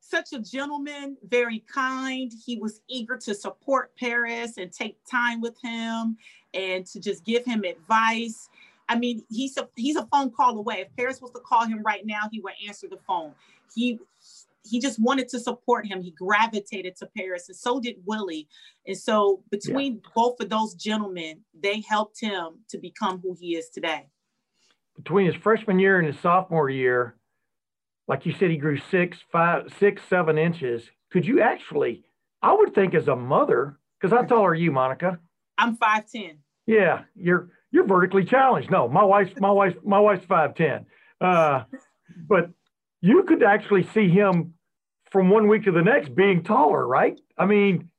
Such 0.01 0.33
a 0.33 0.39
gentleman, 0.39 1.17
very 1.25 1.65
kind. 1.73 2.31
He 2.45 2.59
was 2.59 2.81
eager 2.89 3.17
to 3.17 3.35
support 3.35 3.97
Paris 3.97 4.59
and 4.59 4.71
take 4.71 4.97
time 5.11 5.41
with 5.41 5.57
him 5.63 6.17
and 6.53 6.87
to 6.87 7.01
just 7.01 7.25
give 7.25 7.45
him 7.45 7.65
advice. 7.65 8.49
I 8.89 8.99
mean, 8.99 9.25
he's 9.31 9.57
a 9.57 9.69
he's 9.77 9.97
a 9.97 10.07
phone 10.07 10.31
call 10.31 10.59
away. 10.59 10.81
If 10.81 10.97
Paris 10.97 11.21
was 11.21 11.31
to 11.33 11.41
call 11.41 11.67
him 11.67 11.83
right 11.83 12.05
now, 12.05 12.29
he 12.31 12.41
would 12.41 12.55
answer 12.67 12.87
the 12.89 12.99
phone. 13.07 13.33
He 13.75 13.99
he 14.65 14.81
just 14.81 14.99
wanted 14.99 15.29
to 15.29 15.41
support 15.41 15.87
him. 15.87 16.03
He 16.03 16.11
gravitated 16.11 16.97
to 16.97 17.09
Paris, 17.17 17.49
and 17.49 17.57
so 17.57 17.81
did 17.81 17.97
Willie. 18.07 18.49
And 18.87 18.97
so 18.97 19.43
between 19.51 19.95
yeah. 19.95 20.11
both 20.15 20.41
of 20.41 20.49
those 20.49 20.75
gentlemen, 20.75 21.41
they 21.59 21.81
helped 21.81 22.21
him 22.21 22.61
to 22.71 22.79
become 22.79 23.21
who 23.21 23.37
he 23.39 23.57
is 23.57 23.69
today. 23.69 24.09
Between 24.97 25.27
his 25.27 25.35
freshman 25.37 25.79
year 25.79 25.99
and 25.99 26.07
his 26.07 26.19
sophomore 26.21 26.71
year, 26.71 27.17
like 28.07 28.27
you 28.27 28.33
said, 28.33 28.51
he 28.51 28.57
grew 28.57 28.79
six, 28.91 29.19
five, 29.33 29.73
six, 29.79 30.03
seven 30.09 30.39
inches. 30.39 30.83
Could 31.11 31.27
you 31.27 31.41
actually? 31.41 32.05
I 32.43 32.53
would 32.53 32.75
think 32.75 32.95
as 32.95 33.09
a 33.09 33.17
mother, 33.17 33.79
because 33.99 34.17
how 34.17 34.25
tall 34.25 34.45
are 34.45 34.55
you, 34.55 34.71
Monica? 34.71 35.19
I'm 35.59 35.77
five 35.77 36.05
ten. 36.11 36.39
Yeah, 36.67 37.03
you're 37.15 37.51
you're 37.75 37.87
vertically 37.87 38.25
challenged. 38.25 38.71
No, 38.71 38.89
my 38.89 39.03
wife's 39.03 39.39
my 39.41 39.51
wife 39.51 39.75
my 39.85 39.99
wife's 39.99 40.25
five 40.27 40.55
ten. 40.55 40.87
Uh, 41.21 41.65
but 42.29 42.51
you 43.01 43.25
could 43.25 43.43
actually 43.43 43.83
see 43.93 44.09
him 44.09 44.55
from 45.11 45.29
one 45.29 45.49
week 45.49 45.65
to 45.65 45.73
the 45.73 45.83
next 45.83 46.15
being 46.15 46.45
taller, 46.45 46.87
right? 46.87 47.21
I 47.37 47.47
mean, 47.47 47.91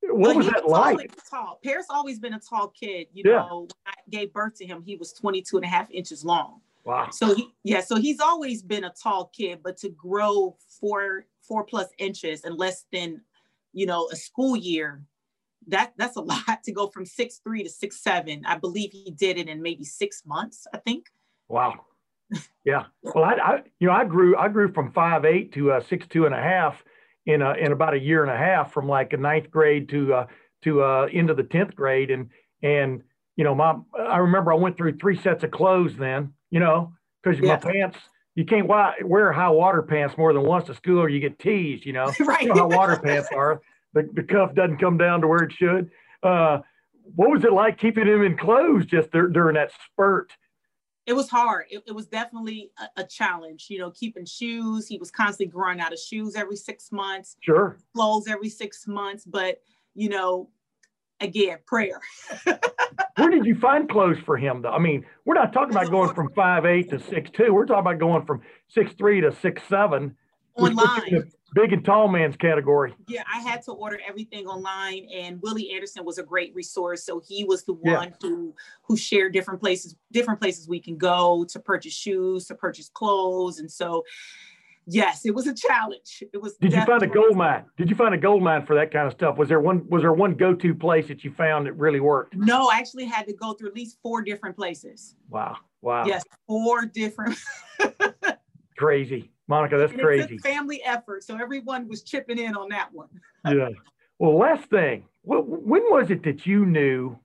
what 0.00 0.36
was 0.36 0.46
that 0.46 0.64
was 0.64 0.94
like? 0.94 1.10
Tall. 1.28 1.58
Paris 1.64 1.86
always 1.90 2.20
been 2.20 2.34
a 2.34 2.40
tall 2.40 2.68
kid. 2.68 3.08
You 3.12 3.24
Yeah. 3.26 3.38
know, 3.48 3.60
when 3.62 3.68
I 3.86 3.94
gave 4.08 4.32
birth 4.32 4.54
to 4.58 4.66
him, 4.66 4.80
he 4.86 4.94
was 4.94 5.12
22 5.12 5.56
and 5.56 5.64
a 5.64 5.68
half 5.68 5.90
inches 5.90 6.24
long. 6.24 6.60
Wow. 6.84 7.08
So 7.10 7.34
he, 7.34 7.48
yeah, 7.64 7.80
so 7.80 7.96
he's 7.96 8.20
always 8.20 8.62
been 8.62 8.84
a 8.84 8.92
tall 9.02 9.32
kid, 9.36 9.58
but 9.64 9.76
to 9.78 9.88
grow 9.88 10.56
four, 10.80 11.26
four 11.40 11.64
plus 11.64 11.88
inches 11.98 12.44
in 12.44 12.56
less 12.56 12.86
than, 12.92 13.22
you 13.72 13.86
know, 13.86 14.08
a 14.12 14.16
school 14.16 14.54
year, 14.56 15.02
that 15.68 15.92
that's 15.96 16.16
a 16.16 16.20
lot 16.32 16.62
to 16.64 16.72
go 16.72 16.88
from 16.88 17.06
six 17.06 17.40
three 17.42 17.62
to 17.62 17.70
six 17.70 18.00
seven. 18.02 18.44
I 18.46 18.56
believe 18.58 18.90
he 18.92 19.10
did 19.10 19.38
it 19.38 19.48
in 19.48 19.62
maybe 19.62 19.84
six 19.84 20.22
months. 20.26 20.66
I 20.72 20.78
think. 20.78 21.06
Wow. 21.48 21.74
Yeah. 22.64 22.86
Well, 23.02 23.22
I, 23.24 23.34
I 23.34 23.62
you 23.78 23.86
know, 23.86 23.92
I 23.94 24.04
grew 24.04 24.36
I 24.36 24.48
grew 24.48 24.72
from 24.72 24.92
five 24.92 25.24
eight 25.24 25.52
to 25.54 25.72
uh, 25.72 25.80
six 25.80 26.06
two 26.08 26.26
and 26.26 26.34
a 26.34 26.40
half 26.42 26.82
in 27.26 27.42
a, 27.42 27.52
in 27.54 27.72
about 27.72 27.94
a 27.94 27.98
year 27.98 28.22
and 28.22 28.30
a 28.32 28.36
half 28.36 28.72
from 28.72 28.88
like 28.88 29.12
a 29.12 29.16
ninth 29.16 29.50
grade 29.50 29.88
to 29.90 30.12
uh, 30.14 30.26
to 30.62 30.82
uh, 30.82 31.06
into 31.12 31.34
the 31.34 31.44
tenth 31.44 31.74
grade, 31.76 32.10
and 32.10 32.30
and 32.62 33.02
you 33.36 33.44
know, 33.44 33.54
my 33.54 33.76
I 33.98 34.18
remember 34.18 34.52
I 34.52 34.56
went 34.56 34.76
through 34.76 34.96
three 34.98 35.16
sets 35.16 35.44
of 35.44 35.50
clothes 35.50 35.96
then, 35.96 36.32
you 36.50 36.58
know, 36.58 36.92
because 37.22 37.38
Yeah. 37.40 37.60
my 37.64 37.72
pants. 37.72 37.98
You 38.34 38.44
can't 38.44 38.66
wear 38.68 39.32
high 39.32 39.48
water 39.48 39.80
pants 39.80 40.18
more 40.18 40.30
than 40.34 40.42
once 40.42 40.66
to 40.66 40.74
school, 40.74 40.98
or 41.00 41.08
you 41.08 41.20
get 41.20 41.38
teased. 41.38 41.86
You 41.86 41.94
know, 41.94 42.12
Right. 42.20 42.42
You 42.42 42.48
know 42.48 42.54
how 42.54 42.68
water 42.68 43.00
pants 43.02 43.28
are. 43.34 43.62
The, 43.94 44.08
the 44.12 44.22
cuff 44.22 44.54
doesn't 44.54 44.78
come 44.78 44.98
down 44.98 45.20
to 45.22 45.26
where 45.28 45.44
it 45.44 45.52
should. 45.52 45.90
Uh, 46.22 46.58
what 47.14 47.30
was 47.30 47.44
it 47.44 47.52
like 47.52 47.78
keeping 47.78 48.06
him 48.06 48.22
in 48.22 48.36
clothes 48.36 48.84
just 48.86 49.10
dur- 49.12 49.28
during 49.28 49.54
that 49.54 49.70
spurt? 49.92 50.32
it 51.06 51.14
was 51.14 51.30
hard. 51.30 51.66
It, 51.70 51.84
it 51.86 51.92
was 51.92 52.06
definitely 52.08 52.72
a, 52.96 53.02
a 53.02 53.04
challenge, 53.04 53.66
you 53.70 53.78
know, 53.78 53.92
keeping 53.92 54.24
shoes. 54.24 54.88
He 54.88 54.98
was 54.98 55.12
constantly 55.12 55.46
growing 55.52 55.78
out 55.78 55.92
of 55.92 56.00
shoes 56.00 56.34
every 56.34 56.56
six 56.56 56.90
months, 56.90 57.36
Sure. 57.42 57.78
clothes 57.94 58.26
every 58.26 58.48
six 58.48 58.88
months. 58.88 59.24
But, 59.24 59.60
you 59.94 60.08
know, 60.08 60.50
again, 61.20 61.58
prayer. 61.64 62.00
Where 63.16 63.30
did 63.30 63.46
you 63.46 63.54
find 63.54 63.88
clothes 63.88 64.18
for 64.26 64.36
him, 64.36 64.62
though? 64.62 64.72
I 64.72 64.80
mean, 64.80 65.06
we're 65.24 65.34
not 65.34 65.52
talking 65.52 65.70
about 65.70 65.92
going 65.92 66.12
from 66.12 66.32
five 66.34 66.66
eight 66.66 66.90
to 66.90 66.98
six 66.98 67.30
two. 67.30 67.54
We're 67.54 67.66
talking 67.66 67.80
about 67.88 68.00
going 68.00 68.26
from 68.26 68.42
six 68.68 68.92
three 68.94 69.20
to 69.20 69.30
six 69.40 69.62
seven. 69.68 70.16
Online. 70.56 71.30
Big 71.54 71.72
and 71.72 71.84
tall 71.84 72.08
man's 72.08 72.36
category. 72.36 72.94
Yeah, 73.08 73.22
I 73.32 73.38
had 73.38 73.62
to 73.62 73.72
order 73.72 73.98
everything 74.06 74.46
online, 74.46 75.08
and 75.14 75.40
Willie 75.40 75.70
Anderson 75.72 76.04
was 76.04 76.18
a 76.18 76.22
great 76.22 76.54
resource. 76.54 77.04
So 77.04 77.20
he 77.26 77.44
was 77.44 77.64
the 77.64 77.74
Yeah. 77.84 77.98
one 77.98 78.14
who 78.20 78.54
who 78.82 78.96
shared 78.96 79.32
different 79.32 79.60
places, 79.60 79.96
different 80.12 80.40
places 80.40 80.68
we 80.68 80.80
can 80.80 80.96
go 80.98 81.44
to 81.48 81.58
purchase 81.60 81.94
shoes, 81.94 82.46
to 82.46 82.54
purchase 82.54 82.88
clothes, 82.90 83.58
and 83.58 83.70
so 83.70 84.04
yes, 84.86 85.24
it 85.24 85.34
was 85.34 85.46
a 85.46 85.54
challenge. 85.54 86.22
It 86.32 86.42
was. 86.42 86.56
Did 86.58 86.72
you 86.74 86.84
find 86.84 87.02
a 87.02 87.06
gold 87.06 87.36
mine? 87.36 87.64
Did 87.78 87.88
you 87.88 87.96
find 87.96 88.14
a 88.14 88.18
gold 88.18 88.42
mine 88.42 88.66
for 88.66 88.74
that 88.74 88.90
kind 88.92 89.06
of 89.06 89.12
stuff? 89.14 89.38
Was 89.38 89.48
there 89.48 89.60
one? 89.60 89.88
Was 89.88 90.02
there 90.02 90.12
one 90.12 90.34
go 90.34 90.52
to 90.54 90.74
place 90.74 91.08
that 91.08 91.24
you 91.24 91.30
found 91.30 91.66
that 91.66 91.72
really 91.74 92.00
worked? 92.00 92.34
No, 92.36 92.68
I 92.68 92.78
actually 92.78 93.06
had 93.06 93.26
to 93.28 93.32
go 93.32 93.54
through 93.54 93.68
at 93.68 93.74
least 93.74 93.98
four 94.02 94.20
different 94.20 94.56
places. 94.56 95.14
Wow, 95.30 95.56
wow, 95.80 96.04
Yes, 96.06 96.22
four 96.46 96.84
different. 96.86 97.38
crazy, 98.76 99.30
Monica. 99.48 99.78
That's 99.78 99.92
crazy. 99.92 100.36
a 100.36 100.38
family 100.38 100.82
effort, 100.84 101.24
so 101.24 101.36
everyone 101.36 101.88
was 101.88 102.02
chipping 102.02 102.38
in 102.38 102.56
on 102.56 102.68
that 102.70 102.92
one. 102.92 103.08
yeah. 103.46 103.68
Well, 104.18 104.36
last 104.36 104.68
thing, 104.70 105.04
when 105.22 105.82
was 105.90 106.10
it 106.10 106.22
that 106.24 106.46
you 106.46 106.64
knew? 106.66 107.18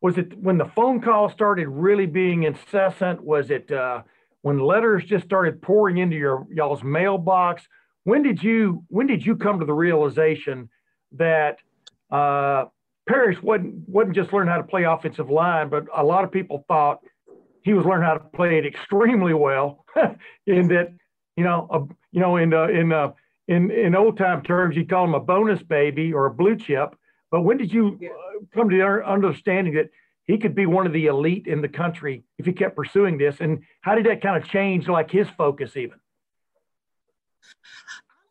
Was 0.00 0.18
it 0.18 0.38
when 0.38 0.58
the 0.58 0.66
phone 0.66 1.00
call 1.00 1.30
started 1.30 1.68
really 1.68 2.06
being 2.06 2.44
incessant? 2.44 3.22
Was 3.22 3.50
it 3.50 3.70
uh, 3.72 4.02
when 4.42 4.58
letters 4.58 5.04
just 5.04 5.24
started 5.24 5.60
pouring 5.62 5.98
into 5.98 6.16
your 6.16 6.46
y'all's 6.52 6.84
mailbox? 6.84 7.66
When 8.04 8.22
did 8.22 8.42
you 8.42 8.84
when 8.88 9.06
did 9.06 9.24
you 9.24 9.36
come 9.36 9.58
to 9.60 9.64
the 9.64 9.72
realization 9.72 10.68
that 11.12 11.58
uh, 12.10 12.66
Paris 13.08 13.42
wasn't 13.42 13.88
wasn't 13.88 14.14
just 14.14 14.32
learning 14.32 14.50
how 14.50 14.58
to 14.58 14.64
play 14.64 14.84
offensive 14.84 15.30
line, 15.30 15.68
but 15.68 15.86
a 15.94 16.04
lot 16.04 16.24
of 16.24 16.30
people 16.30 16.64
thought 16.68 17.00
he 17.62 17.72
was 17.72 17.86
learning 17.86 18.06
how 18.06 18.14
to 18.14 18.24
play 18.34 18.58
it 18.58 18.66
extremely 18.66 19.34
well. 19.34 19.84
in 20.46 20.68
that, 20.68 20.92
you 21.36 21.44
know, 21.44 21.68
a, 21.70 21.80
you 22.12 22.20
know, 22.20 22.36
in 22.36 22.54
uh, 22.54 22.66
in 22.66 22.92
uh, 22.92 23.12
in 23.48 23.70
in 23.70 23.94
old 23.94 24.16
time 24.16 24.42
terms, 24.42 24.76
you 24.76 24.86
call 24.86 25.04
him 25.04 25.14
a 25.14 25.20
bonus 25.20 25.62
baby 25.62 26.12
or 26.12 26.26
a 26.26 26.34
blue 26.34 26.56
chip. 26.56 26.96
But 27.30 27.42
when 27.42 27.56
did 27.56 27.72
you 27.72 27.98
uh, 28.02 28.44
come 28.54 28.70
to 28.70 28.76
the 28.76 28.84
understanding 28.84 29.74
that 29.74 29.90
he 30.24 30.38
could 30.38 30.54
be 30.54 30.66
one 30.66 30.86
of 30.86 30.92
the 30.92 31.06
elite 31.06 31.46
in 31.46 31.60
the 31.60 31.68
country 31.68 32.24
if 32.38 32.46
he 32.46 32.52
kept 32.52 32.76
pursuing 32.76 33.18
this? 33.18 33.36
And 33.40 33.64
how 33.80 33.94
did 33.94 34.06
that 34.06 34.22
kind 34.22 34.40
of 34.40 34.48
change, 34.48 34.88
like 34.88 35.10
his 35.10 35.28
focus, 35.36 35.76
even? 35.76 35.98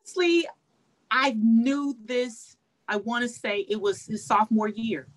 Honestly, 0.01 0.47
I 1.11 1.35
knew 1.37 1.95
this. 2.05 2.55
I 2.87 2.97
want 2.97 3.23
to 3.23 3.29
say 3.29 3.65
it 3.69 3.79
was 3.79 4.05
his 4.05 4.25
sophomore 4.25 4.69
year. 4.69 5.07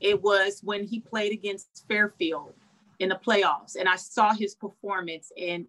It 0.00 0.22
was 0.22 0.60
when 0.62 0.84
he 0.84 1.00
played 1.00 1.32
against 1.32 1.84
Fairfield 1.88 2.52
in 2.98 3.08
the 3.08 3.16
playoffs, 3.16 3.76
and 3.78 3.88
I 3.88 3.96
saw 3.96 4.34
his 4.34 4.54
performance, 4.54 5.32
and 5.40 5.66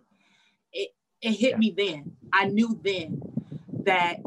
it 1.21 1.29
it 1.29 1.33
hit 1.33 1.57
me 1.57 1.73
then. 1.75 2.11
I 2.33 2.45
knew 2.45 2.79
then 2.83 3.21
that 3.85 4.17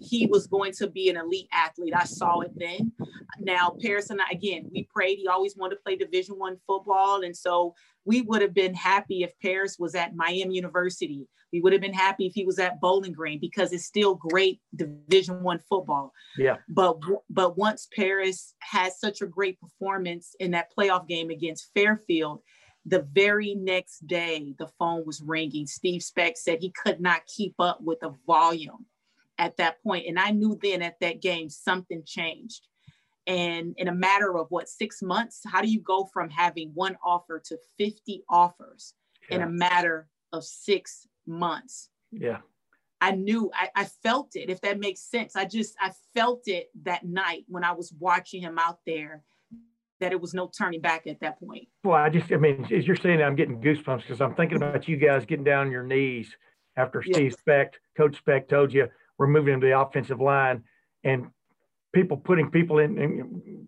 he 0.00 0.26
was 0.26 0.46
going 0.46 0.72
to 0.72 0.86
be 0.86 1.08
an 1.08 1.16
elite 1.16 1.48
athlete. 1.52 1.94
I 1.96 2.04
saw 2.04 2.40
it 2.40 2.52
then. 2.56 2.92
Now, 3.40 3.76
Paris 3.82 4.10
and 4.10 4.20
I, 4.20 4.30
again, 4.32 4.68
we 4.72 4.88
prayed. 4.94 5.18
He 5.18 5.28
always 5.28 5.56
wanted 5.56 5.76
to 5.76 5.82
play 5.82 5.96
Division 5.96 6.38
One 6.38 6.56
football, 6.66 7.22
and 7.22 7.36
so 7.36 7.74
we 8.04 8.22
would 8.22 8.42
have 8.42 8.54
been 8.54 8.74
happy 8.74 9.22
if 9.22 9.32
Paris 9.42 9.76
was 9.78 9.94
at 9.94 10.14
Miami 10.14 10.54
University. 10.54 11.26
We 11.52 11.60
would 11.60 11.72
have 11.72 11.82
been 11.82 11.94
happy 11.94 12.26
if 12.26 12.34
he 12.34 12.44
was 12.44 12.58
at 12.58 12.80
Bowling 12.80 13.12
Green 13.12 13.38
because 13.40 13.72
it's 13.72 13.84
still 13.84 14.16
great 14.16 14.60
Division 14.74 15.42
One 15.42 15.60
football. 15.68 16.12
Yeah. 16.36 16.56
But 16.68 16.98
but 17.30 17.56
once 17.56 17.88
Paris 17.94 18.54
had 18.60 18.92
such 18.92 19.22
a 19.22 19.26
great 19.26 19.58
performance 19.60 20.34
in 20.40 20.50
that 20.52 20.68
playoff 20.76 21.06
game 21.08 21.30
against 21.30 21.70
Fairfield, 21.74 22.40
the 22.86 23.06
very 23.12 23.54
next 23.54 24.06
day 24.06 24.54
the 24.58 24.68
phone 24.78 25.04
was 25.06 25.22
ringing. 25.22 25.66
Steve 25.66 26.02
Specht 26.02 26.38
said 26.38 26.58
he 26.60 26.70
could 26.70 27.00
not 27.00 27.26
keep 27.26 27.54
up 27.58 27.80
with 27.80 28.00
the 28.00 28.14
volume 28.26 28.86
at 29.38 29.56
that 29.56 29.82
point, 29.82 30.06
and 30.06 30.18
I 30.18 30.30
knew 30.30 30.58
then 30.62 30.82
at 30.82 31.00
that 31.00 31.20
game 31.20 31.48
something 31.48 32.02
changed. 32.04 32.68
And 33.26 33.74
in 33.78 33.88
a 33.88 33.94
matter 33.94 34.36
of 34.36 34.50
what 34.50 34.68
six 34.68 35.00
months, 35.02 35.40
how 35.46 35.62
do 35.62 35.68
you 35.68 35.80
go 35.80 36.04
from 36.04 36.28
having 36.28 36.70
one 36.74 36.96
offer 37.02 37.40
to 37.46 37.58
50 37.78 38.22
offers 38.28 38.94
in 39.30 39.40
a 39.40 39.48
matter 39.48 40.08
of 40.32 40.44
six 40.44 41.08
months? 41.26 41.88
Yeah. 42.12 42.40
I 43.00 43.12
knew 43.12 43.50
I, 43.54 43.70
I 43.74 43.84
felt 43.84 44.30
it, 44.34 44.50
if 44.50 44.60
that 44.60 44.78
makes 44.78 45.00
sense. 45.00 45.36
I 45.36 45.46
just 45.46 45.74
I 45.80 45.92
felt 46.14 46.48
it 46.48 46.70
that 46.84 47.04
night 47.04 47.44
when 47.48 47.64
I 47.64 47.72
was 47.72 47.92
watching 47.98 48.42
him 48.42 48.58
out 48.58 48.78
there 48.86 49.22
that 50.00 50.12
it 50.12 50.20
was 50.20 50.34
no 50.34 50.50
turning 50.56 50.80
back 50.80 51.06
at 51.06 51.20
that 51.20 51.38
point. 51.38 51.68
Well, 51.84 51.94
I 51.96 52.08
just, 52.08 52.32
I 52.32 52.36
mean, 52.36 52.66
as 52.72 52.86
you're 52.86 52.96
saying, 52.96 53.22
I'm 53.22 53.36
getting 53.36 53.60
goosebumps 53.60 54.02
because 54.02 54.20
I'm 54.20 54.34
thinking 54.34 54.56
about 54.56 54.88
you 54.88 54.96
guys 54.96 55.24
getting 55.24 55.44
down 55.44 55.66
on 55.66 55.72
your 55.72 55.84
knees 55.84 56.34
after 56.76 57.02
Yeah. 57.06 57.14
Steve 57.14 57.34
Specht, 57.34 57.78
Coach 57.96 58.16
Specht 58.18 58.48
told 58.48 58.72
you 58.72 58.88
we're 59.18 59.28
moving 59.28 59.54
him 59.54 59.60
to 59.60 59.66
the 59.66 59.78
offensive 59.78 60.20
line, 60.20 60.64
and 61.04 61.28
people 61.94 62.16
putting 62.16 62.50
people 62.50 62.78
in, 62.80 62.98
and 62.98 63.66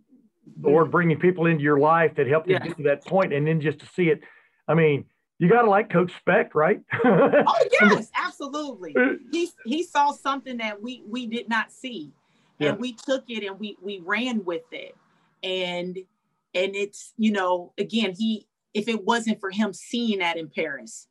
the 0.60 0.68
Lord 0.68 0.84
mm-hmm. 0.84 0.90
bringing 0.92 1.18
people 1.18 1.46
into 1.46 1.62
your 1.62 1.78
life 1.78 2.14
that 2.16 2.26
helped 2.26 2.48
you 2.48 2.54
Yeah. 2.54 2.66
get 2.66 2.76
to 2.78 2.82
that 2.84 3.04
point, 3.06 3.32
and 3.32 3.46
then 3.46 3.60
just 3.60 3.78
to 3.80 3.86
see 3.86 4.08
it. 4.10 4.20
I 4.66 4.74
mean, 4.74 5.04
you 5.38 5.48
got 5.48 5.62
to 5.62 5.70
like 5.70 5.90
Coach 5.90 6.12
Specht, 6.18 6.54
right? 6.54 6.80
Oh 7.04 7.64
yes, 7.80 8.10
absolutely. 8.16 8.94
Uh, 8.96 9.14
he 9.30 9.50
he 9.64 9.82
saw 9.82 10.10
something 10.10 10.56
that 10.56 10.82
we 10.82 11.02
we 11.06 11.26
did 11.26 11.48
not 11.48 11.70
see, 11.70 12.12
and 12.58 12.78
we 12.80 12.92
took 12.92 13.24
it 13.28 13.46
and 13.46 13.58
we 13.60 13.76
we 13.80 14.00
ran 14.00 14.44
with 14.44 14.64
it, 14.72 14.96
and 15.42 15.98
and 16.56 16.74
it's 16.74 17.12
you 17.16 17.30
know 17.30 17.72
again 17.78 18.12
he 18.16 18.48
if 18.74 18.88
it 18.88 19.04
wasn't 19.04 19.40
for 19.40 19.50
him 19.50 19.72
seeing 19.72 20.18
that 20.18 20.36
in 20.36 20.50
Paris, 20.50 21.08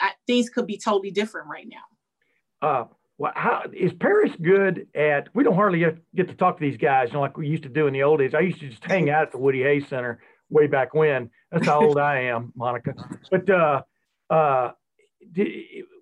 I, 0.00 0.12
things 0.26 0.48
could 0.48 0.66
be 0.66 0.76
totally 0.76 1.10
different 1.10 1.48
right 1.48 1.68
now. 1.68 2.68
uh, 2.68 2.84
well, 3.18 3.32
how 3.34 3.62
is 3.72 3.92
Paris 3.94 4.32
good 4.42 4.88
at? 4.94 5.28
We 5.34 5.44
don't 5.44 5.54
hardly 5.54 5.78
get, 6.14 6.28
to 6.28 6.34
talk 6.34 6.58
to 6.58 6.64
these 6.64 6.76
guys, 6.76 7.08
you 7.08 7.14
know, 7.14 7.20
like 7.20 7.36
we 7.36 7.48
used 7.48 7.62
to 7.62 7.68
do 7.68 7.86
in 7.86 7.94
the 7.94 8.02
old 8.02 8.18
days. 8.18 8.34
I 8.34 8.40
used 8.40 8.60
to 8.60 8.68
just 8.68 8.84
hang 8.84 9.08
out 9.08 9.22
at 9.22 9.32
the 9.32 9.38
Woody 9.38 9.62
Hayes 9.62 9.88
Center 9.88 10.20
way 10.50 10.66
back 10.66 10.94
when. 10.94 11.30
That's 11.50 11.66
how 11.66 11.80
old 11.80 11.98
I 11.98 12.22
am, 12.22 12.52
Monica. 12.54 12.94
But 13.30 13.48
uh, 13.48 13.82
uh, 14.28 14.72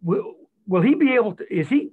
will, 0.03 0.35
will 0.67 0.83
he 0.83 0.95
be 0.95 1.13
able 1.15 1.35
to? 1.35 1.55
Is 1.55 1.69
he? 1.69 1.91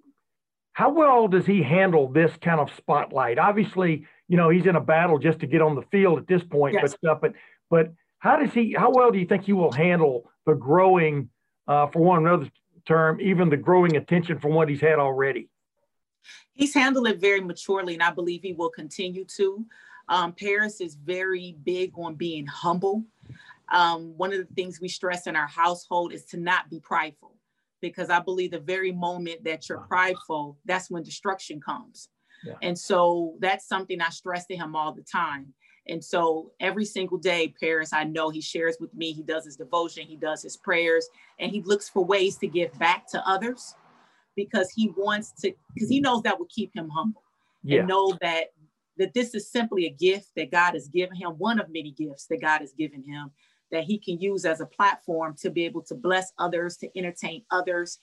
How 0.73 0.89
well 0.89 1.27
does 1.27 1.45
he 1.45 1.61
handle 1.61 2.07
this 2.07 2.31
kind 2.41 2.59
of 2.59 2.71
spotlight? 2.77 3.37
Obviously, 3.37 4.07
you 4.31 4.37
know, 4.37 4.47
he's 4.47 4.65
in 4.65 4.77
a 4.77 4.81
battle 4.81 5.19
just 5.19 5.39
to 5.41 5.45
get 5.45 5.61
on 5.61 5.75
the 5.75 5.81
field 5.91 6.17
at 6.17 6.25
this 6.25 6.41
point, 6.41 6.73
Yes. 6.73 6.83
but 6.83 6.91
stuff. 6.91 7.17
But 7.21 7.33
but 7.69 7.91
how 8.19 8.37
does 8.37 8.53
he? 8.53 8.71
How 8.71 8.89
well 8.89 9.11
do 9.11 9.19
you 9.19 9.25
think 9.25 9.43
he 9.43 9.51
will 9.51 9.73
handle 9.73 10.31
the 10.45 10.53
growing, 10.53 11.29
uh, 11.67 11.87
for 11.87 11.99
one 12.01 12.25
another 12.25 12.49
term, 12.87 13.19
even 13.19 13.49
the 13.49 13.57
growing 13.57 13.97
attention 13.97 14.39
from 14.39 14.53
what 14.53 14.69
he's 14.69 14.79
had 14.79 14.99
already? 14.99 15.49
He's 16.53 16.73
handled 16.73 17.09
it 17.09 17.19
very 17.19 17.41
maturely, 17.41 17.93
and 17.95 18.01
I 18.03 18.11
believe 18.11 18.41
he 18.41 18.53
will 18.53 18.69
continue 18.69 19.25
to. 19.35 19.65
Um, 20.07 20.31
Paris 20.31 20.79
is 20.79 20.95
very 20.95 21.57
big 21.65 21.91
on 21.97 22.15
being 22.15 22.45
humble. 22.45 23.03
Um, 23.67 24.17
one 24.17 24.31
of 24.31 24.39
the 24.39 24.53
things 24.55 24.79
we 24.79 24.87
stress 24.87 25.27
in 25.27 25.35
our 25.35 25.47
household 25.47 26.13
is 26.13 26.23
to 26.27 26.37
not 26.37 26.69
be 26.69 26.79
prideful. 26.79 27.35
because 27.81 28.11
I 28.11 28.19
believe 28.19 28.51
the 28.51 28.59
very 28.59 28.91
moment 28.91 29.43
that 29.43 29.67
you're 29.67 29.79
prideful, 29.79 30.55
that's 30.65 30.91
when 30.91 31.01
destruction 31.01 31.59
comes. 31.59 32.09
Yeah. 32.45 32.53
And 32.61 32.77
so 32.77 33.35
that's 33.39 33.67
something 33.67 34.01
I 34.01 34.09
stress 34.09 34.45
to 34.47 34.55
him 34.55 34.75
all 34.75 34.93
the 34.93 35.03
time. 35.03 35.53
And 35.87 36.03
so 36.03 36.51
every 36.59 36.85
single 36.85 37.17
day, 37.17 37.53
Paris, 37.59 37.91
I 37.91 38.03
know 38.03 38.29
he 38.29 38.41
shares 38.41 38.77
with 38.79 38.93
me, 38.93 39.13
he 39.13 39.23
does 39.23 39.45
his 39.45 39.55
devotion, 39.55 40.05
he 40.05 40.15
does 40.15 40.43
his 40.43 40.57
prayers, 40.57 41.07
and 41.39 41.51
he 41.51 41.61
looks 41.61 41.89
for 41.89 42.05
ways 42.05 42.37
to 42.37 42.47
give 42.47 42.77
back 42.77 43.07
to 43.11 43.27
others 43.27 43.75
because 44.35 44.71
he 44.71 44.93
wants 44.95 45.33
to, 45.41 45.51
because 45.73 45.89
he 45.89 45.99
knows 45.99 46.21
that 46.23 46.37
will 46.37 46.47
keep 46.53 46.71
him 46.75 46.89
humble. 46.89 47.23
Yeah. 47.63 47.79
And 47.79 47.87
know 47.87 48.17
that 48.21 48.47
that 48.97 49.13
this 49.13 49.33
is 49.33 49.51
simply 49.51 49.85
a 49.85 49.89
gift 49.89 50.27
that 50.35 50.51
God 50.51 50.73
has 50.73 50.87
given 50.87 51.15
him, 51.15 51.31
one 51.31 51.59
of 51.59 51.67
many 51.69 51.91
gifts 51.91 52.27
that 52.27 52.41
God 52.41 52.61
has 52.61 52.73
given 52.73 53.03
him 53.03 53.31
that 53.71 53.85
he 53.85 53.97
can 53.97 54.19
use 54.19 54.45
as 54.45 54.61
a 54.61 54.65
platform 54.65 55.35
to 55.41 55.49
be 55.49 55.65
able 55.65 55.81
to 55.81 55.95
bless 55.95 56.33
others, 56.37 56.77
to 56.77 56.89
entertain 56.97 57.43
others. 57.51 57.97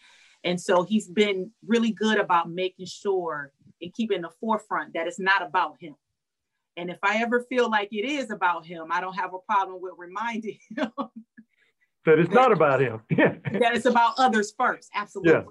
And 0.45 0.61
so 0.61 0.83
he's 0.83 1.09
been 1.09 1.51
really 1.67 1.93
good 1.93 2.19
about 2.19 2.51
making 2.51 2.87
sure 2.87 3.53
and 3.81 3.93
keep 3.95 4.13
in 4.13 4.23
the 4.23 4.31
forefront 4.41 4.95
that 4.95 5.07
it's 5.07 5.21
not 5.21 5.43
about 5.43 5.77
him. 5.81 5.95
And 6.77 6.91
if 6.91 6.99
I 7.03 7.23
ever 7.23 7.45
feel 7.49 7.69
like 7.71 7.89
it 7.93 8.05
is 8.05 8.31
about 8.31 8.65
him, 8.65 8.93
I 8.93 9.01
don't 9.01 9.15
have 9.15 9.35
a 9.35 9.39
problem 9.39 9.81
with 9.81 9.95
reminding 9.99 10.59
him 10.77 10.93
that 12.05 12.19
it's 12.19 12.31
not 12.31 12.53
about 12.53 12.81
him. 12.81 13.03
that 13.11 13.75
it's 13.75 13.87
about 13.87 14.15
others 14.19 14.55
first. 14.57 14.89
Absolutely. 14.95 15.33
Yeah. 15.33 15.43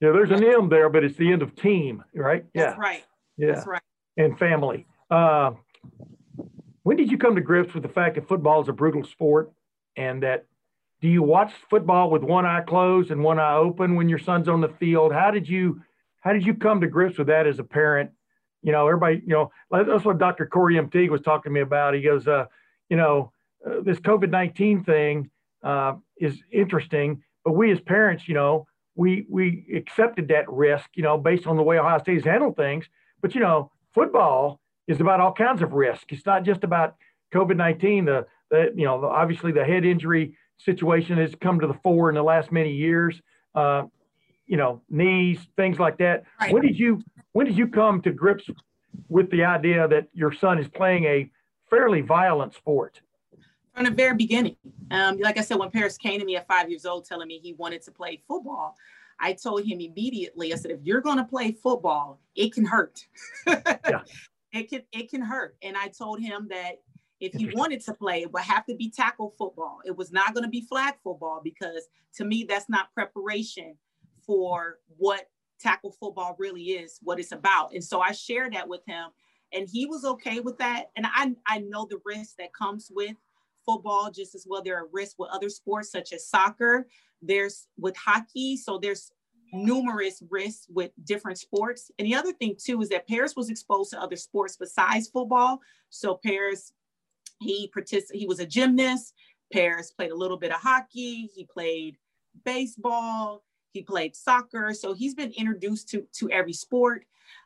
Yeah, 0.00 0.12
there's 0.12 0.30
an 0.30 0.44
M 0.44 0.68
there, 0.68 0.88
but 0.88 1.02
it's 1.02 1.16
the 1.16 1.32
end 1.32 1.42
of 1.42 1.56
team, 1.56 2.04
right? 2.14 2.44
Yeah. 2.54 2.66
That's 2.66 2.78
right. 2.78 3.04
Yeah. 3.36 3.52
That's 3.54 3.66
right. 3.66 3.82
And 4.16 4.38
family. 4.38 4.86
Uh, 5.10 5.52
when 6.84 6.96
did 6.96 7.10
you 7.10 7.18
come 7.18 7.34
to 7.34 7.40
grips 7.40 7.74
with 7.74 7.82
the 7.82 7.88
fact 7.88 8.14
that 8.14 8.28
football 8.28 8.62
is 8.62 8.68
a 8.68 8.72
brutal 8.72 9.04
sport 9.04 9.50
and 9.96 10.22
that 10.22 10.46
do 11.00 11.08
you 11.08 11.22
watch 11.22 11.52
football 11.68 12.10
with 12.10 12.22
one 12.22 12.46
eye 12.46 12.60
closed 12.60 13.10
and 13.10 13.22
one 13.22 13.38
eye 13.38 13.54
open 13.54 13.96
when 13.96 14.08
your 14.08 14.18
son's 14.18 14.48
on 14.48 14.60
the 14.60 14.68
field? 14.68 15.12
How 15.12 15.30
did 15.30 15.48
you 15.48 15.82
how 16.20 16.32
did 16.32 16.44
you 16.44 16.54
come 16.54 16.80
to 16.80 16.86
grips 16.86 17.18
with 17.18 17.28
that 17.28 17.46
as 17.46 17.58
a 17.58 17.64
parent? 17.64 18.10
You 18.62 18.72
know, 18.72 18.86
everybody, 18.86 19.22
you 19.26 19.34
know, 19.34 19.50
that's 19.70 20.04
what 20.04 20.18
Dr. 20.18 20.46
Corey 20.46 20.78
M. 20.78 20.90
Teague 20.90 21.10
was 21.10 21.20
talking 21.20 21.50
to 21.50 21.54
me 21.54 21.60
about. 21.60 21.94
He 21.94 22.02
goes, 22.02 22.26
uh, 22.26 22.46
you 22.88 22.96
know, 22.96 23.32
uh, 23.64 23.80
this 23.82 23.98
COVID 24.00 24.30
19 24.30 24.84
thing 24.84 25.30
uh, 25.62 25.94
is 26.18 26.42
interesting, 26.50 27.22
but 27.44 27.52
we 27.52 27.70
as 27.70 27.80
parents, 27.80 28.28
you 28.28 28.34
know, 28.34 28.66
we 28.94 29.26
we 29.28 29.64
accepted 29.76 30.28
that 30.28 30.50
risk, 30.50 30.90
you 30.94 31.02
know, 31.02 31.16
based 31.16 31.46
on 31.46 31.56
the 31.56 31.62
way 31.62 31.78
Ohio 31.78 31.98
State 32.00 32.16
has 32.16 32.24
handled 32.24 32.56
things. 32.56 32.88
But 33.22 33.34
you 33.34 33.40
know, 33.40 33.70
football 33.94 34.60
is 34.88 35.00
about 35.00 35.20
all 35.20 35.32
kinds 35.32 35.62
of 35.62 35.72
risk. 35.72 36.12
It's 36.12 36.26
not 36.26 36.42
just 36.42 36.64
about 36.64 36.96
COVID 37.32 37.56
nineteen. 37.56 38.04
The 38.04 38.26
the 38.50 38.72
you 38.74 38.84
know, 38.84 39.04
obviously 39.04 39.52
the 39.52 39.64
head 39.64 39.84
injury 39.84 40.36
situation 40.58 41.16
has 41.18 41.34
come 41.40 41.60
to 41.60 41.68
the 41.68 41.78
fore 41.84 42.08
in 42.08 42.16
the 42.16 42.22
last 42.22 42.50
many 42.50 42.72
years. 42.72 43.20
Uh, 43.54 43.84
you 44.48 44.56
know, 44.56 44.82
knees, 44.90 45.38
things 45.56 45.78
like 45.78 45.98
that. 45.98 46.24
Right. 46.40 46.52
When 46.52 46.62
did 46.62 46.78
you 46.78 47.02
when 47.32 47.46
did 47.46 47.56
you 47.56 47.68
come 47.68 48.02
to 48.02 48.10
grips 48.10 48.44
with 49.08 49.30
the 49.30 49.44
idea 49.44 49.86
that 49.86 50.08
your 50.12 50.32
son 50.32 50.58
is 50.58 50.66
playing 50.68 51.04
a 51.04 51.30
fairly 51.70 52.00
violent 52.00 52.54
sport? 52.54 53.00
from 53.78 53.84
the 53.84 53.90
very 53.92 54.16
beginning. 54.16 54.56
Um, 54.90 55.18
like 55.18 55.38
I 55.38 55.42
said, 55.42 55.56
when 55.56 55.70
Paris 55.70 55.96
came 55.96 56.18
to 56.18 56.26
me 56.26 56.34
at 56.34 56.48
five 56.48 56.68
years 56.68 56.84
old 56.84 57.04
telling 57.04 57.28
me 57.28 57.38
he 57.38 57.52
wanted 57.52 57.80
to 57.82 57.92
play 57.92 58.20
football, 58.26 58.74
I 59.20 59.34
told 59.34 59.64
him 59.64 59.80
immediately, 59.80 60.52
I 60.52 60.56
said, 60.56 60.72
if 60.72 60.80
you're 60.82 61.00
going 61.00 61.18
to 61.18 61.24
play 61.24 61.52
football, 61.52 62.20
it 62.34 62.52
can 62.52 62.64
hurt. 62.64 63.06
Yeah. 63.46 64.00
It 64.50 64.70
can, 64.70 64.82
it 64.92 65.10
can 65.10 65.20
hurt. 65.20 65.56
And 65.62 65.76
I 65.76 65.88
told 65.88 66.20
him 66.20 66.48
that 66.48 66.80
if 67.20 67.34
he 67.34 67.50
wanted 67.54 67.84
to 67.84 67.92
play, 67.92 68.22
it 68.22 68.32
would 68.32 68.44
have 68.44 68.64
to 68.64 68.74
be 68.74 68.90
tackle 68.90 69.34
football. 69.36 69.80
It 69.84 69.94
was 69.94 70.10
not 70.10 70.32
going 70.32 70.44
to 70.44 70.48
be 70.48 70.62
flag 70.62 70.94
football 71.04 71.42
because 71.44 71.86
to 72.14 72.24
me, 72.24 72.46
that's 72.48 72.66
not 72.66 72.90
preparation 72.94 73.76
for 74.28 74.78
what 74.98 75.28
tackle 75.58 75.90
football 75.90 76.36
really 76.38 76.62
is, 76.62 77.00
what 77.02 77.18
it's 77.18 77.32
about. 77.32 77.72
And 77.72 77.82
so 77.82 78.00
I 78.00 78.12
shared 78.12 78.52
that 78.52 78.68
with 78.68 78.82
him 78.86 79.06
and 79.54 79.66
he 79.68 79.86
was 79.86 80.04
okay 80.04 80.40
with 80.40 80.58
that. 80.58 80.90
And 80.96 81.06
I, 81.08 81.34
I 81.46 81.60
know 81.60 81.86
the 81.88 81.98
risk 82.04 82.36
that 82.36 82.52
comes 82.52 82.92
with 82.94 83.16
football 83.64 84.10
just 84.10 84.34
as 84.34 84.46
well. 84.46 84.62
There 84.62 84.76
are 84.76 84.88
risks 84.92 85.16
with 85.18 85.30
other 85.30 85.48
sports 85.48 85.90
such 85.90 86.12
as 86.12 86.28
soccer. 86.28 86.86
There's 87.22 87.66
with 87.78 87.96
hockey. 87.96 88.56
So 88.58 88.78
there's 88.78 89.10
numerous 89.52 90.22
risks 90.28 90.66
with 90.68 90.90
different 91.04 91.38
sports. 91.38 91.90
And 91.98 92.06
the 92.06 92.14
other 92.14 92.32
thing 92.32 92.56
too 92.62 92.82
is 92.82 92.90
that 92.90 93.08
Paris 93.08 93.34
was 93.34 93.48
exposed 93.48 93.90
to 93.92 94.00
other 94.00 94.16
sports 94.16 94.58
besides 94.58 95.08
football. 95.08 95.60
So 95.88 96.20
Paris, 96.22 96.72
he 97.40 97.70
participated, 97.72 98.20
he 98.20 98.26
was 98.26 98.40
a 98.40 98.46
gymnast. 98.46 99.14
Paris 99.50 99.90
played 99.90 100.10
a 100.10 100.16
little 100.16 100.36
bit 100.36 100.52
of 100.52 100.60
hockey. 100.60 101.30
He 101.34 101.46
played 101.46 101.96
baseball. 102.44 103.42
He 103.78 103.84
played 103.84 104.16
soccer. 104.16 104.74
So 104.74 104.92
he's 104.92 105.14
been 105.14 105.30
introduced 105.32 105.88
to, 105.90 106.04
to 106.14 106.28
every 106.30 106.52
sport. 106.52 107.04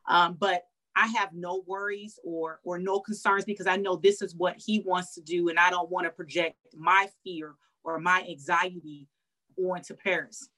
Um, 0.08 0.36
but 0.38 0.64
I 0.96 1.06
have 1.08 1.32
no 1.32 1.62
worries 1.66 2.18
or 2.24 2.60
or 2.64 2.78
no 2.78 3.00
concerns 3.00 3.44
because 3.44 3.66
I 3.66 3.76
know 3.76 3.96
this 3.96 4.22
is 4.22 4.34
what 4.34 4.56
he 4.56 4.80
wants 4.80 5.14
to 5.14 5.20
do, 5.20 5.48
and 5.48 5.58
I 5.58 5.70
don't 5.70 5.90
want 5.90 6.06
to 6.06 6.10
project 6.10 6.56
my 6.74 7.08
fear 7.24 7.54
or 7.84 7.98
my 7.98 8.24
anxiety 8.28 9.08
onto 9.56 9.94
Paris. 9.94 10.48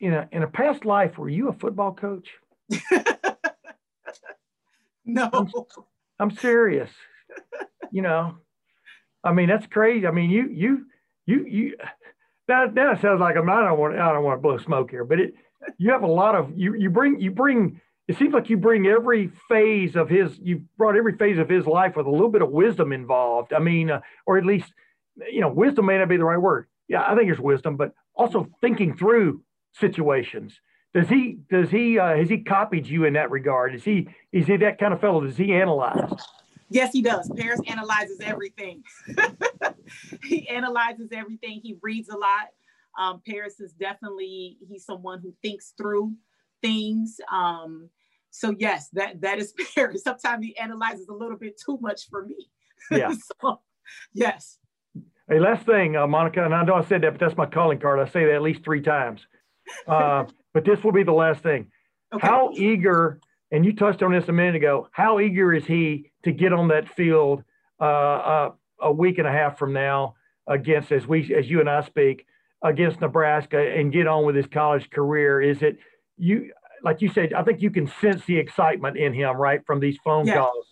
In 0.00 0.14
a 0.14 0.28
in 0.32 0.42
a 0.42 0.48
past 0.48 0.84
life, 0.84 1.18
were 1.18 1.28
you 1.28 1.48
a 1.48 1.52
football 1.52 1.92
coach? 1.92 2.28
no, 5.04 5.30
I'm, 5.32 5.48
I'm 6.18 6.30
serious. 6.30 6.90
you 7.90 8.02
know, 8.02 8.36
I 9.22 9.32
mean 9.32 9.48
that's 9.48 9.66
crazy. 9.66 10.06
I 10.06 10.10
mean 10.10 10.30
you 10.30 10.48
you 10.48 10.86
you 11.26 11.44
you. 11.46 11.76
That 12.48 12.74
that 12.74 13.00
sounds 13.00 13.20
like 13.20 13.36
I'm. 13.36 13.48
I 13.48 13.62
don't 13.62 13.78
want. 13.78 13.98
I 13.98 14.12
don't 14.12 14.24
want 14.24 14.38
to 14.38 14.42
blow 14.42 14.58
smoke 14.58 14.90
here, 14.90 15.04
but 15.04 15.20
it. 15.20 15.34
You 15.76 15.90
have 15.92 16.02
a 16.02 16.06
lot 16.06 16.34
of 16.34 16.52
you. 16.56 16.74
You 16.74 16.90
bring 16.90 17.20
you 17.20 17.30
bring 17.30 17.80
it 18.08 18.16
seems 18.16 18.32
like 18.32 18.48
you 18.48 18.56
bring 18.56 18.86
every 18.86 19.30
phase 19.48 19.94
of 19.94 20.08
his 20.08 20.38
you 20.42 20.62
brought 20.76 20.96
every 20.96 21.16
phase 21.16 21.38
of 21.38 21.48
his 21.48 21.66
life 21.66 21.94
with 21.94 22.06
a 22.06 22.10
little 22.10 22.30
bit 22.30 22.42
of 22.42 22.50
wisdom 22.50 22.92
involved 22.92 23.52
i 23.52 23.58
mean 23.58 23.90
uh, 23.90 24.00
or 24.26 24.38
at 24.38 24.44
least 24.44 24.72
you 25.30 25.40
know 25.40 25.48
wisdom 25.48 25.86
may 25.86 25.98
not 25.98 26.08
be 26.08 26.16
the 26.16 26.24
right 26.24 26.38
word 26.38 26.66
yeah 26.88 27.04
i 27.06 27.14
think 27.14 27.30
it's 27.30 27.38
wisdom 27.38 27.76
but 27.76 27.92
also 28.14 28.48
thinking 28.60 28.96
through 28.96 29.42
situations 29.72 30.58
does 30.94 31.08
he 31.08 31.38
does 31.50 31.70
he 31.70 31.98
uh, 31.98 32.16
has 32.16 32.28
he 32.28 32.38
copied 32.38 32.86
you 32.86 33.04
in 33.04 33.12
that 33.12 33.30
regard 33.30 33.74
is 33.74 33.84
he 33.84 34.08
is 34.32 34.46
he 34.46 34.56
that 34.56 34.78
kind 34.78 34.92
of 34.92 35.00
fellow 35.00 35.20
does 35.20 35.36
he 35.36 35.52
analyze 35.52 36.10
yes 36.70 36.92
he 36.92 37.02
does 37.02 37.30
paris 37.36 37.60
analyzes 37.66 38.20
everything 38.20 38.82
he 40.24 40.48
analyzes 40.48 41.08
everything 41.12 41.60
he 41.62 41.76
reads 41.82 42.08
a 42.08 42.16
lot 42.16 42.48
um, 42.98 43.20
paris 43.26 43.60
is 43.60 43.72
definitely 43.72 44.58
he's 44.68 44.84
someone 44.84 45.20
who 45.20 45.34
thinks 45.42 45.72
through 45.76 46.12
things 46.62 47.20
um, 47.32 47.88
so 48.30 48.54
yes, 48.58 48.88
that 48.92 49.20
that 49.22 49.38
is 49.38 49.52
Paris. 49.74 50.02
Sometimes 50.02 50.44
he 50.44 50.56
analyzes 50.56 51.08
a 51.08 51.14
little 51.14 51.36
bit 51.36 51.60
too 51.60 51.78
much 51.80 52.08
for 52.08 52.24
me. 52.24 52.48
Yeah. 52.90 53.12
so, 53.40 53.60
yes. 54.12 54.58
Hey, 55.28 55.40
last 55.40 55.66
thing, 55.66 55.96
uh, 55.96 56.06
Monica, 56.06 56.44
and 56.44 56.54
I 56.54 56.64
know 56.64 56.74
I 56.74 56.84
said 56.84 57.02
that, 57.02 57.12
but 57.12 57.20
that's 57.20 57.36
my 57.36 57.46
calling 57.46 57.78
card. 57.78 58.00
I 58.00 58.10
say 58.10 58.24
that 58.24 58.34
at 58.34 58.42
least 58.42 58.64
three 58.64 58.80
times. 58.80 59.20
Uh, 59.86 60.24
but 60.54 60.64
this 60.64 60.82
will 60.82 60.92
be 60.92 61.02
the 61.02 61.12
last 61.12 61.42
thing. 61.42 61.70
Okay. 62.14 62.26
How 62.26 62.50
eager, 62.54 63.20
and 63.50 63.62
you 63.62 63.74
touched 63.74 64.02
on 64.02 64.12
this 64.12 64.26
a 64.28 64.32
minute 64.32 64.56
ago, 64.56 64.88
how 64.92 65.20
eager 65.20 65.52
is 65.52 65.66
he 65.66 66.07
to 66.24 66.32
get 66.32 66.52
on 66.52 66.68
that 66.68 66.88
field 66.88 67.44
uh, 67.80 67.84
uh, 67.84 68.52
a 68.80 68.92
week 68.92 69.18
and 69.18 69.26
a 69.26 69.32
half 69.32 69.58
from 69.58 69.72
now 69.72 70.14
against, 70.46 70.92
as 70.92 71.06
we, 71.06 71.34
as 71.34 71.48
you 71.48 71.60
and 71.60 71.68
I 71.68 71.82
speak, 71.82 72.26
against 72.62 73.00
Nebraska 73.00 73.58
and 73.58 73.92
get 73.92 74.06
on 74.06 74.24
with 74.24 74.34
his 74.34 74.46
college 74.46 74.90
career? 74.90 75.40
Is 75.40 75.62
it 75.62 75.78
you? 76.16 76.50
like 76.82 77.02
you 77.02 77.08
said, 77.08 77.32
I 77.32 77.42
think 77.42 77.60
you 77.60 77.70
can 77.70 77.90
sense 78.00 78.24
the 78.24 78.36
excitement 78.36 78.96
in 78.96 79.12
him, 79.12 79.36
right, 79.36 79.64
from 79.66 79.80
these 79.80 79.98
phone 80.04 80.26
yes. 80.26 80.36
calls. 80.36 80.66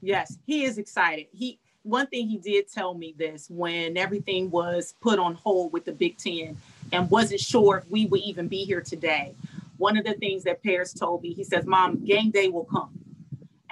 Yes, 0.00 0.38
he 0.46 0.64
is 0.64 0.78
excited. 0.78 1.26
He 1.32 1.58
one 1.84 2.06
thing 2.06 2.28
he 2.28 2.38
did 2.38 2.70
tell 2.70 2.94
me 2.94 3.12
this 3.18 3.48
when 3.50 3.96
everything 3.96 4.50
was 4.50 4.94
put 5.00 5.18
on 5.18 5.34
hold 5.34 5.72
with 5.72 5.84
the 5.84 5.92
Big 5.92 6.16
Ten 6.16 6.56
and 6.92 7.10
wasn't 7.10 7.40
sure 7.40 7.78
if 7.78 7.90
we 7.90 8.06
would 8.06 8.20
even 8.20 8.46
be 8.46 8.64
here 8.64 8.80
today. 8.80 9.34
One 9.78 9.96
of 9.96 10.04
the 10.04 10.14
things 10.14 10.44
that 10.44 10.62
Paris 10.62 10.92
told 10.92 11.22
me, 11.22 11.32
he 11.32 11.42
says, 11.42 11.66
Mom, 11.66 12.04
game 12.04 12.30
day 12.30 12.48
will 12.48 12.64
come. 12.64 12.90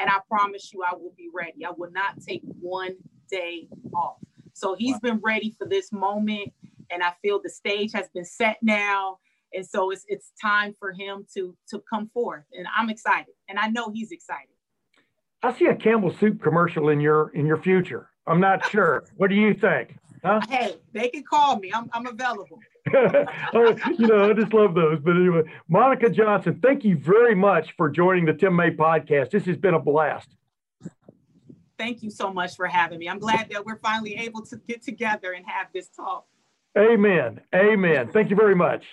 And 0.00 0.08
I 0.10 0.18
promise 0.28 0.72
you 0.72 0.82
I 0.82 0.94
will 0.94 1.12
be 1.16 1.28
ready. 1.32 1.64
I 1.64 1.70
will 1.76 1.90
not 1.92 2.20
take 2.26 2.42
one 2.60 2.96
day 3.30 3.68
off. 3.94 4.16
So 4.54 4.74
he's 4.74 4.94
wow. 4.94 5.00
been 5.02 5.20
ready 5.22 5.54
for 5.58 5.66
this 5.68 5.92
moment. 5.92 6.52
And 6.90 7.02
I 7.02 7.12
feel 7.22 7.40
the 7.42 7.50
stage 7.50 7.92
has 7.92 8.08
been 8.08 8.24
set 8.24 8.58
now 8.62 9.18
and 9.52 9.66
so 9.66 9.90
it's 9.90 10.04
it's 10.08 10.32
time 10.40 10.74
for 10.78 10.92
him 10.92 11.26
to 11.34 11.56
to 11.68 11.82
come 11.92 12.08
forth 12.12 12.44
and 12.52 12.66
i'm 12.76 12.88
excited 12.88 13.34
and 13.48 13.58
i 13.58 13.68
know 13.68 13.90
he's 13.90 14.10
excited 14.10 14.48
i 15.42 15.52
see 15.52 15.66
a 15.66 15.74
campbell 15.74 16.14
soup 16.18 16.42
commercial 16.42 16.88
in 16.88 17.00
your 17.00 17.30
in 17.30 17.46
your 17.46 17.60
future 17.60 18.10
i'm 18.26 18.40
not 18.40 18.68
sure 18.70 19.04
what 19.16 19.30
do 19.30 19.36
you 19.36 19.54
think 19.54 19.96
huh? 20.24 20.40
hey 20.48 20.76
they 20.92 21.08
can 21.08 21.22
call 21.22 21.58
me 21.58 21.70
i'm, 21.74 21.88
I'm 21.92 22.06
available 22.06 22.58
you 22.92 24.06
know 24.06 24.30
i 24.30 24.32
just 24.32 24.52
love 24.54 24.74
those 24.74 24.98
but 25.00 25.10
anyway 25.10 25.42
monica 25.68 26.08
johnson 26.08 26.58
thank 26.62 26.84
you 26.84 26.96
very 26.96 27.34
much 27.34 27.74
for 27.76 27.90
joining 27.90 28.24
the 28.24 28.32
tim 28.32 28.56
may 28.56 28.70
podcast. 28.70 29.30
This 29.30 29.44
has 29.44 29.56
been 29.56 29.74
a 29.74 29.78
blast. 29.78 30.28
Thank 31.78 32.02
you 32.02 32.10
so 32.10 32.32
much 32.32 32.56
for 32.56 32.66
having 32.66 32.98
me. 32.98 33.08
I'm 33.08 33.18
glad 33.18 33.48
that 33.50 33.64
we're 33.64 33.78
finally 33.78 34.14
able 34.16 34.42
to 34.46 34.56
get 34.68 34.82
together 34.82 35.32
and 35.32 35.46
have 35.46 35.68
this 35.72 35.88
talk. 35.88 36.26
Amen. 36.76 37.40
Amen. 37.54 38.10
Thank 38.12 38.30
you 38.30 38.36
very 38.36 38.54
much. 38.54 38.84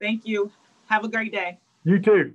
Thank 0.00 0.26
you. 0.26 0.52
Have 0.86 1.04
a 1.04 1.08
great 1.08 1.32
day. 1.32 1.58
You 1.84 1.98
too. 1.98 2.34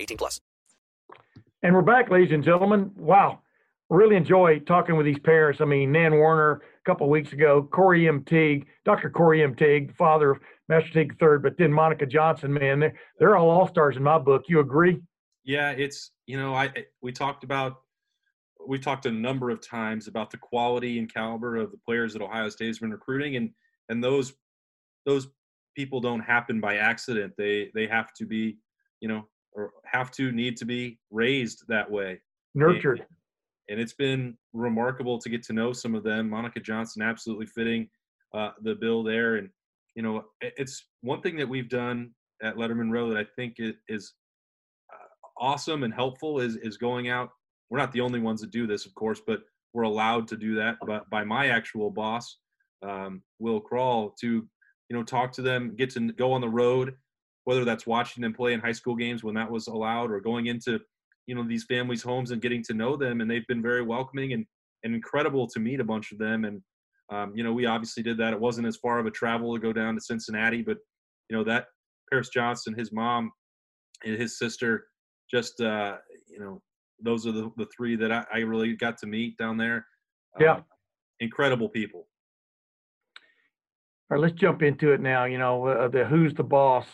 18 0.00 0.16
plus. 0.16 0.40
And 1.62 1.74
we're 1.74 1.82
back, 1.82 2.10
ladies 2.10 2.32
and 2.32 2.42
gentlemen. 2.42 2.90
Wow. 2.96 3.40
Really 3.90 4.16
enjoy 4.16 4.60
talking 4.60 4.96
with 4.96 5.04
these 5.04 5.18
parents. 5.18 5.60
I 5.60 5.64
mean, 5.66 5.92
Nan 5.92 6.14
Warner 6.14 6.52
a 6.52 6.84
couple 6.86 7.06
of 7.06 7.10
weeks 7.10 7.32
ago, 7.32 7.68
Corey 7.70 8.08
M. 8.08 8.24
Teague, 8.24 8.66
Dr. 8.84 9.10
Corey 9.10 9.42
M. 9.42 9.54
Teague, 9.54 9.94
father 9.96 10.30
of 10.30 10.38
Master 10.68 10.90
Teague 10.90 11.16
III, 11.20 11.38
but 11.42 11.58
then 11.58 11.72
Monica 11.72 12.06
Johnson, 12.06 12.52
man, 12.52 12.80
they're, 12.80 12.94
they're 13.18 13.36
all 13.36 13.50
all-stars 13.50 13.96
in 13.96 14.02
my 14.02 14.18
book. 14.18 14.44
You 14.48 14.60
agree? 14.60 15.00
Yeah, 15.44 15.72
it's, 15.72 16.12
you 16.26 16.38
know, 16.38 16.54
I 16.54 16.72
we 17.02 17.12
talked 17.12 17.44
about 17.44 17.76
we 18.66 18.78
talked 18.78 19.06
a 19.06 19.10
number 19.10 19.50
of 19.50 19.66
times 19.66 20.06
about 20.06 20.30
the 20.30 20.36
quality 20.36 20.98
and 20.98 21.12
caliber 21.12 21.56
of 21.56 21.70
the 21.70 21.78
players 21.78 22.12
that 22.12 22.22
Ohio 22.22 22.48
State 22.48 22.68
has 22.68 22.78
been 22.78 22.90
recruiting, 22.90 23.36
and 23.36 23.50
and 23.88 24.02
those 24.04 24.32
those 25.06 25.28
people 25.76 26.00
don't 26.00 26.20
happen 26.20 26.60
by 26.60 26.76
accident. 26.76 27.32
They 27.36 27.70
they 27.74 27.86
have 27.86 28.12
to 28.14 28.26
be, 28.26 28.58
you 29.00 29.08
know, 29.08 29.26
or 29.52 29.72
have 29.84 30.10
to 30.12 30.32
need 30.32 30.56
to 30.58 30.64
be 30.64 30.98
raised 31.10 31.64
that 31.68 31.90
way, 31.90 32.20
nurtured. 32.54 33.00
And, 33.00 33.08
and 33.68 33.80
it's 33.80 33.92
been 33.92 34.36
remarkable 34.52 35.18
to 35.18 35.28
get 35.28 35.42
to 35.44 35.52
know 35.52 35.72
some 35.72 35.94
of 35.94 36.02
them. 36.02 36.28
Monica 36.28 36.60
Johnson 36.60 37.02
absolutely 37.02 37.46
fitting 37.46 37.88
uh, 38.34 38.50
the 38.62 38.74
bill 38.74 39.02
there, 39.02 39.36
and 39.36 39.48
you 39.94 40.02
know, 40.02 40.24
it's 40.40 40.86
one 41.02 41.20
thing 41.20 41.36
that 41.36 41.48
we've 41.48 41.68
done 41.68 42.10
at 42.42 42.56
Lettermen 42.56 42.90
Row 42.90 43.08
that 43.08 43.18
I 43.18 43.26
think 43.36 43.56
is 43.58 44.14
uh, 44.92 45.44
awesome 45.44 45.82
and 45.82 45.92
helpful 45.92 46.40
is 46.40 46.56
is 46.56 46.76
going 46.76 47.08
out 47.08 47.30
we're 47.70 47.78
not 47.78 47.92
the 47.92 48.00
only 48.00 48.20
ones 48.20 48.40
that 48.40 48.50
do 48.50 48.66
this, 48.66 48.84
of 48.84 48.94
course, 48.94 49.20
but 49.24 49.42
we're 49.72 49.84
allowed 49.84 50.26
to 50.28 50.36
do 50.36 50.56
that 50.56 50.76
but 50.84 51.08
by 51.08 51.22
my 51.24 51.48
actual 51.48 51.90
boss, 51.90 52.38
um, 52.82 53.22
Will 53.38 53.60
Crawl, 53.60 54.14
to 54.20 54.26
you 54.88 54.96
know 54.96 55.04
talk 55.04 55.32
to 55.32 55.42
them, 55.42 55.74
get 55.76 55.90
to 55.90 56.12
go 56.12 56.32
on 56.32 56.40
the 56.40 56.48
road, 56.48 56.94
whether 57.50 57.64
that's 57.64 57.84
watching 57.84 58.22
them 58.22 58.32
play 58.32 58.52
in 58.52 58.60
high 58.60 58.70
school 58.70 58.94
games 58.94 59.24
when 59.24 59.34
that 59.34 59.50
was 59.50 59.66
allowed, 59.66 60.12
or 60.12 60.20
going 60.20 60.46
into 60.46 60.78
you 61.26 61.34
know 61.34 61.42
these 61.42 61.64
families' 61.64 62.00
homes 62.00 62.30
and 62.30 62.40
getting 62.40 62.62
to 62.62 62.74
know 62.74 62.96
them. 62.96 63.20
And 63.20 63.28
they've 63.28 63.46
been 63.48 63.60
very 63.60 63.82
welcoming 63.82 64.34
and 64.34 64.46
and 64.84 64.94
incredible 64.94 65.48
to 65.48 65.58
meet 65.58 65.80
a 65.80 65.84
bunch 65.84 66.12
of 66.12 66.18
them. 66.18 66.44
And 66.44 66.62
um, 67.10 67.32
you 67.34 67.42
know 67.42 67.52
we 67.52 67.66
obviously 67.66 68.04
did 68.04 68.18
that. 68.18 68.32
It 68.32 68.40
wasn't 68.40 68.68
as 68.68 68.76
far 68.76 69.00
of 69.00 69.06
a 69.06 69.10
travel 69.10 69.52
to 69.52 69.60
go 69.60 69.72
down 69.72 69.96
to 69.96 70.00
Cincinnati, 70.00 70.62
but 70.62 70.76
you 71.28 71.36
know 71.36 71.42
that 71.42 71.64
Paris 72.08 72.28
Johnson, 72.28 72.72
his 72.72 72.92
mom, 72.92 73.32
and 74.04 74.16
his 74.16 74.38
sister, 74.38 74.84
just 75.28 75.60
uh, 75.60 75.96
you 76.28 76.38
know 76.38 76.62
those 77.02 77.26
are 77.26 77.32
the, 77.32 77.50
the 77.56 77.66
three 77.76 77.96
that 77.96 78.12
I, 78.12 78.24
I 78.32 78.38
really 78.38 78.76
got 78.76 78.96
to 78.98 79.08
meet 79.08 79.36
down 79.38 79.56
there. 79.56 79.84
Yeah. 80.38 80.52
Um, 80.52 80.64
incredible 81.18 81.68
people. 81.68 82.06
All 84.08 84.18
right, 84.18 84.20
let's 84.20 84.34
jump 84.34 84.62
into 84.62 84.92
it 84.92 85.00
now. 85.00 85.24
You 85.24 85.38
know, 85.38 85.66
uh, 85.66 85.88
the 85.88 86.04
who's 86.04 86.32
the 86.34 86.44
boss. 86.44 86.86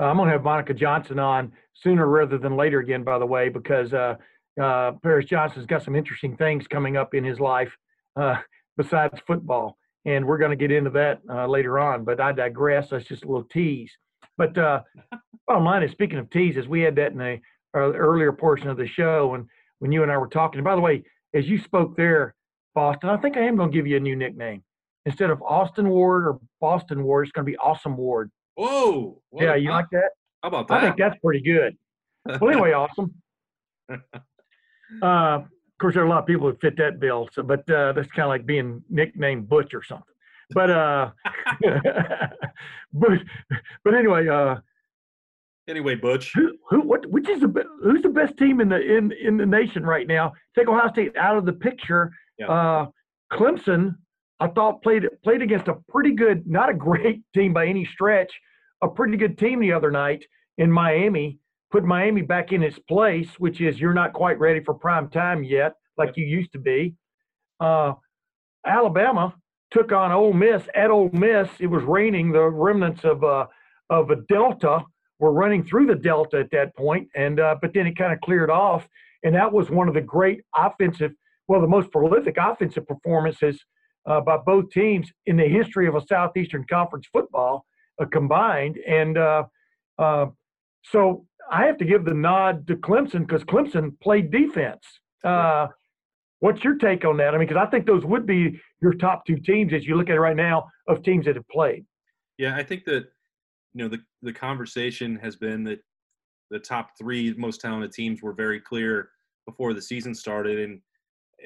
Uh, 0.00 0.04
I'm 0.04 0.16
going 0.16 0.28
to 0.28 0.32
have 0.32 0.42
Monica 0.42 0.72
Johnson 0.72 1.18
on 1.18 1.52
sooner 1.74 2.06
rather 2.06 2.38
than 2.38 2.56
later 2.56 2.78
again, 2.78 3.04
by 3.04 3.18
the 3.18 3.26
way, 3.26 3.50
because 3.50 3.92
uh, 3.92 4.14
uh 4.60 4.92
Paris 5.02 5.26
Johnson's 5.26 5.66
got 5.66 5.82
some 5.82 5.94
interesting 5.94 6.36
things 6.36 6.66
coming 6.66 6.96
up 6.96 7.14
in 7.14 7.22
his 7.22 7.38
life 7.38 7.76
uh, 8.16 8.36
besides 8.76 9.20
football. 9.26 9.76
And 10.06 10.26
we're 10.26 10.38
going 10.38 10.50
to 10.50 10.56
get 10.56 10.72
into 10.72 10.90
that 10.90 11.20
uh, 11.28 11.46
later 11.46 11.78
on, 11.78 12.04
but 12.04 12.20
I 12.20 12.32
digress. 12.32 12.88
That's 12.88 13.04
just 13.04 13.24
a 13.24 13.26
little 13.26 13.44
tease. 13.44 13.92
But 14.38 14.54
bottom 15.46 15.64
line 15.64 15.82
is, 15.82 15.90
speaking 15.90 16.18
of 16.18 16.30
teases, 16.30 16.66
we 16.66 16.80
had 16.80 16.96
that 16.96 17.12
in 17.12 17.18
the 17.18 17.38
uh, 17.76 17.92
earlier 17.92 18.32
portion 18.32 18.68
of 18.68 18.78
the 18.78 18.86
show 18.86 19.34
and 19.34 19.44
when 19.80 19.92
you 19.92 20.02
and 20.02 20.10
I 20.10 20.16
were 20.16 20.28
talking. 20.28 20.62
By 20.62 20.76
the 20.76 20.80
way, 20.80 21.02
as 21.34 21.46
you 21.46 21.58
spoke 21.58 21.96
there, 21.96 22.34
Boston, 22.74 23.10
I 23.10 23.18
think 23.18 23.36
I 23.36 23.42
am 23.42 23.56
going 23.56 23.70
to 23.70 23.76
give 23.76 23.86
you 23.86 23.98
a 23.98 24.00
new 24.00 24.16
nickname. 24.16 24.62
Instead 25.04 25.30
of 25.30 25.42
Austin 25.42 25.88
Ward 25.88 26.26
or 26.26 26.40
Boston 26.60 27.02
Ward, 27.04 27.26
it's 27.26 27.32
going 27.32 27.44
to 27.44 27.50
be 27.50 27.58
Awesome 27.58 27.96
Ward. 27.96 28.30
Whoa! 28.54 29.22
Whoa 29.30 29.42
yeah, 29.42 29.54
you 29.54 29.70
like 29.70 29.86
that? 29.92 30.10
How 30.42 30.48
about 30.48 30.68
that? 30.68 30.78
I 30.78 30.80
think 30.82 30.96
that's 30.98 31.18
pretty 31.24 31.40
good. 31.40 31.76
well, 32.40 32.50
anyway, 32.50 32.72
awesome. 32.72 33.14
Uh, 35.00 35.38
of 35.44 35.78
course, 35.80 35.94
there 35.94 36.02
are 36.02 36.06
a 36.06 36.10
lot 36.10 36.18
of 36.18 36.26
people 36.26 36.50
who 36.50 36.56
fit 36.56 36.76
that 36.76 36.98
bill, 36.98 37.28
so 37.32 37.44
but 37.44 37.60
uh, 37.70 37.92
that's 37.92 38.08
kind 38.08 38.24
of 38.24 38.28
like 38.28 38.44
being 38.44 38.82
nicknamed 38.90 39.48
Butch 39.48 39.72
or 39.72 39.84
something. 39.84 40.04
But 40.50 40.68
uh, 40.68 41.10
but 42.92 43.20
but 43.84 43.94
anyway, 43.94 44.26
uh, 44.26 44.56
Anyway, 45.70 45.94
Butch. 45.94 46.32
Who, 46.34 46.56
who, 46.68 46.80
what, 46.80 47.06
which 47.06 47.28
is 47.28 47.40
the 47.40 47.64
who's 47.80 48.02
the 48.02 48.08
best 48.08 48.36
team 48.36 48.60
in 48.60 48.68
the 48.68 48.80
in 48.80 49.12
in 49.12 49.36
the 49.36 49.46
nation 49.46 49.84
right 49.84 50.06
now? 50.06 50.32
Take 50.58 50.68
Ohio 50.68 50.90
State 50.90 51.16
out 51.16 51.36
of 51.36 51.46
the 51.46 51.52
picture. 51.52 52.10
Yeah. 52.38 52.48
Uh, 52.48 52.86
Clemson, 53.32 53.94
I 54.40 54.48
thought 54.48 54.82
played 54.82 55.04
played 55.22 55.42
against 55.42 55.68
a 55.68 55.76
pretty 55.88 56.12
good, 56.12 56.46
not 56.46 56.70
a 56.70 56.74
great 56.74 57.22
team 57.34 57.52
by 57.52 57.66
any 57.66 57.84
stretch, 57.84 58.32
a 58.82 58.88
pretty 58.88 59.16
good 59.16 59.38
team 59.38 59.60
the 59.60 59.72
other 59.72 59.90
night 59.90 60.24
in 60.58 60.70
Miami. 60.72 61.38
Put 61.70 61.84
Miami 61.84 62.22
back 62.22 62.50
in 62.52 62.64
its 62.64 62.78
place, 62.80 63.28
which 63.38 63.60
is 63.60 63.78
you're 63.78 63.94
not 63.94 64.12
quite 64.12 64.40
ready 64.40 64.60
for 64.60 64.74
prime 64.74 65.08
time 65.08 65.44
yet, 65.44 65.74
like 65.96 66.16
you 66.16 66.24
used 66.24 66.50
to 66.52 66.58
be. 66.58 66.96
Uh, 67.60 67.92
Alabama 68.66 69.34
took 69.70 69.92
on 69.92 70.10
Ole 70.10 70.32
Miss 70.32 70.64
at 70.74 70.90
Ole 70.90 71.10
Miss. 71.12 71.48
It 71.60 71.68
was 71.68 71.84
raining, 71.84 72.32
the 72.32 72.42
remnants 72.42 73.04
of 73.04 73.22
uh, 73.22 73.46
of 73.88 74.10
a 74.10 74.16
Delta 74.28 74.84
were 75.20 75.32
running 75.32 75.62
through 75.62 75.86
the 75.86 75.94
delta 75.94 76.38
at 76.38 76.50
that 76.50 76.74
point, 76.76 77.06
and 77.14 77.38
uh, 77.38 77.54
but 77.60 77.72
then 77.74 77.86
it 77.86 77.96
kind 77.96 78.12
of 78.12 78.20
cleared 78.22 78.50
off, 78.50 78.88
and 79.22 79.34
that 79.34 79.52
was 79.52 79.70
one 79.70 79.86
of 79.86 79.94
the 79.94 80.00
great 80.00 80.40
offensive, 80.56 81.12
well, 81.46 81.60
the 81.60 81.68
most 81.68 81.92
prolific 81.92 82.36
offensive 82.38 82.86
performances 82.86 83.62
uh, 84.06 84.20
by 84.20 84.36
both 84.38 84.70
teams 84.70 85.10
in 85.26 85.36
the 85.36 85.48
history 85.48 85.86
of 85.86 85.94
a 85.94 86.06
Southeastern 86.06 86.64
Conference 86.68 87.06
football 87.12 87.66
uh, 88.00 88.06
combined, 88.06 88.78
and 88.86 89.18
uh, 89.18 89.44
uh, 89.98 90.26
so 90.84 91.26
I 91.50 91.66
have 91.66 91.78
to 91.78 91.84
give 91.84 92.04
the 92.04 92.14
nod 92.14 92.66
to 92.68 92.76
Clemson 92.76 93.26
because 93.26 93.44
Clemson 93.44 93.98
played 94.00 94.30
defense. 94.30 94.82
Uh, 95.22 95.66
what's 96.38 96.64
your 96.64 96.76
take 96.76 97.04
on 97.04 97.16
that? 97.18 97.34
I 97.34 97.38
mean, 97.38 97.48
because 97.48 97.62
I 97.62 97.70
think 97.70 97.86
those 97.86 98.04
would 98.04 98.26
be 98.26 98.60
your 98.80 98.94
top 98.94 99.26
two 99.26 99.36
teams 99.36 99.72
as 99.72 99.86
you 99.86 99.96
look 99.96 100.08
at 100.08 100.16
it 100.16 100.20
right 100.20 100.36
now 100.36 100.68
of 100.88 101.02
teams 101.02 101.26
that 101.26 101.36
have 101.36 101.48
played. 101.48 101.84
Yeah, 102.38 102.56
I 102.56 102.62
think 102.62 102.84
that 102.86 103.04
you 103.74 103.84
know 103.84 103.88
the 103.88 103.98
the 104.22 104.32
conversation 104.32 105.16
has 105.16 105.36
been 105.36 105.64
that 105.64 105.80
the 106.50 106.58
top 106.58 106.90
three 106.98 107.32
most 107.34 107.60
talented 107.60 107.92
teams 107.92 108.22
were 108.22 108.32
very 108.32 108.60
clear 108.60 109.10
before 109.46 109.74
the 109.74 109.82
season 109.82 110.14
started 110.14 110.58
and 110.58 110.80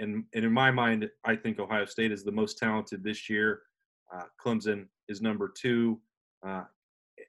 and 0.01 0.25
and 0.35 0.45
in 0.45 0.53
my 0.53 0.71
mind 0.71 1.09
i 1.25 1.35
think 1.35 1.59
ohio 1.59 1.85
state 1.85 2.13
is 2.13 2.25
the 2.25 2.33
most 2.33 2.59
talented 2.59 3.03
this 3.03 3.29
year. 3.29 3.63
Uh, 4.15 4.25
clemson 4.43 4.87
is 5.09 5.21
number 5.21 5.53
two. 5.61 5.99
Uh, 6.47 6.65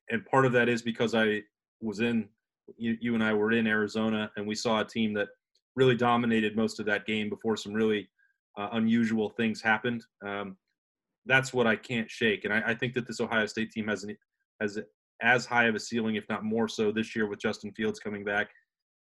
and 0.10 0.26
part 0.26 0.46
of 0.46 0.52
that 0.52 0.70
is 0.70 0.82
because 0.82 1.16
i 1.16 1.42
was 1.82 2.00
in 2.00 2.28
you, 2.78 2.98
you 3.00 3.14
and 3.14 3.24
i 3.24 3.34
were 3.34 3.52
in 3.52 3.68
arizona 3.68 4.32
and 4.36 4.46
we 4.46 4.56
saw 4.56 4.82
a 4.82 4.86
team 4.86 5.14
that 5.14 5.30
really 5.76 5.96
dominated 5.96 6.56
most 6.56 6.80
of 6.80 6.86
that 6.86 7.06
game 7.06 7.30
before 7.30 7.58
some 7.58 7.74
really 7.74 8.08
uh, 8.58 8.70
unusual 8.72 9.30
things 9.32 9.62
happened. 9.62 10.02
Um, 10.26 10.58
that's 11.26 11.54
what 11.54 11.68
i 11.68 11.76
can't 11.76 12.10
shake 12.10 12.46
and 12.46 12.54
I, 12.54 12.62
I 12.68 12.74
think 12.74 12.94
that 12.94 13.08
this 13.08 13.20
ohio 13.20 13.46
state 13.46 13.72
team 13.72 13.88
has 13.88 14.04
an 14.04 14.16
has 14.62 14.80
as 15.22 15.46
high 15.46 15.66
of 15.66 15.76
a 15.76 15.80
ceiling, 15.80 16.16
if 16.16 16.28
not 16.30 16.44
more 16.44 16.68
so, 16.68 16.92
this 16.92 17.16
year 17.16 17.28
with 17.28 17.40
Justin 17.40 17.72
Fields 17.72 18.00
coming 18.00 18.24
back. 18.24 18.50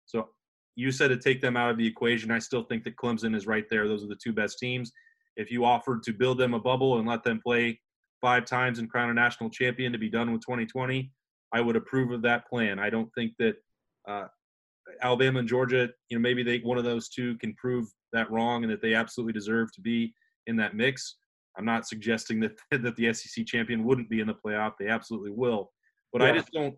So 0.06 0.28
you 0.76 0.90
said 0.90 1.08
to 1.08 1.16
take 1.16 1.40
them 1.40 1.56
out 1.56 1.70
of 1.70 1.78
the 1.78 1.86
equation. 1.86 2.30
I 2.30 2.38
still 2.38 2.64
think 2.64 2.84
that 2.84 2.96
Clemson 2.96 3.34
is 3.34 3.46
right 3.46 3.64
there. 3.70 3.86
Those 3.86 4.04
are 4.04 4.08
the 4.08 4.18
two 4.22 4.32
best 4.32 4.58
teams. 4.58 4.92
If 5.36 5.50
you 5.50 5.64
offered 5.64 6.02
to 6.04 6.12
build 6.12 6.38
them 6.38 6.54
a 6.54 6.60
bubble 6.60 6.98
and 6.98 7.08
let 7.08 7.22
them 7.22 7.40
play 7.44 7.80
five 8.20 8.44
times 8.44 8.78
and 8.78 8.90
crown 8.90 9.10
a 9.10 9.14
national 9.14 9.50
champion 9.50 9.92
to 9.92 9.98
be 9.98 10.08
done 10.08 10.32
with 10.32 10.40
2020, 10.42 11.10
I 11.52 11.60
would 11.60 11.76
approve 11.76 12.10
of 12.10 12.22
that 12.22 12.48
plan. 12.48 12.78
I 12.78 12.90
don't 12.90 13.10
think 13.16 13.32
that 13.38 13.56
uh, 14.08 14.26
Alabama 15.02 15.40
and 15.40 15.48
Georgia, 15.48 15.88
you 16.08 16.16
know, 16.16 16.22
maybe 16.22 16.42
they 16.42 16.58
one 16.58 16.78
of 16.78 16.84
those 16.84 17.08
two 17.08 17.36
can 17.38 17.54
prove 17.54 17.86
that 18.12 18.30
wrong 18.30 18.64
and 18.64 18.72
that 18.72 18.82
they 18.82 18.94
absolutely 18.94 19.32
deserve 19.32 19.72
to 19.72 19.80
be 19.80 20.14
in 20.46 20.56
that 20.56 20.74
mix. 20.74 21.16
I'm 21.56 21.64
not 21.64 21.86
suggesting 21.86 22.40
that 22.40 22.58
that 22.70 22.96
the 22.96 23.12
SEC 23.12 23.46
champion 23.46 23.84
wouldn't 23.84 24.10
be 24.10 24.20
in 24.20 24.26
the 24.26 24.34
playoff. 24.34 24.72
They 24.78 24.88
absolutely 24.88 25.30
will. 25.30 25.70
But 26.12 26.22
yeah. 26.22 26.28
I 26.28 26.32
just 26.32 26.50
don't. 26.52 26.74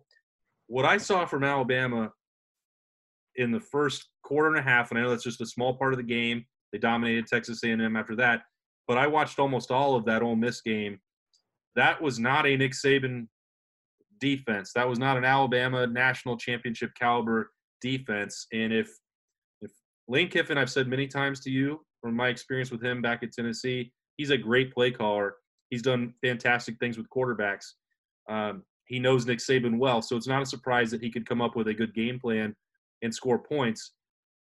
What 0.67 0.85
I 0.85 0.97
saw 0.97 1.25
from 1.25 1.43
Alabama 1.43 2.11
in 3.37 3.51
the 3.51 3.59
first 3.59 4.09
quarter 4.23 4.49
and 4.49 4.57
a 4.57 4.61
half, 4.61 4.91
and 4.91 4.99
I 4.99 5.03
know 5.03 5.09
that's 5.09 5.23
just 5.23 5.41
a 5.41 5.45
small 5.45 5.75
part 5.77 5.93
of 5.93 5.97
the 5.97 6.03
game. 6.03 6.45
They 6.71 6.79
dominated 6.79 7.27
Texas 7.27 7.63
A&M 7.63 7.95
after 7.95 8.15
that, 8.17 8.41
but 8.87 8.97
I 8.97 9.07
watched 9.07 9.39
almost 9.39 9.71
all 9.71 9.95
of 9.95 10.05
that 10.05 10.21
Ole 10.21 10.35
Miss 10.35 10.61
game. 10.61 10.99
That 11.75 12.01
was 12.01 12.19
not 12.19 12.45
a 12.45 12.57
Nick 12.57 12.73
Saban 12.73 13.27
defense. 14.19 14.71
That 14.73 14.89
was 14.89 14.99
not 14.99 15.17
an 15.17 15.23
Alabama 15.23 15.85
national 15.87 16.37
championship 16.37 16.91
caliber 16.99 17.51
defense. 17.81 18.47
And 18.51 18.73
if 18.73 18.89
if 19.61 19.71
Lane 20.07 20.29
Kiffin, 20.29 20.57
I've 20.57 20.71
said 20.71 20.87
many 20.87 21.07
times 21.07 21.39
to 21.41 21.51
you 21.51 21.81
from 22.01 22.15
my 22.15 22.29
experience 22.29 22.71
with 22.71 22.83
him 22.83 23.01
back 23.01 23.23
at 23.23 23.31
Tennessee, 23.31 23.91
he's 24.17 24.31
a 24.31 24.37
great 24.37 24.73
play 24.73 24.91
caller. 24.91 25.35
He's 25.69 25.81
done 25.81 26.13
fantastic 26.23 26.77
things 26.79 26.97
with 26.97 27.09
quarterbacks. 27.09 27.65
Um, 28.29 28.63
he 28.85 28.99
knows 28.99 29.25
Nick 29.25 29.39
Saban 29.39 29.77
well, 29.77 30.01
so 30.01 30.15
it's 30.15 30.27
not 30.27 30.41
a 30.41 30.45
surprise 30.45 30.91
that 30.91 31.01
he 31.01 31.11
could 31.11 31.27
come 31.27 31.41
up 31.41 31.55
with 31.55 31.67
a 31.67 31.73
good 31.73 31.93
game 31.93 32.19
plan 32.19 32.55
and 33.01 33.13
score 33.13 33.39
points. 33.39 33.93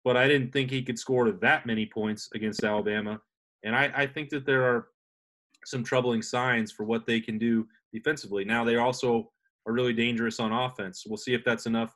But 0.05 0.17
I 0.17 0.27
didn't 0.27 0.53
think 0.53 0.71
he 0.71 0.83
could 0.83 0.99
score 0.99 1.31
that 1.31 1.67
many 1.67 1.87
points 1.87 2.29
against 2.35 2.65
Alabama. 2.65 3.21
And 3.65 3.77
I, 3.77 3.93
I 3.95 4.07
think 4.07 4.31
that 4.31 4.47
there 4.47 4.65
are 4.65 4.89
some 5.67 5.85
troubling 5.85 6.23
signs 6.23 6.73
for 6.73 6.85
what 6.85 7.07
they 7.07 7.21
can 7.21 7.39
do 7.39 7.67
defensively. 7.93 8.45
Now 8.45 8.65
they 8.65 8.77
also 8.77 9.31
are 9.67 9.75
really 9.75 9.93
dangerous 9.93 10.41
on 10.41 10.53
offense. 10.53 11.05
We'll 11.07 11.19
see 11.19 11.35
if 11.35 11.45
that's 11.45 11.67
enough. 11.67 11.95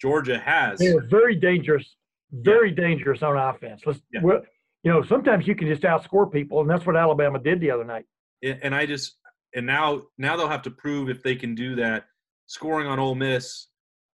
Georgia 0.00 0.38
has. 0.38 0.78
They 0.78 0.92
are 0.92 1.06
very 1.08 1.34
dangerous, 1.34 1.96
very 2.32 2.68
yeah. 2.68 2.76
dangerous 2.76 3.22
on 3.22 3.36
offense. 3.36 3.82
Let's, 3.86 4.00
yeah. 4.12 4.20
you 4.20 4.92
know, 4.92 5.02
sometimes 5.02 5.46
you 5.46 5.54
can 5.54 5.68
just 5.68 5.82
outscore 5.82 6.30
people, 6.30 6.60
and 6.60 6.68
that's 6.68 6.84
what 6.84 6.96
Alabama 6.96 7.38
did 7.38 7.60
the 7.60 7.70
other 7.70 7.84
night. 7.84 8.04
And 8.42 8.74
I 8.74 8.84
just, 8.84 9.16
and 9.54 9.64
now, 9.66 10.02
now 10.18 10.36
they'll 10.36 10.48
have 10.48 10.62
to 10.62 10.70
prove 10.70 11.08
if 11.08 11.22
they 11.22 11.34
can 11.34 11.54
do 11.54 11.74
that. 11.76 12.04
Scoring 12.46 12.86
on 12.86 12.98
Ole 12.98 13.14
Miss, 13.14 13.68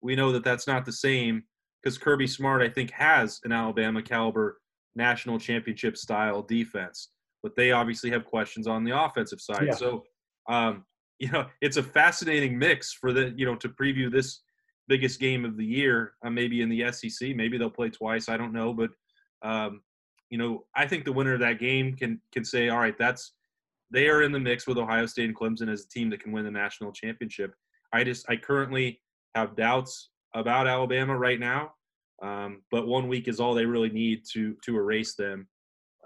we 0.02 0.14
know 0.14 0.32
that 0.32 0.44
that's 0.44 0.66
not 0.66 0.84
the 0.84 0.92
same 0.92 1.44
because 1.82 1.98
Kirby 1.98 2.26
Smart, 2.26 2.62
I 2.62 2.68
think, 2.68 2.90
has 2.92 3.40
an 3.44 3.52
Alabama 3.52 4.02
caliber 4.02 4.58
national 4.94 5.38
championship 5.38 5.96
style 5.96 6.42
defense, 6.42 7.08
but 7.42 7.56
they 7.56 7.72
obviously 7.72 8.10
have 8.10 8.24
questions 8.24 8.66
on 8.66 8.84
the 8.84 8.96
offensive 8.98 9.40
side. 9.40 9.66
Yeah. 9.66 9.74
So, 9.74 10.04
um, 10.48 10.84
you 11.18 11.30
know, 11.30 11.46
it's 11.60 11.76
a 11.76 11.82
fascinating 11.82 12.58
mix 12.58 12.92
for 12.92 13.12
the, 13.12 13.32
you 13.36 13.46
know, 13.46 13.54
to 13.56 13.68
preview 13.68 14.10
this 14.10 14.40
biggest 14.88 15.20
game 15.20 15.44
of 15.44 15.56
the 15.56 15.64
year, 15.64 16.14
uh, 16.24 16.30
maybe 16.30 16.62
in 16.62 16.68
the 16.68 16.90
SEC. 16.90 17.36
Maybe 17.36 17.58
they'll 17.58 17.70
play 17.70 17.90
twice. 17.90 18.28
I 18.28 18.36
don't 18.36 18.52
know, 18.52 18.74
but 18.74 18.90
um, 19.42 19.82
you 20.30 20.38
know, 20.38 20.64
I 20.74 20.86
think 20.86 21.04
the 21.04 21.12
winner 21.12 21.34
of 21.34 21.40
that 21.40 21.60
game 21.60 21.94
can 21.94 22.20
can 22.32 22.44
say, 22.44 22.68
all 22.68 22.78
right, 22.78 22.96
that's 22.98 23.34
they 23.90 24.08
are 24.08 24.22
in 24.22 24.32
the 24.32 24.40
mix 24.40 24.66
with 24.66 24.78
Ohio 24.78 25.06
State 25.06 25.26
and 25.28 25.36
Clemson 25.36 25.70
as 25.70 25.84
a 25.84 25.88
team 25.88 26.10
that 26.10 26.20
can 26.20 26.32
win 26.32 26.44
the 26.44 26.50
national 26.50 26.92
championship. 26.92 27.54
I 27.92 28.02
just 28.02 28.28
I 28.28 28.36
currently 28.36 29.00
have 29.34 29.54
doubts 29.54 30.10
about 30.34 30.66
Alabama 30.66 31.16
right 31.16 31.40
now, 31.40 31.72
um, 32.22 32.62
but 32.70 32.86
one 32.86 33.08
week 33.08 33.28
is 33.28 33.40
all 33.40 33.54
they 33.54 33.66
really 33.66 33.90
need 33.90 34.22
to 34.32 34.56
to 34.64 34.76
erase 34.76 35.14
them, 35.14 35.48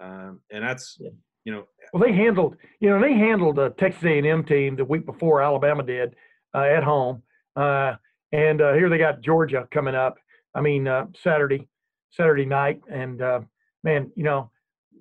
um, 0.01 0.41
and 0.51 0.63
that's 0.63 0.97
you 1.45 1.51
know. 1.51 1.63
Well, 1.93 2.03
they 2.03 2.13
handled 2.13 2.57
you 2.79 2.89
know 2.89 2.99
they 2.99 3.13
handled 3.13 3.59
a 3.59 3.69
Texas 3.71 4.03
A&M 4.03 4.43
team 4.43 4.75
the 4.75 4.85
week 4.85 5.05
before 5.05 5.41
Alabama 5.41 5.83
did 5.83 6.15
uh, 6.53 6.63
at 6.63 6.83
home. 6.83 7.23
Uh, 7.55 7.95
and 8.31 8.61
uh, 8.61 8.73
here 8.73 8.89
they 8.89 8.97
got 8.97 9.21
Georgia 9.21 9.67
coming 9.71 9.95
up. 9.95 10.17
I 10.53 10.61
mean, 10.61 10.87
uh, 10.87 11.05
Saturday, 11.21 11.67
Saturday 12.11 12.45
night. 12.45 12.81
And 12.91 13.21
uh, 13.21 13.41
man, 13.83 14.11
you 14.15 14.23
know, 14.23 14.51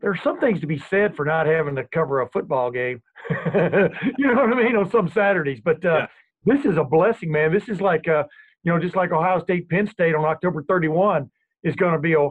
there's 0.01 0.22
some 0.22 0.39
things 0.39 0.61
to 0.61 0.66
be 0.66 0.79
said 0.79 1.16
for 1.16 1.24
not 1.24 1.47
having 1.47 1.77
to 1.77 1.85
cover 1.93 2.20
a 2.20 2.31
football 2.31 2.70
game. 2.70 3.03
you 3.31 4.27
know 4.27 4.35
what 4.35 4.53
I 4.53 4.62
mean 4.62 4.77
on 4.77 4.91
some 4.91 5.09
Saturdays. 5.09 5.61
But 5.64 5.85
uh, 5.85 6.07
yeah. 6.47 6.55
this 6.55 6.64
is 6.64 6.77
a 6.77 6.85
blessing, 6.85 7.33
man. 7.33 7.53
This 7.53 7.68
is 7.68 7.81
like, 7.81 8.07
uh, 8.07 8.24
you 8.67 8.73
know, 8.73 8.81
just 8.81 8.97
like 8.97 9.12
Ohio 9.12 9.41
State, 9.41 9.69
Penn 9.69 9.87
State 9.87 10.17
on 10.17 10.25
October 10.25 10.64
31 10.64 11.31
is 11.62 11.77
going 11.77 11.93
to 11.93 12.01
be 12.01 12.14
a, 12.14 12.29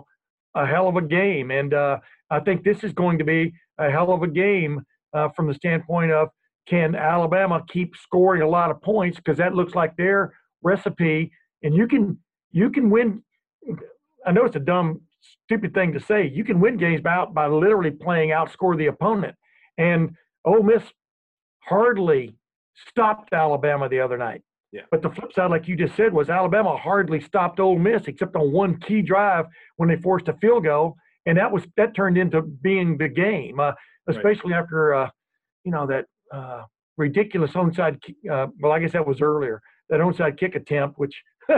a 0.53 0.65
hell 0.65 0.89
of 0.89 0.97
a 0.97 1.01
game. 1.01 1.49
And 1.49 1.73
uh, 1.73 1.99
I 2.29 2.41
think 2.41 2.65
this 2.65 2.83
is 2.83 2.91
going 2.91 3.17
to 3.19 3.23
be 3.23 3.53
a 3.79 3.89
hell 3.89 4.11
of 4.11 4.21
a 4.21 4.27
game 4.27 4.81
uh, 5.13 5.29
from 5.29 5.47
the 5.47 5.53
standpoint 5.53 6.11
of 6.11 6.27
can 6.67 6.93
Alabama 6.93 7.63
keep 7.69 7.95
scoring 7.95 8.41
a 8.41 8.49
lot 8.49 8.69
of 8.69 8.81
points 8.81 9.15
because 9.15 9.38
that 9.38 9.55
looks 9.55 9.75
like 9.75 9.95
their 9.95 10.33
recipe, 10.61 11.31
and 11.63 11.73
you 11.73 11.88
can 11.88 12.17
you 12.51 12.69
can 12.69 12.89
win. 12.89 13.23
I 14.25 14.31
know 14.31 14.45
it's 14.45 14.55
a 14.55 14.59
dumb, 14.59 15.01
stupid 15.45 15.73
thing 15.73 15.93
to 15.93 15.99
say. 15.99 16.27
You 16.27 16.43
can 16.43 16.59
win 16.59 16.75
games 16.75 17.01
by 17.01 17.25
by 17.25 17.47
literally 17.47 17.91
playing 17.91 18.31
outscore 18.31 18.77
the 18.77 18.88
opponent. 18.88 19.36
And 19.77 20.15
Ole 20.43 20.63
Miss 20.63 20.83
hardly 21.59 22.36
stopped 22.89 23.31
Alabama 23.31 23.88
the 23.88 23.99
other 24.01 24.17
night. 24.17 24.41
Yeah. 24.76 24.82
But 24.91 25.01
the 25.01 25.09
flip 25.09 25.32
side, 25.32 25.51
like 25.51 25.69
you 25.69 25.78
just 25.78 25.95
said, 25.95 26.11
was 26.11 26.30
Alabama 26.30 26.76
hardly 26.76 27.21
stopped 27.21 27.61
Ole 27.61 27.80
Miss 27.80 28.07
except 28.07 28.36
on 28.36 28.51
one 28.51 28.78
key 28.82 29.01
drive 29.01 29.45
when 29.78 29.88
they 29.88 29.95
forced 29.95 30.28
a 30.28 30.34
field 30.34 30.65
goal, 30.65 30.97
and 31.26 31.38
that 31.38 31.49
was 31.49 31.63
that 31.78 31.95
turned 31.95 32.17
into 32.17 32.41
being 32.41 32.97
the 32.97 33.07
game, 33.07 33.57
uh, 33.61 33.71
especially 34.09 34.51
right. 34.51 34.59
after 34.59 34.93
uh, 34.93 35.09
you 35.63 35.71
know 35.71 35.88
that 35.88 36.07
uh, 36.34 36.63
ridiculous 36.97 37.51
onside. 37.51 37.99
Uh, 38.30 38.47
well, 38.59 38.73
I 38.73 38.80
guess 38.80 38.91
that 38.91 39.07
was 39.07 39.21
earlier 39.21 39.61
that 39.89 40.01
onside 40.01 40.38
kick 40.38 40.55
attempt, 40.55 40.99
which 40.99 41.23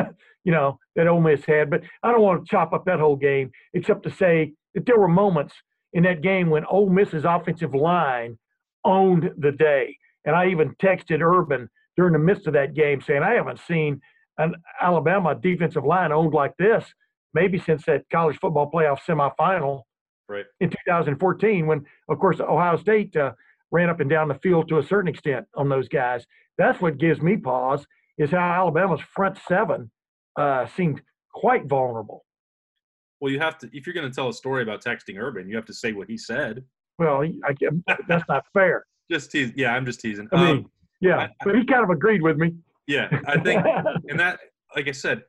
you 0.44 0.52
know 0.52 0.78
that 0.96 1.08
Ole 1.08 1.20
Miss 1.20 1.44
had. 1.44 1.72
But 1.72 1.82
I 2.04 2.12
don't 2.12 2.22
want 2.22 2.46
to 2.46 2.52
chop 2.52 2.72
up 2.72 2.86
that 2.86 3.00
whole 3.00 3.16
game, 3.16 3.50
except 3.74 4.04
to 4.04 4.12
say 4.12 4.54
that 4.76 4.86
there 4.86 5.00
were 5.00 5.08
moments 5.08 5.56
in 5.94 6.04
that 6.04 6.22
game 6.22 6.52
when 6.52 6.66
Ole 6.66 6.92
Miss's 6.92 7.26
offensive 7.26 7.74
line 7.74 8.38
owned 8.86 9.32
the 9.40 9.54
day, 9.54 9.98
and 10.24 10.36
I 10.36 10.50
even 10.50 10.76
texted 10.76 11.22
Urban 11.22 11.68
during 11.98 12.14
the 12.14 12.20
midst 12.20 12.48
of 12.48 12.54
that 12.54 12.74
game 12.74 13.02
saying 13.02 13.24
I 13.24 13.34
haven't 13.34 13.60
seen 13.68 14.00
an 14.38 14.56
Alabama 14.82 15.36
defensive 15.36 15.84
line 15.84 16.12
owned 16.12 16.34
like 16.34 16.54
this 16.58 16.86
maybe 17.34 17.60
since 17.60 17.86
that 17.86 18.04
college 18.12 18.38
football 18.40 18.72
playoff 18.72 19.00
semifinal 19.08 19.82
right. 20.30 20.46
in 20.60 20.70
2014 20.70 21.68
when 21.68 21.84
of 22.10 22.20
course 22.20 22.40
ohio 22.40 22.78
state 22.78 23.16
uh, 23.18 23.32
ran 23.72 23.90
up 23.90 24.00
and 24.00 24.10
down 24.10 24.28
the 24.28 24.36
field 24.36 24.70
to 24.70 24.78
a 24.78 24.84
certain 24.84 25.10
extent 25.10 25.46
on 25.56 25.68
those 25.68 25.90
guys 25.90 26.26
that's 26.58 26.82
what 26.82 26.98
gives 26.98 27.22
me 27.22 27.36
pause 27.36 27.86
is 28.18 28.32
how 28.32 28.40
Alabama's 28.40 29.02
front 29.02 29.38
seven 29.48 29.92
uh, 30.38 30.66
seemed 30.76 31.02
quite 31.34 31.66
vulnerable. 31.66 32.26
Well, 33.20 33.32
you 33.32 33.40
have 33.40 33.58
to 33.60 33.70
if 33.74 33.86
you're 33.86 33.94
going 33.94 34.10
to 34.10 34.14
tell 34.14 34.30
a 34.30 34.34
story 34.34 34.64
about 34.64 34.84
texting 34.84 35.18
Urban, 35.20 35.50
you 35.50 35.56
have 35.56 35.66
to 35.66 35.74
say 35.74 35.94
what 35.94 36.08
he 36.08 36.18
said. 36.18 36.64
Well, 37.00 37.24
I, 37.24 37.56
that's 38.08 38.28
not 38.28 38.46
fair. 38.54 38.86
just 39.10 39.32
tease. 39.32 39.52
Yeah, 39.56 39.74
I'm 39.74 39.86
just 39.86 40.02
teasing. 40.02 40.28
I 40.32 40.44
mean, 40.44 40.58
um, 40.58 40.72
yeah, 41.00 41.18
I, 41.18 41.30
but 41.44 41.56
he 41.56 41.66
kind 41.66 41.84
of 41.84 41.90
agreed 41.90 42.22
with 42.22 42.38
me. 42.38 42.56
Yeah, 42.88 43.10
I 43.28 43.40
think, 43.40 43.66
and 44.10 44.20
that, 44.20 44.40
like 44.76 44.88
I 44.88 44.92
said, 44.92 45.24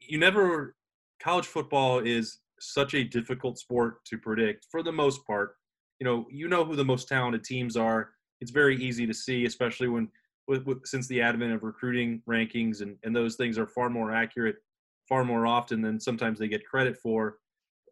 you 0.00 0.18
never. 0.18 0.74
College 1.20 1.46
football 1.46 2.00
is 2.00 2.40
such 2.58 2.94
a 2.94 3.04
difficult 3.04 3.56
sport 3.56 4.04
to 4.06 4.18
predict 4.18 4.66
for 4.70 4.82
the 4.82 4.90
most 4.90 5.24
part. 5.24 5.54
You 6.00 6.04
know, 6.04 6.26
you 6.30 6.48
know 6.48 6.64
who 6.64 6.74
the 6.74 6.84
most 6.84 7.06
talented 7.08 7.44
teams 7.44 7.76
are. 7.76 8.10
It's 8.40 8.50
very 8.50 8.76
easy 8.82 9.06
to 9.06 9.14
see, 9.14 9.44
especially 9.44 9.88
when 9.88 10.08
with, 10.48 10.64
with, 10.64 10.86
since 10.86 11.06
the 11.08 11.20
advent 11.20 11.52
of 11.52 11.62
recruiting 11.62 12.22
rankings 12.28 12.80
and, 12.80 12.96
and 13.04 13.14
those 13.14 13.36
things 13.36 13.58
are 13.58 13.66
far 13.66 13.88
more 13.88 14.12
accurate 14.12 14.56
far 15.08 15.24
more 15.24 15.46
often 15.46 15.80
than 15.80 16.00
sometimes 16.00 16.38
they 16.38 16.48
get 16.48 16.66
credit 16.66 16.96
for 16.96 17.36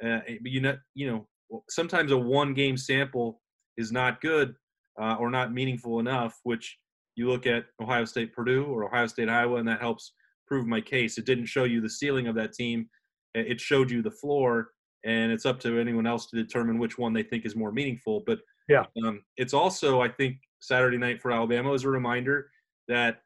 uh, 0.04 0.20
but 0.42 0.50
you 0.50 0.60
know 0.60 0.76
you 0.94 1.10
know 1.10 1.26
sometimes 1.68 2.12
a 2.12 2.16
one 2.16 2.54
game 2.54 2.76
sample 2.76 3.40
is 3.76 3.90
not 3.92 4.20
good 4.20 4.54
uh, 5.00 5.16
or 5.16 5.30
not 5.30 5.52
meaningful 5.52 6.00
enough 6.00 6.38
which 6.44 6.78
you 7.20 7.28
look 7.28 7.46
at 7.46 7.66
ohio 7.82 8.04
state 8.04 8.32
purdue 8.32 8.64
or 8.64 8.84
ohio 8.84 9.06
state 9.06 9.28
iowa 9.28 9.56
and 9.56 9.68
that 9.68 9.80
helps 9.80 10.14
prove 10.48 10.66
my 10.66 10.80
case. 10.80 11.18
It 11.18 11.26
didn't 11.26 11.46
show 11.46 11.64
you 11.64 11.80
the 11.80 11.88
ceiling 11.88 12.26
of 12.26 12.34
that 12.34 12.54
team. 12.54 12.88
It 13.34 13.60
showed 13.60 13.90
you 13.90 14.02
the 14.02 14.10
floor 14.10 14.70
and 15.04 15.30
it's 15.30 15.46
up 15.46 15.60
to 15.60 15.78
anyone 15.78 16.06
else 16.06 16.26
to 16.26 16.36
determine 16.36 16.78
which 16.78 16.98
one 16.98 17.12
they 17.12 17.22
think 17.22 17.46
is 17.46 17.54
more 17.54 17.72
meaningful. 17.72 18.24
But 18.26 18.40
yeah. 18.68 18.84
um, 19.04 19.22
it's 19.36 19.54
also 19.54 20.00
i 20.00 20.08
think 20.08 20.36
Saturday 20.60 20.98
night 20.98 21.20
for 21.20 21.30
Alabama 21.30 21.72
is 21.72 21.84
a 21.84 21.88
reminder 21.88 22.50
that 22.88 23.22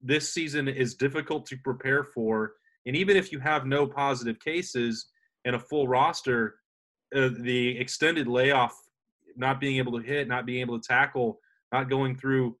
this 0.00 0.32
season 0.32 0.68
is 0.68 0.94
difficult 0.94 1.46
to 1.46 1.56
prepare 1.58 2.04
for. 2.04 2.54
And 2.86 2.96
even 2.96 3.16
if 3.16 3.30
you 3.30 3.38
have 3.38 3.66
no 3.66 3.86
positive 3.86 4.40
cases 4.40 5.06
and 5.44 5.54
a 5.54 5.60
full 5.60 5.86
roster, 5.86 6.56
uh, 7.14 7.30
the 7.38 7.78
extended 7.78 8.26
layoff, 8.26 8.74
not 9.36 9.60
being 9.60 9.76
able 9.76 9.98
to 9.98 10.04
hit, 10.04 10.28
not 10.28 10.44
being 10.44 10.60
able 10.60 10.78
to 10.80 10.86
tackle, 10.86 11.38
not 11.72 11.88
going 11.88 12.14
through, 12.14 12.56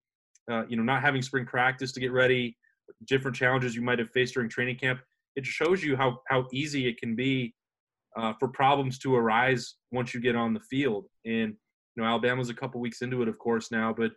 uh, 0.50 0.64
you 0.66 0.76
know, 0.76 0.82
not 0.82 1.02
having 1.02 1.22
spring 1.22 1.46
practice 1.46 1.92
to 1.92 2.00
get 2.00 2.12
ready, 2.12 2.56
different 3.06 3.36
challenges 3.36 3.74
you 3.74 3.82
might 3.82 3.98
have 3.98 4.10
faced 4.10 4.34
during 4.34 4.48
training 4.48 4.76
camp, 4.76 5.00
it 5.36 5.46
shows 5.46 5.82
you 5.82 5.96
how 5.96 6.20
how 6.28 6.46
easy 6.52 6.86
it 6.86 6.98
can 6.98 7.14
be 7.14 7.54
uh, 8.16 8.32
for 8.38 8.48
problems 8.48 8.98
to 8.98 9.14
arise 9.14 9.76
once 9.90 10.12
you 10.14 10.20
get 10.20 10.36
on 10.36 10.54
the 10.54 10.60
field. 10.60 11.06
And 11.24 11.54
you 11.94 12.02
know, 12.02 12.04
Alabama's 12.04 12.50
a 12.50 12.54
couple 12.54 12.80
weeks 12.80 13.02
into 13.02 13.22
it, 13.22 13.28
of 13.28 13.38
course, 13.38 13.70
now, 13.70 13.94
but 13.96 14.12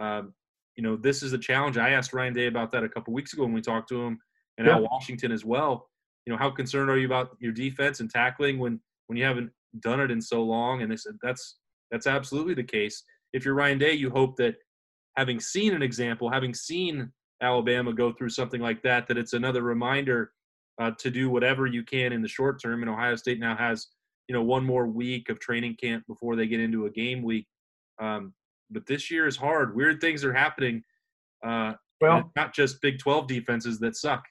um, 0.00 0.34
you 0.76 0.82
know, 0.82 0.96
this 0.96 1.22
is 1.22 1.32
a 1.32 1.38
challenge. 1.38 1.76
I 1.76 1.90
asked 1.90 2.12
Ryan 2.12 2.32
Day 2.32 2.46
about 2.46 2.72
that 2.72 2.84
a 2.84 2.88
couple 2.88 3.12
weeks 3.12 3.32
ago 3.32 3.42
when 3.42 3.52
we 3.52 3.60
talked 3.60 3.88
to 3.90 4.02
him, 4.02 4.18
and 4.58 4.66
yeah. 4.66 4.74
Al 4.74 4.82
Washington 4.82 5.32
as 5.32 5.44
well. 5.44 5.88
You 6.26 6.32
know, 6.32 6.38
how 6.38 6.50
concerned 6.50 6.90
are 6.90 6.98
you 6.98 7.06
about 7.06 7.36
your 7.40 7.52
defense 7.52 8.00
and 8.00 8.10
tackling 8.10 8.58
when 8.58 8.80
when 9.06 9.16
you 9.16 9.24
haven't 9.24 9.50
done 9.80 10.00
it 10.00 10.10
in 10.10 10.20
so 10.20 10.42
long? 10.42 10.82
And 10.82 10.90
they 10.90 10.96
said 10.96 11.14
that's 11.22 11.58
that's 11.90 12.06
absolutely 12.06 12.54
the 12.54 12.64
case. 12.64 13.02
If 13.32 13.44
you're 13.44 13.54
Ryan 13.54 13.78
Day, 13.78 13.92
you 13.92 14.10
hope 14.10 14.36
that 14.36 14.56
having 15.16 15.40
seen 15.40 15.74
an 15.74 15.82
example, 15.82 16.30
having 16.30 16.54
seen 16.54 17.12
Alabama 17.42 17.92
go 17.92 18.12
through 18.12 18.30
something 18.30 18.60
like 18.60 18.82
that, 18.82 19.06
that 19.08 19.18
it's 19.18 19.32
another 19.32 19.62
reminder 19.62 20.32
uh, 20.80 20.92
to 20.98 21.10
do 21.10 21.30
whatever 21.30 21.66
you 21.66 21.82
can 21.82 22.12
in 22.12 22.22
the 22.22 22.28
short 22.28 22.60
term. 22.62 22.82
And 22.82 22.90
Ohio 22.90 23.16
State 23.16 23.38
now 23.38 23.56
has 23.56 23.88
you 24.28 24.34
know 24.34 24.42
one 24.42 24.64
more 24.64 24.86
week 24.86 25.28
of 25.28 25.40
training 25.40 25.76
camp 25.80 26.04
before 26.06 26.36
they 26.36 26.46
get 26.46 26.60
into 26.60 26.86
a 26.86 26.90
game 26.90 27.22
week. 27.22 27.46
Um, 28.00 28.32
but 28.70 28.86
this 28.86 29.10
year 29.10 29.26
is 29.26 29.36
hard. 29.36 29.74
Weird 29.74 30.00
things 30.00 30.24
are 30.24 30.32
happening. 30.32 30.82
Uh, 31.44 31.74
Well, 32.00 32.30
not 32.36 32.54
just 32.54 32.80
Big 32.80 32.98
12 32.98 33.26
defenses 33.26 33.78
that 33.80 33.96
suck. 33.96 34.24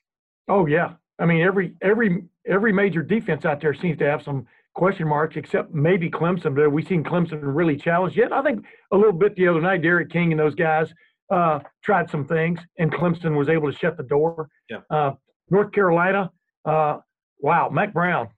Oh 0.48 0.66
yeah, 0.66 0.94
I 1.20 1.26
mean 1.26 1.42
every 1.42 1.76
every 1.82 2.24
every 2.48 2.74
major 2.74 3.04
defense 3.04 3.46
out 3.46 3.62
there 3.62 3.74
seems 3.74 3.98
to 4.00 4.06
have 4.06 4.24
some 4.24 4.48
question 4.80 5.08
marks, 5.10 5.36
except 5.36 5.74
maybe 5.74 6.10
Clemson. 6.10 6.56
But 6.56 6.72
we've 6.72 6.88
seen 6.88 7.04
Clemson 7.04 7.40
really 7.44 7.76
challenged 7.76 8.18
yet. 8.18 8.32
I 8.32 8.42
think 8.42 8.66
a 8.94 8.98
little 8.98 9.12
bit 9.14 9.36
the 9.36 9.48
other 9.48 9.62
night, 9.62 9.82
D'Eriq 9.82 10.10
King 10.10 10.32
and 10.32 10.40
those 10.40 10.56
guys 10.56 10.92
uh, 11.30 11.60
tried 11.84 12.10
some 12.10 12.26
things, 12.26 12.60
and 12.80 12.92
Clemson 12.92 13.38
was 13.38 13.50
able 13.50 13.72
to 13.72 13.78
shut 13.78 13.98
the 13.98 14.04
door. 14.04 14.48
Yeah. 14.70 14.78
Uh, 14.90 15.12
North 15.52 15.72
Carolina, 15.74 16.32
uh, 16.66 16.98
wow, 17.40 17.70
Mack 17.70 17.94
Brown, 17.94 18.30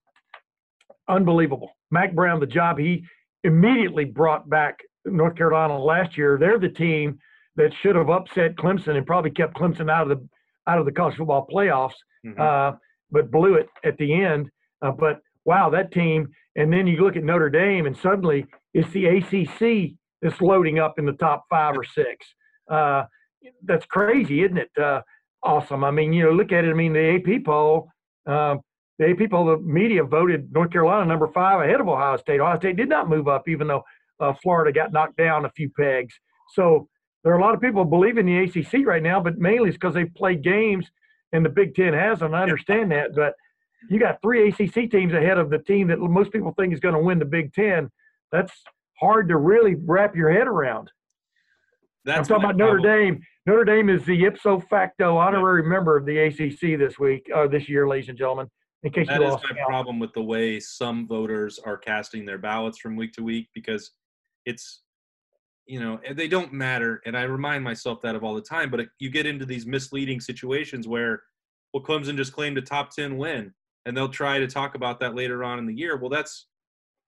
unbelievable. 1.08 1.70
Mack 1.92 2.14
Brown, 2.16 2.40
the 2.40 2.48
job 2.48 2.80
he 2.80 3.04
immediately 3.44 4.06
brought 4.06 4.50
back 4.50 4.80
North 5.06 5.36
Carolina 5.36 5.78
last 5.78 6.18
year. 6.18 6.38
They're 6.40 6.60
the 6.60 6.70
team 6.70 7.20
that 7.56 7.72
should 7.82 7.96
have 7.96 8.10
upset 8.10 8.56
Clemson 8.56 8.96
and 8.98 9.06
probably 9.06 9.32
kept 9.32 9.56
Clemson 9.56 9.92
out 9.92 10.10
of 10.10 10.18
the 10.18 10.28
out 10.68 10.80
of 10.80 10.86
the 10.86 10.92
college 10.92 11.16
football 11.18 11.48
playoffs, 11.52 11.94
Mhm. 12.26 12.40
uh, 12.40 12.78
but 13.10 13.32
blew 13.32 13.56
it 13.56 13.68
at 13.84 13.98
the 13.98 14.14
end. 14.14 14.50
Uh, 14.82 14.92
but 14.92 15.20
wow, 15.46 15.70
that 15.70 15.92
team. 15.92 16.30
And 16.56 16.72
then 16.72 16.88
you 16.88 17.02
look 17.04 17.16
at 17.16 17.24
Notre 17.24 17.50
Dame, 17.50 17.86
and 17.86 17.98
suddenly 17.98 18.46
it's 18.74 18.92
the 18.92 19.06
ACC 19.06 19.94
that's 20.22 20.42
loading 20.42 20.80
up 20.80 21.00
in 21.00 21.06
the 21.06 21.14
top 21.14 21.46
five 21.50 21.78
or 21.78 21.84
six. 21.84 22.26
Uh, 22.70 23.04
that's 23.64 23.86
crazy, 23.86 24.44
isn't 24.44 24.58
it? 24.58 24.70
Uh, 24.80 25.02
awesome. 25.44 25.84
I 25.84 25.92
mean, 25.92 26.14
you 26.14 26.24
know, 26.24 26.32
look 26.32 26.52
at 26.52 26.66
it. 26.66 26.70
I 26.70 26.74
mean, 26.74 26.94
the 26.94 27.16
AP 27.16 27.46
poll, 27.46 27.90
um, 28.26 28.62
the 29.00 29.10
AP 29.10 29.32
poll, 29.32 29.46
the 29.46 29.58
media 29.58 30.04
voted 30.04 30.52
North 30.52 30.72
Carolina 30.72 31.06
number 31.06 31.28
five 31.28 31.62
ahead 31.62 31.82
of 31.82 31.88
Ohio 31.88 32.18
State. 32.18 32.40
Ohio 32.40 32.58
State 32.58 32.76
did 32.76 32.90
not 32.90 33.10
move 33.10 33.28
up, 33.28 33.48
even 33.48 33.68
though 33.68 33.84
uh, 34.20 34.34
Florida 34.34 34.72
got 34.72 34.92
knocked 34.92 35.18
down 35.18 35.46
a 35.46 35.52
few 35.52 35.70
pegs. 35.70 36.14
So 36.54 36.88
there 37.24 37.34
are 37.34 37.40
a 37.40 37.42
lot 37.42 37.56
of 37.56 37.62
people 37.62 37.86
believing 37.86 38.26
the 38.26 38.44
ACC 38.44 38.86
right 38.86 39.02
now, 39.02 39.20
but 39.20 39.38
mainly 39.38 39.70
it's 39.70 39.78
because 39.78 39.94
they've 39.94 40.14
played 40.14 40.44
games 40.44 40.90
and 41.34 41.46
the 41.46 41.50
Big 41.50 41.76
Ten 41.76 41.94
hasn't. 41.94 42.34
I 42.34 42.44
understand 42.44 42.92
that, 42.92 43.16
but 43.16 43.34
you 43.90 44.00
got 44.00 44.22
three 44.22 44.50
ACC 44.50 44.90
teams 44.90 45.14
ahead 45.14 45.38
of 45.38 45.50
the 45.50 45.60
team 45.60 45.88
that 45.88 46.00
most 46.00 46.32
people 46.32 46.54
think 46.58 46.74
is 46.74 46.80
going 46.80 46.96
to 46.96 47.02
win 47.02 47.20
the 47.20 47.26
Big 47.26 47.54
Ten. 47.54 47.90
That's 48.32 48.54
hard 49.00 49.28
to 49.30 49.38
really 49.38 49.76
wrap 49.76 50.16
your 50.16 50.32
head 50.32 50.48
around. 50.48 50.92
That's 52.06 52.30
I'm 52.30 52.36
talking 52.42 52.46
about 52.46 52.58
Notre 52.58 52.82
problem. 52.82 53.14
Dame. 53.14 53.22
Notre 53.46 53.66
Dame 53.66 53.90
is 53.90 54.06
the 54.06 54.26
ipso 54.26 54.60
facto 54.60 55.18
honorary 55.18 55.64
member 55.64 55.98
of 55.98 56.06
the 56.06 56.18
ACC 56.18 56.80
this 56.80 57.00
week, 57.00 57.28
or 57.34 57.48
this 57.48 57.68
year, 57.68 57.88
ladies 57.88 58.10
and 58.10 58.18
gentlemen. 58.18 58.48
In 58.84 58.92
case 58.92 59.08
That 59.08 59.20
you 59.20 59.28
is 59.28 59.34
lost 59.34 59.46
my 59.50 59.56
count. 59.56 59.70
problem 59.70 60.00
with 60.00 60.14
the 60.14 60.24
way 60.24 60.60
some 60.60 61.08
voters 61.08 61.60
are 61.60 61.78
casting 61.78 62.26
their 62.26 62.40
ballots 62.40 62.80
from 62.80 62.96
week 62.96 63.14
to 63.14 63.24
week 63.24 63.50
because 63.54 63.92
it's, 64.46 64.82
you 65.68 65.80
know, 65.80 66.00
they 66.16 66.28
don't 66.28 66.52
matter. 66.52 67.02
And 67.06 67.16
I 67.16 67.24
remind 67.24 67.64
myself 67.64 68.02
that 68.02 68.16
of 68.16 68.24
all 68.24 68.34
the 68.34 68.42
time. 68.42 68.72
But 68.72 68.80
it, 68.80 68.90
you 69.00 69.12
get 69.12 69.28
into 69.28 69.46
these 69.46 69.68
misleading 69.68 70.20
situations 70.20 70.88
where, 70.88 71.22
well, 71.74 71.84
Clemson 71.84 72.18
just 72.18 72.34
claimed 72.34 72.58
a 72.58 72.62
top 72.62 72.90
10 72.90 73.18
win, 73.18 73.54
and 73.86 73.96
they'll 73.96 74.10
try 74.10 74.40
to 74.40 74.48
talk 74.48 74.76
about 74.76 75.00
that 75.00 75.16
later 75.16 75.44
on 75.44 75.60
in 75.60 75.66
the 75.66 75.74
year. 75.74 75.98
Well, 75.98 76.10
that's 76.10 76.48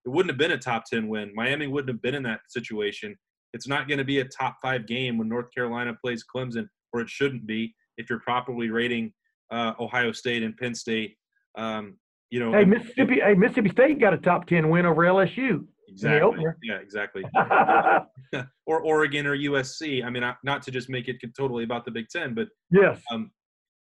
it 0.06 0.10
wouldn't 0.10 0.32
have 0.32 0.38
been 0.38 0.52
a 0.52 0.58
top 0.58 0.84
10 0.86 1.08
win. 1.08 1.32
Miami 1.34 1.68
wouldn't 1.68 1.90
have 1.90 2.02
been 2.02 2.16
in 2.16 2.24
that 2.24 2.42
situation. 2.50 3.16
It's 3.54 3.68
not 3.68 3.88
going 3.88 4.00
to 4.00 4.04
be 4.04 4.20
a 4.20 4.26
top 4.26 4.58
five 4.62 4.86
game 4.86 5.18
when 5.18 5.30
North 5.30 5.54
Carolina 5.54 5.94
plays 6.04 6.24
Clemson, 6.24 6.68
or 6.92 7.02
it 7.02 7.10
shouldn't 7.10 7.46
be 7.46 7.74
if 7.98 8.10
you're 8.10 8.20
properly 8.20 8.70
rating 8.70 9.14
uh, 9.52 9.74
Ohio 9.80 10.12
State 10.12 10.44
and 10.44 10.58
Penn 10.58 10.76
State. 10.76 11.16
Um, 11.58 11.98
you 12.32 12.40
know, 12.40 12.52
Hey, 12.52 12.66
Mississippi. 12.66 13.20
Hey, 13.22 13.36
Mississippi 13.36 13.70
State 13.70 14.00
got 14.00 14.14
a 14.14 14.18
top 14.18 14.48
ten 14.48 14.70
win 14.70 14.86
over 14.86 15.04
LSU 15.04 15.66
exactly. 15.94 16.44
Yeah, 16.64 16.78
exactly. 16.78 17.24
or 18.66 18.82
Oregon 18.82 19.26
or 19.28 19.38
USC. 19.38 20.04
I 20.04 20.10
mean, 20.10 20.24
not 20.44 20.62
to 20.64 20.72
just 20.72 20.90
make 20.90 21.08
it 21.08 21.18
totally 21.38 21.64
about 21.64 21.86
the 21.86 21.92
Big 21.92 22.10
Ten, 22.10 22.34
but 22.34 22.48
Yes. 22.72 23.02
um, 23.12 23.32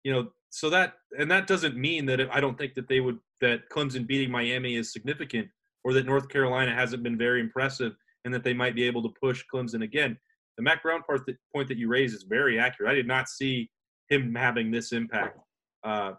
you 0.04 0.12
know, 0.12 0.28
so 0.54 0.70
that 0.70 0.94
and 1.18 1.28
that 1.32 1.48
doesn't 1.48 1.76
mean 1.76 2.06
that 2.06 2.20
I 2.32 2.38
don't 2.38 2.56
think 2.56 2.74
that 2.74 2.86
they 2.86 3.00
would 3.00 3.18
that 3.40 3.68
Clemson 3.70 4.06
beating 4.06 4.30
Miami 4.30 4.76
is 4.76 4.92
significant, 4.92 5.48
or 5.82 5.92
that 5.94 6.06
North 6.06 6.28
Carolina 6.28 6.72
hasn't 6.72 7.02
been 7.02 7.18
very 7.18 7.40
impressive, 7.40 7.94
and 8.24 8.32
that 8.32 8.44
they 8.44 8.54
might 8.54 8.76
be 8.76 8.84
able 8.84 9.02
to 9.02 9.12
push 9.20 9.42
Clemson 9.52 9.82
again. 9.82 10.16
The 10.56 10.62
Mack 10.62 10.84
Brown 10.84 11.02
part 11.02 11.26
that, 11.26 11.36
point 11.52 11.66
that 11.66 11.76
you 11.76 11.88
raise 11.88 12.14
is 12.14 12.22
very 12.22 12.60
accurate. 12.60 12.92
I 12.92 12.94
did 12.94 13.08
not 13.08 13.28
see 13.28 13.68
him 14.08 14.32
having 14.32 14.70
this 14.70 14.92
impact 14.92 15.36
uh, 15.82 16.12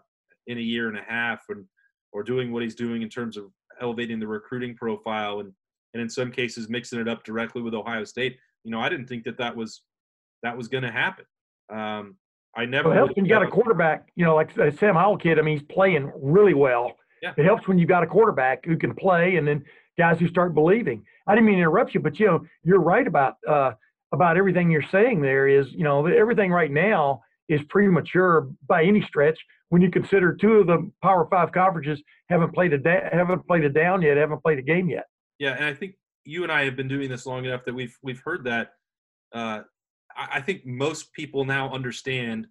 in 0.48 0.58
a 0.58 0.60
year 0.60 0.88
and 0.88 0.98
a 0.98 1.02
half, 1.02 1.42
and 1.48 1.64
or 2.12 2.22
doing 2.22 2.52
what 2.52 2.62
he's 2.62 2.74
doing 2.74 3.00
in 3.00 3.08
terms 3.08 3.38
of 3.38 3.46
elevating 3.80 4.20
the 4.20 4.28
recruiting 4.28 4.76
profile 4.76 5.40
and 5.40 5.50
and 5.94 6.02
in 6.02 6.10
some 6.10 6.30
cases 6.30 6.68
mixing 6.68 7.00
it 7.00 7.08
up 7.08 7.24
directly 7.24 7.62
with 7.62 7.72
Ohio 7.72 8.04
State. 8.04 8.36
You 8.64 8.70
know, 8.70 8.80
I 8.80 8.90
didn't 8.90 9.06
think 9.06 9.24
that 9.24 9.38
that 9.38 9.56
was 9.56 9.80
that 10.42 10.54
was 10.54 10.68
going 10.68 10.84
to 10.84 10.92
happen. 10.92 11.24
Um, 11.72 12.16
I 12.56 12.64
never. 12.64 12.88
Well, 12.88 12.96
it 12.96 13.00
helps 13.00 13.16
when 13.16 13.24
you 13.26 13.30
got 13.30 13.42
a 13.42 13.48
quarterback, 13.48 14.08
you 14.16 14.24
know, 14.24 14.34
like 14.34 14.56
uh, 14.58 14.70
Sam 14.70 14.94
Howell 14.94 15.18
kid. 15.18 15.38
I 15.38 15.42
mean, 15.42 15.58
he's 15.58 15.66
playing 15.68 16.10
really 16.20 16.54
well. 16.54 16.92
Yeah. 17.22 17.32
It 17.36 17.44
helps 17.44 17.68
when 17.68 17.78
you 17.78 17.86
got 17.86 18.02
a 18.02 18.06
quarterback 18.06 18.64
who 18.64 18.76
can 18.76 18.94
play, 18.94 19.36
and 19.36 19.46
then 19.46 19.64
guys 19.98 20.18
who 20.18 20.28
start 20.28 20.54
believing. 20.54 21.04
I 21.26 21.34
didn't 21.34 21.46
mean 21.46 21.56
to 21.56 21.62
interrupt 21.62 21.94
you, 21.94 22.00
but 22.00 22.18
you 22.18 22.26
know, 22.26 22.44
you're 22.62 22.80
right 22.80 23.06
about 23.06 23.36
uh, 23.48 23.72
about 24.12 24.36
everything 24.36 24.70
you're 24.70 24.82
saying. 24.90 25.20
There 25.20 25.48
is, 25.48 25.66
you 25.72 25.84
know, 25.84 26.06
everything 26.06 26.50
right 26.50 26.70
now 26.70 27.22
is 27.48 27.60
premature 27.68 28.48
by 28.66 28.84
any 28.84 29.02
stretch. 29.02 29.38
When 29.68 29.82
you 29.82 29.90
consider 29.90 30.34
two 30.34 30.54
of 30.54 30.66
the 30.66 30.90
Power 31.02 31.26
Five 31.30 31.52
conferences 31.52 32.02
haven't 32.28 32.52
played 32.54 32.72
a 32.72 32.78
da- 32.78 33.08
haven't 33.12 33.46
played 33.46 33.64
a 33.64 33.68
down 33.68 34.02
yet, 34.02 34.16
haven't 34.16 34.42
played 34.42 34.58
a 34.58 34.62
game 34.62 34.88
yet. 34.88 35.06
Yeah, 35.38 35.54
and 35.54 35.64
I 35.64 35.74
think 35.74 35.96
you 36.24 36.42
and 36.42 36.52
I 36.52 36.64
have 36.64 36.76
been 36.76 36.88
doing 36.88 37.10
this 37.10 37.26
long 37.26 37.44
enough 37.44 37.64
that 37.66 37.74
we've 37.74 37.96
we've 38.02 38.20
heard 38.24 38.44
that. 38.44 38.72
Uh, 39.32 39.62
I, 40.16 40.28
I 40.34 40.40
think 40.40 40.64
most 40.66 41.12
people 41.12 41.44
now 41.44 41.70
understand 41.72 42.46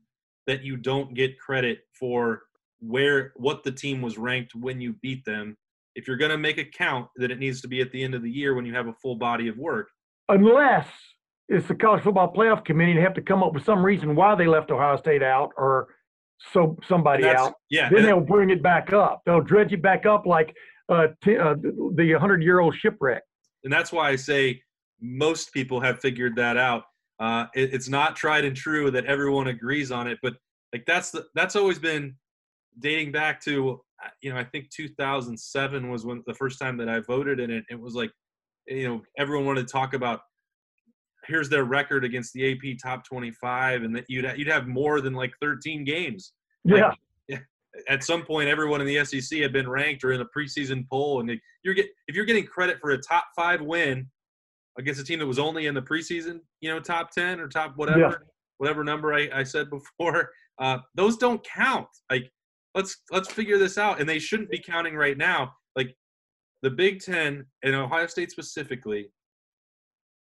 that 0.48 0.64
you 0.64 0.78
don't 0.78 1.14
get 1.14 1.40
credit 1.40 1.80
for 2.00 2.44
where 2.80 3.34
what 3.36 3.64
the 3.64 3.72
team 3.72 4.02
was 4.02 4.18
ranked 4.18 4.54
when 4.56 4.80
you 4.82 4.94
beat 5.02 5.26
them. 5.26 5.58
If 5.96 6.08
you're 6.08 6.18
going 6.18 6.32
to 6.32 6.38
make 6.38 6.58
a 6.58 6.66
count, 6.66 7.08
that 7.16 7.32
it 7.32 7.40
needs 7.40 7.62
to 7.62 7.68
be 7.68 7.82
at 7.82 7.92
the 7.92 8.04
end 8.04 8.14
of 8.16 8.22
the 8.22 8.30
year 8.30 8.54
when 8.54 8.66
you 8.66 8.74
have 8.76 8.88
a 8.88 8.94
full 9.02 9.16
body 9.16 9.48
of 9.48 9.58
work. 9.58 9.88
unless 10.30 10.88
it's 11.48 11.68
the 11.68 11.76
college 11.76 12.02
football 12.04 12.34
playoff 12.34 12.66
committee 12.66 12.92
and 12.92 13.00
have 13.00 13.14
to 13.14 13.22
come 13.22 13.44
up 13.44 13.54
with 13.54 13.64
some 13.64 13.86
reason 13.86 14.16
why 14.16 14.34
they 14.36 14.48
left 14.48 14.72
Ohio 14.72 14.98
State 14.98 15.22
out 15.22 15.52
or 15.58 15.88
so 16.52 16.76
somebody 16.88 17.22
that's- 17.24 17.40
out. 17.48 17.54
yeah, 17.70 17.88
Then 17.90 18.04
they'll 18.04 18.20
bring 18.20 18.50
it 18.50 18.62
back 18.64 18.92
up. 18.94 19.22
They'll 19.26 19.42
dredge 19.42 19.72
it 19.72 19.82
back 19.82 20.06
up 20.08 20.26
like 20.26 20.56
uh, 20.90 21.08
t- 21.24 21.38
uh, 21.38 21.56
the 21.96 22.14
hundred 22.20 22.42
year 22.44 22.60
old 22.60 22.76
shipwreck. 22.76 23.22
and 23.64 23.72
that's 23.72 23.92
why 23.92 24.10
I 24.10 24.16
say 24.16 24.62
most 25.02 25.54
people 25.54 25.80
have 25.82 26.00
figured 26.00 26.36
that 26.38 26.58
out. 26.58 26.84
Uh, 27.20 27.46
it, 27.56 27.74
it's 27.74 27.90
not 27.90 28.16
tried 28.16 28.46
and 28.46 28.56
true 28.56 28.92
that 28.92 29.06
everyone 29.06 29.48
agrees 29.48 29.92
on 29.92 30.08
it, 30.08 30.18
but 30.22 30.34
like 30.74 30.84
that's 30.86 31.12
the 31.12 31.26
that's 31.34 31.56
always 31.56 31.80
been 31.80 32.16
dating 32.80 33.12
back 33.12 33.42
to 33.42 33.82
uh, 34.04 34.10
you 34.22 34.34
know 34.34 34.40
I 34.40 34.44
think 34.44 34.70
2007 34.72 35.90
was 35.90 36.06
when 36.06 36.24
the 36.28 36.34
first 36.34 36.60
time 36.60 36.78
that 36.78 36.90
I 36.90 37.00
voted 37.00 37.40
in 37.40 37.52
it. 37.52 37.64
It 37.70 37.80
was 37.80 37.96
like 37.96 38.12
you 38.68 38.88
know 38.88 39.02
everyone 39.18 39.46
wanted 39.46 39.68
to 39.68 39.72
talk 39.72 39.94
about 39.94 40.22
here's 41.28 41.50
their 41.50 41.64
record 41.64 42.04
against 42.06 42.34
the 42.34 42.52
AP 42.52 42.78
top 42.82 43.06
25, 43.06 43.84
and 43.84 43.96
that 43.96 44.06
you'd 44.08 44.32
you'd 44.38 44.48
have 44.48 44.68
more 44.68 45.02
than 45.02 45.14
like 45.14 45.34
13 45.42 45.84
games. 45.84 46.34
Yeah. 46.64 46.92
At 47.90 48.06
some 48.06 48.24
point, 48.24 48.48
everyone 48.48 48.80
in 48.80 48.88
the 48.88 49.04
SEC 49.04 49.40
had 49.40 49.52
been 49.52 49.68
ranked 49.68 50.06
or 50.06 50.14
in 50.14 50.22
a 50.22 50.26
preseason 50.26 50.88
poll, 50.90 51.20
and 51.20 51.30
you're 51.64 51.74
get 51.74 51.88
if 52.08 52.16
you're 52.16 52.24
getting 52.24 52.46
credit 52.46 52.78
for 52.80 52.92
a 52.92 52.98
top 52.98 53.26
five 53.36 53.62
win 53.62 54.08
against 54.78 55.00
a 55.00 55.04
team 55.04 55.20
that 55.20 55.26
was 55.26 55.40
only 55.40 55.68
in 55.68 55.74
the 55.74 55.82
preseason, 55.82 56.40
you 56.62 56.70
know, 56.70 56.80
top 56.80 57.12
ten 57.12 57.40
or 57.40 57.48
top 57.48 57.74
whatever, 57.76 58.00
Yeah. 58.00 58.14
whatever 58.58 58.84
number 58.84 59.14
I, 59.14 59.30
I 59.34 59.44
said 59.44 59.70
before, 59.70 60.30
uh, 60.60 60.80
those 60.96 61.18
don't 61.18 61.44
count. 61.44 61.88
Like, 62.12 62.32
let's 62.74 62.98
let's 63.12 63.32
figure 63.32 63.58
this 63.58 63.78
out, 63.78 64.00
and 64.00 64.08
they 64.08 64.20
shouldn't 64.20 64.50
be 64.50 64.60
counting 64.60 64.96
right 64.96 65.18
now. 65.18 65.54
Like, 65.76 65.96
the 66.62 66.70
Big 66.70 67.00
Ten 67.02 67.46
and 67.64 67.76
Ohio 67.76 68.08
State 68.08 68.32
specifically, 68.32 69.08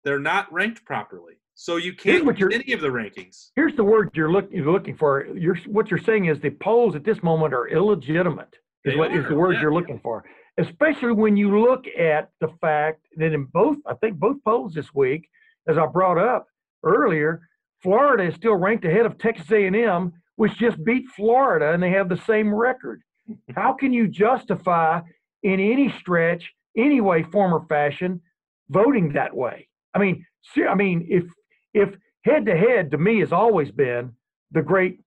they're 0.04 0.18
not 0.20 0.52
ranked 0.52 0.84
properly, 0.84 1.34
so 1.54 1.76
you 1.76 1.94
can't 1.94 2.24
get 2.36 2.52
any 2.52 2.72
of 2.72 2.80
the 2.80 2.88
rankings. 2.88 3.50
Here's 3.56 3.74
the 3.76 3.84
word 3.84 4.10
you're, 4.14 4.30
look, 4.30 4.48
you're 4.52 4.70
looking 4.70 4.96
for. 4.96 5.26
You're, 5.34 5.56
what 5.66 5.90
you're 5.90 6.00
saying 6.00 6.26
is 6.26 6.38
the 6.40 6.50
polls 6.50 6.94
at 6.94 7.04
this 7.04 7.22
moment 7.22 7.54
are 7.54 7.68
illegitimate. 7.68 8.54
Is 8.84 8.92
They 8.92 8.96
what 8.98 9.12
is 9.12 9.24
are, 9.24 9.28
the 9.30 9.34
word 9.34 9.52
yeah. 9.54 9.62
you're 9.62 9.72
looking 9.74 9.98
for? 10.00 10.24
Especially 10.58 11.12
when 11.12 11.36
you 11.36 11.60
look 11.60 11.86
at 11.98 12.30
the 12.40 12.48
fact 12.60 13.06
that 13.16 13.32
in 13.32 13.44
both, 13.46 13.78
I 13.86 13.94
think 13.94 14.18
both 14.18 14.42
polls 14.44 14.74
this 14.74 14.94
week, 14.94 15.28
as 15.68 15.78
I 15.78 15.86
brought 15.86 16.18
up 16.18 16.46
earlier, 16.84 17.48
Florida 17.82 18.24
is 18.24 18.34
still 18.34 18.54
ranked 18.54 18.84
ahead 18.84 19.04
of 19.04 19.18
Texas 19.18 19.50
A&M, 19.50 20.12
which 20.36 20.56
just 20.56 20.82
beat 20.84 21.06
Florida, 21.08 21.72
and 21.72 21.82
they 21.82 21.90
have 21.90 22.08
the 22.08 22.16
same 22.16 22.54
record. 22.54 23.02
How 23.54 23.72
can 23.72 23.92
you 23.92 24.08
justify 24.08 25.00
in 25.42 25.60
any 25.60 25.90
stretch, 26.00 26.52
any 26.76 27.00
way, 27.00 27.22
form, 27.22 27.52
or 27.52 27.66
fashion, 27.68 28.20
voting 28.68 29.12
that 29.12 29.34
way? 29.34 29.68
I 29.94 29.98
mean, 29.98 30.24
I 30.68 30.74
mean, 30.74 31.06
if 31.08 31.24
if 31.72 31.96
head 32.24 32.46
to 32.46 32.56
head 32.56 32.90
to 32.90 32.98
me 32.98 33.20
has 33.20 33.32
always 33.32 33.70
been 33.70 34.12
the 34.50 34.62
great 34.62 35.00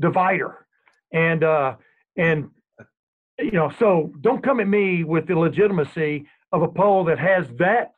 divider, 0.00 0.66
and 1.12 1.42
uh, 1.44 1.76
and 2.16 2.50
you 3.42 3.52
know, 3.52 3.70
so 3.78 4.12
don't 4.20 4.42
come 4.42 4.60
at 4.60 4.68
me 4.68 5.04
with 5.04 5.26
the 5.26 5.38
legitimacy 5.38 6.26
of 6.52 6.62
a 6.62 6.68
poll 6.68 7.04
that 7.04 7.18
has 7.18 7.46
that 7.58 7.92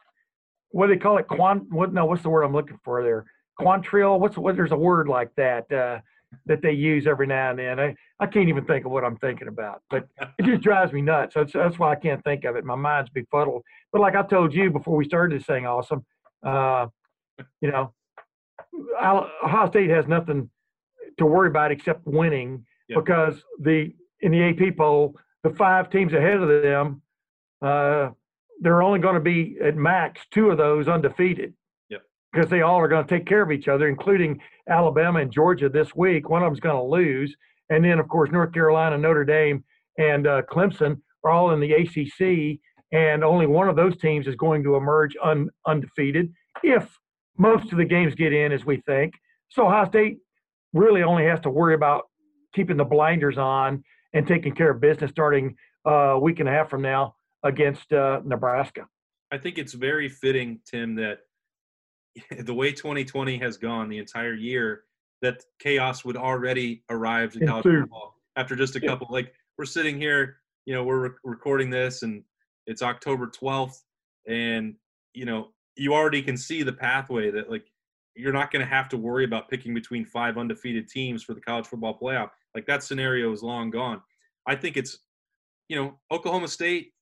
what 0.73 0.87
do 0.87 0.95
they 0.95 0.99
call 0.99 1.19
it? 1.19 1.29
Quant? 1.29 1.71
What? 1.71 1.93
No, 1.93 2.07
what's 2.07 2.23
the 2.23 2.31
word 2.31 2.43
I'm 2.43 2.53
looking 2.53 2.79
for 2.83 3.03
there? 3.03 3.27
Quantrill. 3.61 4.19
What's 4.19 4.37
what? 4.37 4.57
There's 4.57 4.73
a 4.73 4.77
word 4.77 5.07
like 5.07 5.31
that 5.37 5.71
uh, 5.71 6.01
that 6.47 6.63
they 6.63 6.73
use 6.73 7.07
every 7.07 7.27
now 7.27 7.51
and 7.51 7.59
then. 7.59 7.79
I, 7.79 7.95
I 8.19 8.27
can't 8.27 8.49
even 8.49 8.65
think 8.65 8.87
of 8.87 8.91
what 8.91 9.05
I'm 9.05 9.17
thinking 9.19 9.49
about, 9.49 9.83
but 9.91 10.09
it 10.39 10.45
just 10.45 10.63
drives 10.63 10.93
me 10.93 11.03
nuts. 11.03 11.35
That's 11.35 11.53
that's 11.53 11.79
why 11.79 11.93
I 11.93 11.97
can't 11.97 12.25
think 12.25 12.45
of 12.45 12.57
it. 12.57 12.65
My 12.65 12.75
mind's 12.75 13.11
befuddled. 13.11 13.63
But 13.93 14.01
like 14.01 14.17
I 14.17 14.23
told 14.23 14.55
you 14.55 14.71
before 14.71 14.97
we 14.97 15.05
started 15.05 15.39
this 15.39 15.47
thing, 15.47 15.67
awesome. 15.67 16.05
Uh, 16.43 16.87
you 17.61 17.71
know, 17.71 17.93
Ohio 19.01 19.69
State 19.69 19.91
has 19.91 20.07
nothing 20.07 20.49
to 21.19 21.27
worry 21.27 21.49
about 21.49 21.71
except 21.71 22.07
winning 22.07 22.65
yep. 22.89 23.05
because 23.05 23.43
the 23.61 23.93
in 24.21 24.33
the 24.33 24.43
AP 24.43 24.77
poll, 24.77 25.17
the 25.43 25.51
five 25.51 25.91
teams 25.91 26.13
ahead 26.13 26.41
of 26.41 26.49
them, 26.63 27.03
uh, 27.61 28.11
they're 28.61 28.83
only 28.83 29.01
going 29.01 29.15
to 29.15 29.21
be 29.21 29.57
at 29.63 29.77
max 29.77 30.21
two 30.31 30.51
of 30.51 30.59
those 30.59 30.89
undefeated. 30.89 31.53
Yep. 31.91 32.03
Because 32.33 32.51
they 32.51 32.63
all 32.63 32.79
are 32.79 32.89
going 32.89 33.05
to 33.05 33.19
take 33.19 33.27
care 33.27 33.43
of 33.43 33.51
each 33.51 33.69
other, 33.69 33.89
including 33.89 34.41
Alabama 34.69 35.21
and 35.21 35.33
Georgia 35.33 35.69
this 35.69 35.95
week. 35.95 36.29
One 36.29 36.43
of 36.43 36.47
them's 36.47 36.61
going 36.61 36.77
to 36.77 36.83
lose, 36.83 37.35
and 37.71 37.85
then 37.85 37.99
of 37.99 38.09
course 38.09 38.31
North 38.31 38.53
Carolina, 38.53 38.97
Notre 38.99 39.25
Dame, 39.25 39.65
and 39.99 40.27
uh, 40.27 40.43
Clemson 40.51 41.01
are 41.25 41.31
all 41.31 41.51
in 41.53 41.61
the 41.61 41.73
ACC, 41.73 42.61
and 42.93 43.25
only 43.25 43.47
one 43.47 43.69
of 43.69 43.77
those 43.77 43.97
teams 43.97 44.27
is 44.27 44.37
going 44.37 44.63
to 44.63 44.77
emerge 44.77 45.17
un- 45.23 45.51
undefeated 45.67 46.33
if 46.63 46.89
most 47.39 47.73
of 47.73 47.79
the 47.79 47.85
games 47.85 48.15
get 48.15 48.33
in 48.33 48.53
as 48.53 48.65
we 48.65 48.77
think. 48.87 49.15
So 49.49 49.67
Ohio 49.67 49.87
State 49.87 50.19
really 50.73 51.03
only 51.03 51.25
has 51.25 51.41
to 51.41 51.51
worry 51.51 51.75
about 51.75 52.05
keeping 52.55 52.77
the 52.77 52.85
blinders 52.85 53.39
on 53.39 53.83
and 54.15 54.27
taking 54.27 54.55
care 54.55 54.71
of 54.71 54.81
business 54.81 55.11
starting 55.11 55.57
uh, 55.87 55.91
a 55.91 56.19
week 56.19 56.41
and 56.41 56.49
a 56.49 56.53
half 56.53 56.69
from 56.69 56.83
now 56.83 57.15
against 57.45 57.93
uh, 57.93 58.21
Nebraska. 58.25 58.87
I 59.31 59.39
think 59.39 59.59
it's 59.59 59.73
very 59.73 60.09
fitting, 60.09 60.61
Tim, 60.71 60.95
that 60.97 61.21
the 62.41 62.55
way 62.55 62.73
2020 62.73 63.39
has 63.39 63.57
gone 63.57 63.89
the 63.89 63.99
entire 63.99 64.35
year, 64.35 64.85
that 65.23 65.43
chaos 65.59 66.05
would 66.05 66.17
already 66.17 66.83
arrive 66.91 67.33
to 67.33 67.47
college 67.47 67.65
football 67.65 68.17
after 68.37 68.57
just 68.57 68.77
a 68.77 68.81
couple. 68.81 69.07
Yeah. 69.11 69.15
Like 69.15 69.35
we're 69.57 69.65
sitting 69.65 69.97
here, 69.97 70.39
you 70.67 70.75
know, 70.75 70.85
we're 70.85 71.09
re- 71.09 71.17
recording 71.25 71.71
this, 71.71 72.03
and 72.03 72.23
it's 72.67 72.83
October 72.83 73.29
12th, 73.29 73.77
and 74.29 74.75
you 75.15 75.25
know, 75.25 75.49
you 75.77 75.95
already 75.95 76.23
can 76.23 76.37
see 76.37 76.63
the 76.63 76.73
pathway 76.73 77.31
that 77.31 77.51
like 77.51 77.65
you're 78.15 78.33
not 78.33 78.51
going 78.51 78.65
to 78.65 78.71
have 78.71 78.89
to 78.91 78.97
worry 78.97 79.25
about 79.25 79.49
picking 79.49 79.73
between 79.73 80.05
five 80.05 80.37
undefeated 80.37 80.89
teams 80.89 81.23
for 81.23 81.35
the 81.35 81.41
college 81.41 81.67
football 81.67 81.99
playoff. 81.99 82.31
Like 82.55 82.67
that 82.67 82.83
scenario 82.83 83.33
is 83.33 83.43
long 83.43 83.71
gone. 83.71 84.01
I 84.47 84.57
think 84.57 84.77
it's, 84.77 84.99
you 85.69 85.77
know, 85.77 85.99
Oklahoma 86.11 86.49
State, 86.49 86.93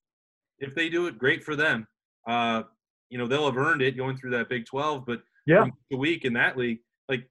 if 0.59 0.75
they 0.75 0.89
do 0.89 1.07
it, 1.07 1.19
great 1.19 1.43
for 1.43 1.57
them. 1.57 1.87
Uh, 2.29 2.63
you 3.09 3.19
know, 3.19 3.27
they'll 3.27 3.47
have 3.47 3.57
earned 3.57 3.83
it 3.83 3.97
going 3.97 4.17
through 4.17 4.31
that 4.31 4.49
Big 4.49 4.67
12, 4.67 5.05
but 5.07 5.23
yeah, 5.47 5.67
the 5.91 5.97
week 5.97 6.25
in 6.25 6.33
that 6.35 6.57
league, 6.57 6.79
like 7.09 7.29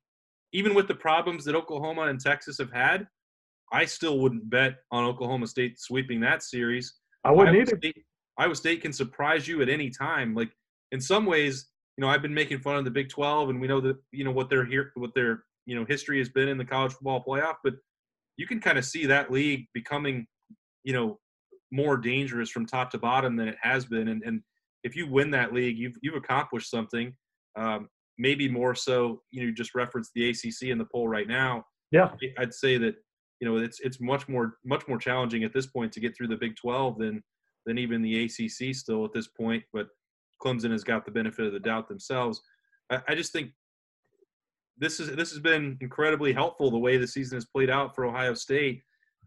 even 0.51 0.73
with 0.73 0.87
the 0.87 0.95
problems 0.95 1.45
that 1.45 1.55
Oklahoma 1.55 2.03
and 2.03 2.19
Texas 2.19 2.57
have 2.57 2.71
had, 2.71 3.07
I 3.71 3.85
still 3.85 4.19
wouldn't 4.19 4.49
bet 4.49 4.77
on 4.91 5.05
Oklahoma 5.05 5.47
State 5.47 5.79
sweeping 5.79 6.19
that 6.21 6.43
series. 6.43 6.95
I 7.23 7.31
wouldn't 7.31 7.55
Iowa 7.55 7.61
either. 7.61 7.77
State, 7.77 8.03
Iowa 8.37 8.55
State 8.55 8.81
can 8.81 8.91
surprise 8.91 9.47
you 9.47 9.61
at 9.61 9.69
any 9.69 9.89
time. 9.89 10.33
Like 10.33 10.51
in 10.91 10.99
some 10.99 11.25
ways, 11.25 11.67
you 11.97 12.01
know, 12.01 12.09
I've 12.09 12.21
been 12.21 12.33
making 12.33 12.59
fun 12.59 12.77
of 12.77 12.85
the 12.85 12.91
Big 12.91 13.09
12, 13.09 13.49
and 13.49 13.61
we 13.61 13.67
know 13.67 13.81
that 13.81 13.97
you 14.11 14.23
know 14.23 14.31
what 14.31 14.49
their 14.49 14.65
here, 14.65 14.91
what 14.95 15.13
their 15.13 15.43
you 15.65 15.75
know 15.75 15.85
history 15.85 16.17
has 16.17 16.29
been 16.29 16.47
in 16.47 16.57
the 16.57 16.65
college 16.65 16.93
football 16.93 17.23
playoff. 17.23 17.55
But 17.63 17.75
you 18.39 18.47
can 18.47 18.61
kind 18.61 18.77
of 18.77 18.85
see 18.85 19.05
that 19.05 19.29
league 19.29 19.67
becoming, 19.73 20.25
you 20.85 20.93
know, 20.93 21.19
more 21.73 21.97
dangerous 21.97 22.49
from 22.49 22.65
top 22.65 22.89
to 22.91 22.97
bottom 22.97 23.35
than 23.35 23.49
it 23.49 23.57
has 23.61 23.85
been. 23.85 24.07
And, 24.07 24.23
and 24.23 24.41
if 24.85 24.95
you 24.95 25.11
win 25.11 25.29
that 25.31 25.53
league, 25.53 25.77
you've 25.77 25.97
you've 26.01 26.15
accomplished 26.15 26.71
something. 26.71 27.13
Um, 27.57 27.89
maybe 28.17 28.47
more 28.47 28.73
so, 28.73 29.21
you 29.29 29.45
know, 29.45 29.51
just 29.51 29.75
reference 29.75 30.09
the 30.15 30.29
ACC 30.29 30.69
in 30.69 30.77
the 30.77 30.87
poll 30.89 31.09
right 31.09 31.27
now. 31.27 31.65
Yeah, 31.91 32.11
I'd 32.37 32.53
say 32.53 32.77
that 32.77 32.95
you 33.41 33.47
know 33.47 33.57
it's 33.57 33.81
it's 33.81 33.99
much 33.99 34.29
more 34.29 34.53
much 34.63 34.87
more 34.87 34.97
challenging 34.97 35.43
at 35.43 35.53
this 35.53 35.67
point 35.67 35.91
to 35.93 35.99
get 35.99 36.15
through 36.15 36.29
the 36.29 36.37
Big 36.37 36.55
12 36.55 36.97
than 36.97 37.21
than 37.65 37.77
even 37.77 38.01
the 38.01 38.23
ACC 38.23 38.73
still 38.73 39.03
at 39.03 39.11
this 39.11 39.27
point. 39.27 39.63
But 39.73 39.87
Clemson 40.41 40.71
has 40.71 40.85
got 40.85 41.03
the 41.03 41.11
benefit 41.11 41.45
of 41.45 41.51
the 41.51 41.59
doubt 41.59 41.89
themselves. 41.89 42.41
I, 42.89 43.01
I 43.09 43.15
just 43.15 43.33
think 43.33 43.51
this 44.79 44.99
is 44.99 45.15
this 45.15 45.31
has 45.31 45.39
been 45.39 45.77
incredibly 45.81 46.33
helpful 46.33 46.71
the 46.71 46.77
way 46.77 46.97
the 46.97 47.07
season 47.07 47.35
has 47.35 47.45
played 47.45 47.69
out 47.69 47.95
for 47.95 48.05
Ohio 48.05 48.33
State. 48.33 48.81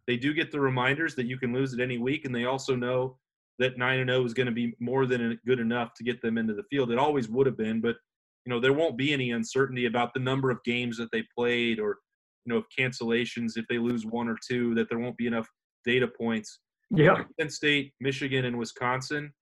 They 0.06 0.16
do 0.16 0.34
get 0.34 0.50
the 0.50 0.60
reminders 0.60 1.14
that 1.14 1.26
you 1.26 1.38
can 1.38 1.52
lose 1.52 1.74
at 1.74 1.80
any 1.80 1.98
week, 1.98 2.24
and 2.24 2.34
they 2.34 2.46
also 2.46 2.74
know 2.74 3.18
that 3.58 3.78
nine 3.78 4.00
and 4.00 4.10
zero 4.10 4.22
oh 4.22 4.24
is 4.24 4.34
going 4.34 4.46
to 4.46 4.52
be 4.52 4.74
more 4.80 5.06
than 5.06 5.38
good 5.46 5.60
enough 5.60 5.94
to 5.94 6.04
get 6.04 6.20
them 6.22 6.38
into 6.38 6.54
the 6.54 6.64
field. 6.64 6.90
It 6.90 6.98
always 6.98 7.28
would 7.28 7.46
have 7.46 7.56
been, 7.56 7.80
but 7.80 7.96
you 8.44 8.50
know 8.50 8.58
there 8.58 8.72
won't 8.72 8.96
be 8.96 9.12
any 9.12 9.30
uncertainty 9.32 9.86
about 9.86 10.14
the 10.14 10.20
number 10.20 10.50
of 10.50 10.62
games 10.64 10.96
that 10.96 11.10
they 11.12 11.24
played 11.36 11.78
or 11.78 11.98
you 12.44 12.52
know 12.52 12.58
if 12.58 12.64
cancellations 12.76 13.52
if 13.56 13.66
they 13.68 13.78
lose 13.78 14.04
one 14.04 14.28
or 14.28 14.36
two 14.48 14.74
that 14.74 14.88
there 14.88 14.98
won't 14.98 15.16
be 15.16 15.26
enough 15.26 15.48
data 15.84 16.08
points. 16.08 16.60
Yeah, 16.90 17.24
Penn 17.38 17.50
State, 17.50 17.92
Michigan, 18.00 18.44
and 18.46 18.58
Wisconsin. 18.58 19.32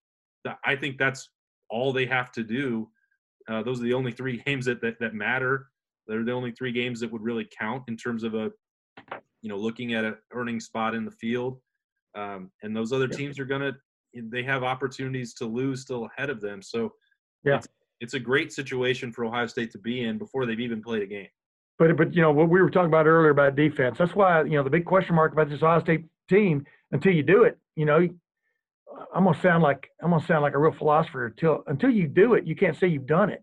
I 0.64 0.74
think 0.74 0.98
that's 0.98 1.28
all 1.68 1.92
they 1.92 2.06
have 2.06 2.32
to 2.32 2.42
do. 2.42 2.88
Uh, 3.48 3.62
those 3.62 3.80
are 3.80 3.84
the 3.84 3.94
only 3.94 4.12
three 4.12 4.42
games 4.46 4.66
that, 4.66 4.80
that, 4.82 4.98
that 5.00 5.14
matter. 5.14 5.66
They're 6.10 6.24
the 6.24 6.32
only 6.32 6.52
three 6.52 6.72
games 6.72 7.00
that 7.00 7.10
would 7.12 7.22
really 7.22 7.48
count 7.56 7.84
in 7.88 7.96
terms 7.96 8.24
of 8.24 8.34
a, 8.34 8.50
you 9.42 9.48
know, 9.48 9.56
looking 9.56 9.94
at 9.94 10.04
an 10.04 10.16
earning 10.32 10.60
spot 10.60 10.94
in 10.94 11.04
the 11.04 11.10
field. 11.10 11.60
Um, 12.16 12.50
and 12.62 12.76
those 12.76 12.92
other 12.92 13.06
teams 13.06 13.38
are 13.38 13.44
going 13.44 13.60
to, 13.60 13.74
they 14.14 14.42
have 14.42 14.64
opportunities 14.64 15.34
to 15.34 15.44
lose 15.44 15.82
still 15.82 16.06
ahead 16.06 16.28
of 16.28 16.40
them. 16.40 16.60
So 16.60 16.92
yeah, 17.44 17.56
it's, 17.56 17.68
it's 18.00 18.14
a 18.14 18.18
great 18.18 18.52
situation 18.52 19.12
for 19.12 19.24
Ohio 19.24 19.46
State 19.46 19.70
to 19.72 19.78
be 19.78 20.02
in 20.02 20.18
before 20.18 20.46
they've 20.46 20.58
even 20.58 20.82
played 20.82 21.02
a 21.02 21.06
game. 21.06 21.28
But, 21.78 21.96
but 21.96 22.12
you 22.12 22.20
know, 22.20 22.32
what 22.32 22.48
we 22.48 22.60
were 22.60 22.70
talking 22.70 22.88
about 22.88 23.06
earlier 23.06 23.30
about 23.30 23.54
defense, 23.54 23.98
that's 23.98 24.14
why, 24.14 24.42
you 24.42 24.50
know, 24.50 24.64
the 24.64 24.70
big 24.70 24.84
question 24.84 25.14
mark 25.14 25.32
about 25.32 25.48
this 25.48 25.62
Ohio 25.62 25.80
State 25.80 26.06
team 26.28 26.66
until 26.90 27.12
you 27.12 27.22
do 27.22 27.44
it, 27.44 27.56
you 27.76 27.84
know, 27.84 28.08
I'm 29.14 29.24
gonna 29.24 29.40
sound 29.40 29.62
like 29.62 29.88
I'm 30.02 30.10
gonna 30.10 30.24
sound 30.26 30.42
like 30.42 30.54
a 30.54 30.58
real 30.58 30.72
philosopher 30.72 31.26
until 31.26 31.62
until 31.66 31.90
you 31.90 32.06
do 32.06 32.34
it, 32.34 32.46
you 32.46 32.54
can't 32.54 32.76
say 32.76 32.88
you've 32.88 33.06
done 33.06 33.30
it. 33.30 33.42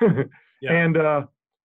yeah. 0.60 0.72
And 0.72 0.96
uh, 0.96 1.22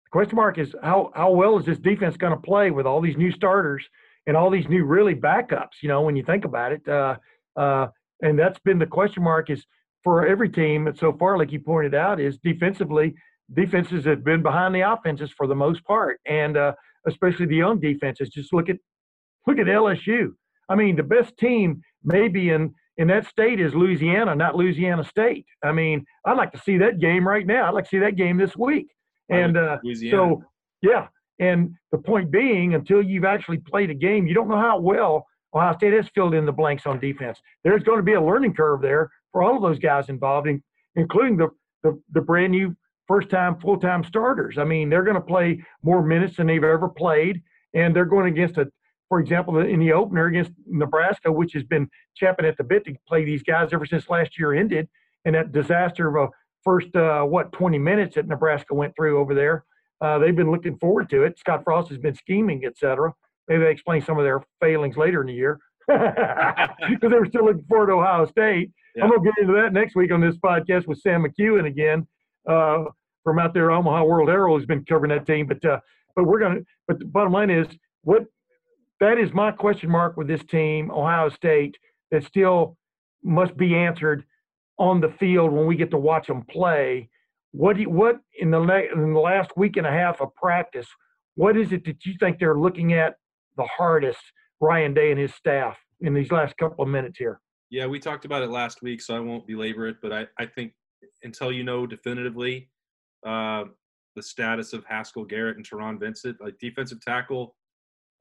the 0.09 0.13
question 0.13 0.37
mark 0.37 0.57
is 0.57 0.75
how 0.83 1.13
how 1.15 1.31
well 1.31 1.59
is 1.59 1.67
this 1.67 1.79
defense 1.79 2.17
going 2.17 2.33
to 2.33 2.41
play 2.41 2.71
with 2.71 2.87
all 2.87 3.03
these 3.03 3.19
new 3.19 3.31
starters 3.31 3.85
and 4.27 4.39
all 4.39 4.49
these 4.49 4.67
new 4.67 4.85
really 4.85 5.15
backups? 5.15 5.83
You 5.83 5.91
know, 5.91 6.01
when 6.01 6.17
you 6.17 6.23
think 6.23 6.47
about 6.47 6.73
it, 6.73 6.89
uh, 6.89 7.17
uh, 7.57 7.89
and 8.23 8.39
that's 8.39 8.59
been 8.61 8.79
the 8.79 8.87
question 8.87 9.23
mark 9.23 9.51
is 9.51 9.67
for 10.03 10.27
every 10.27 10.49
team 10.49 10.87
And 10.87 10.97
so 10.99 11.13
far, 11.13 11.37
like 11.37 11.53
you 11.53 11.61
pointed 11.61 11.95
out, 11.95 12.21
is 12.21 12.39
defensively 12.39 13.15
defenses 13.53 14.07
have 14.07 14.25
been 14.25 14.43
behind 14.43 14.75
the 14.75 14.81
offenses 14.81 15.31
for 15.37 15.47
the 15.47 15.55
most 15.55 15.85
part, 15.85 16.21
and 16.25 16.57
uh, 16.57 16.73
especially 17.07 17.47
the 17.47 17.57
young 17.57 17.79
defenses. 17.79 18.31
Just 18.31 18.55
look 18.55 18.71
at 18.71 18.77
look 19.47 19.59
at 19.59 19.67
LSU. 19.67 20.29
I 20.71 20.75
mean, 20.75 20.97
the 20.97 21.03
best 21.03 21.37
team 21.37 21.83
maybe 22.03 22.49
in 22.49 22.75
in 22.97 23.09
that 23.09 23.27
state 23.27 23.61
is 23.61 23.75
Louisiana, 23.75 24.35
not 24.35 24.57
Louisiana 24.57 25.05
State. 25.05 25.45
I 25.63 25.73
mean, 25.73 26.07
I'd 26.25 26.39
like 26.39 26.53
to 26.53 26.59
see 26.59 26.79
that 26.79 26.99
game 26.99 27.29
right 27.29 27.47
now. 27.47 27.69
I'd 27.69 27.75
like 27.75 27.85
to 27.85 27.91
see 27.91 27.99
that 27.99 28.17
game 28.17 28.39
this 28.39 28.57
week. 28.57 28.89
And 29.31 29.57
uh, 29.57 29.79
so, 30.11 30.43
yeah. 30.83 31.09
And 31.41 31.75
the 31.93 31.99
point 31.99 32.31
being, 32.31 32.75
until 32.75 33.03
you've 33.03 33.25
actually 33.25 33.59
played 33.59 33.91
a 33.91 33.95
game, 33.95 34.27
you 34.27 34.35
don't 34.35 34.49
know 34.49 34.57
how 34.57 34.79
well 34.81 35.27
Ohio 35.55 35.77
State 35.77 35.93
has 35.93 36.09
filled 36.15 36.35
in 36.35 36.45
the 36.45 36.53
blanks 36.53 36.87
on 36.87 36.99
defense. 36.99 37.39
There's 37.65 37.83
going 37.83 37.99
to 37.99 38.03
be 38.03 38.15
a 38.15 38.21
learning 38.21 38.55
curve 38.55 38.83
there 38.83 39.11
for 39.33 39.43
all 39.43 39.57
of 39.57 39.63
those 39.63 39.79
guys 39.79 40.09
involved, 40.09 40.49
including 40.97 41.37
the, 41.37 41.49
the, 41.83 42.01
the 42.13 42.21
brand 42.21 42.53
new 42.53 42.77
first 43.07 43.31
time, 43.31 43.59
full 43.61 43.79
time 43.79 44.03
starters. 44.05 44.59
I 44.59 44.65
mean, 44.65 44.91
they're 44.91 45.05
going 45.05 45.15
to 45.15 45.21
play 45.21 45.63
more 45.83 46.03
minutes 46.03 46.37
than 46.37 46.49
they've 46.49 46.65
ever 46.65 46.89
played, 46.89 47.43
and 47.75 47.95
they're 47.95 48.05
going 48.05 48.27
against 48.27 48.59
a 48.59 48.71
for 49.09 49.21
example, 49.21 49.59
in 49.59 49.81
the 49.81 49.93
opener 49.93 50.27
against 50.27 50.53
Nebraska, 50.67 51.33
which 51.33 51.55
has 51.55 51.65
been 51.65 51.89
champing 52.15 52.47
at 52.47 52.57
the 52.59 52.65
bit 52.65 52.85
to 52.85 52.95
play 53.07 53.25
these 53.25 53.43
guys 53.43 53.71
ever 53.73 53.87
since 53.87 54.09
last 54.09 54.39
year 54.39 54.53
ended, 54.53 54.89
and 55.25 55.35
that 55.35 55.53
disaster 55.53 56.15
of 56.15 56.29
a 56.29 56.29
first 56.69 56.95
uh, 56.97 57.23
what 57.23 57.51
20 57.53 57.79
minutes 57.79 58.17
that 58.17 58.29
Nebraska 58.29 58.75
went 58.75 58.95
through 58.95 59.19
over 59.19 59.35
there. 59.35 59.65
Uh, 60.03 60.19
they've 60.19 60.37
been 60.37 60.51
looking 60.51 60.77
forward 60.79 61.09
to 61.09 61.23
it. 61.23 61.39
Scott 61.39 61.65
Frost 61.65 61.89
has 61.89 61.97
been 61.97 62.15
scheming, 62.15 62.63
et 62.67 62.77
cetera. 62.77 63.11
Maybe 63.49 63.65
they 63.65 63.71
explain 63.71 64.03
some 64.03 64.19
of 64.19 64.25
their 64.25 64.43
failings 64.61 64.99
later 64.99 65.23
in 65.23 65.29
the 65.29 65.33
year 65.33 65.59
because 65.89 67.11
they 67.11 67.19
were 67.19 67.27
still 67.27 67.47
looking 67.47 67.65
forward 67.65 67.87
to 67.87 67.95
Ohio 67.95 68.27
State. 68.27 68.71
Yeah. 68.95 69.05
I'm 69.05 69.11
gonna 69.11 69.23
get 69.23 69.35
into 69.41 69.55
that 69.55 69.73
next 69.73 69.97
week 69.97 70.13
on 70.13 70.21
this 70.21 70.37
podcast 70.37 70.87
with 70.87 70.99
Sam 71.01 71.25
McKewon 71.25 71.67
again 71.67 72.07
uh, 72.47 72.85
from 73.25 73.39
out 73.39 73.55
there. 73.55 73.71
Omaha 73.71 74.05
World 74.05 74.29
Herald 74.29 74.61
has 74.61 74.67
been 74.67 74.85
covering 74.85 75.11
that 75.11 75.27
team, 75.27 75.47
but 75.47 75.65
uh, 75.65 75.81
but 76.15 76.25
we're 76.25 76.39
gonna. 76.39 76.61
But 76.87 76.99
the 76.99 77.07
bottom 77.07 77.33
line 77.33 77.49
is 77.49 77.67
what 78.03 78.25
that 79.01 79.17
is 79.17 79.33
my 79.33 79.53
question 79.53 79.89
mark 79.89 80.19
with 80.19 80.29
this 80.29 80.45
team, 80.45 80.91
Ohio 80.91 81.31
State, 81.31 81.79
that 82.11 82.25
still 82.25 82.77
must 83.23 83.57
be 83.57 83.75
answered 83.75 84.25
on 84.79 85.01
the 85.01 85.11
field 85.19 85.53
when 85.53 85.67
we 85.67 85.77
get 85.77 85.91
to 85.91 85.99
watch 85.99 86.27
them 86.27 86.45
play. 86.51 87.09
What 87.53 87.77
do 87.77 87.83
you, 87.83 87.91
what 87.91 88.17
in 88.39 88.51
the 88.51 88.61
in 88.93 89.13
the 89.13 89.21
last 89.21 89.57
week 89.57 89.77
and 89.77 89.87
a 89.87 89.91
half 89.91 90.21
of 90.21 90.35
practice? 90.35 90.87
What 91.35 91.57
is 91.57 91.73
it 91.73 91.85
that 91.85 92.05
you 92.05 92.15
think 92.19 92.39
they're 92.39 92.59
looking 92.59 92.93
at 92.93 93.15
the 93.57 93.67
hardest, 93.77 94.21
Ryan 94.61 94.95
Day 94.95 95.11
and 95.11 95.21
his 95.21 95.35
staff, 95.35 95.77
in 96.01 96.15
these 96.15 96.31
last 96.31 96.57
couple 96.57 96.85
of 96.85 96.91
minutes 96.91 97.19
here? 97.19 97.41
Yeah, 97.71 97.87
we 97.87 97.99
talked 97.99 98.25
about 98.25 98.43
it 98.43 98.51
last 98.51 98.83
week, 98.83 99.01
so 99.01 99.15
I 99.17 99.21
won't 99.21 99.47
belabor 99.47 99.87
it. 99.87 99.97
But 100.03 100.13
I, 100.13 100.27
I 100.39 100.47
think 100.47 100.73
until 101.23 101.53
you 101.53 101.65
know 101.65 101.87
definitively, 101.87 102.71
uh, 103.27 103.65
the 104.15 104.23
status 104.23 104.73
of 104.73 104.85
Haskell 104.85 105.25
Garrett 105.25 105.57
and 105.57 105.69
Taron 105.69 105.99
Vincent. 105.99 106.37
Like 106.41 106.59
defensive 106.59 107.01
tackle, 107.01 107.57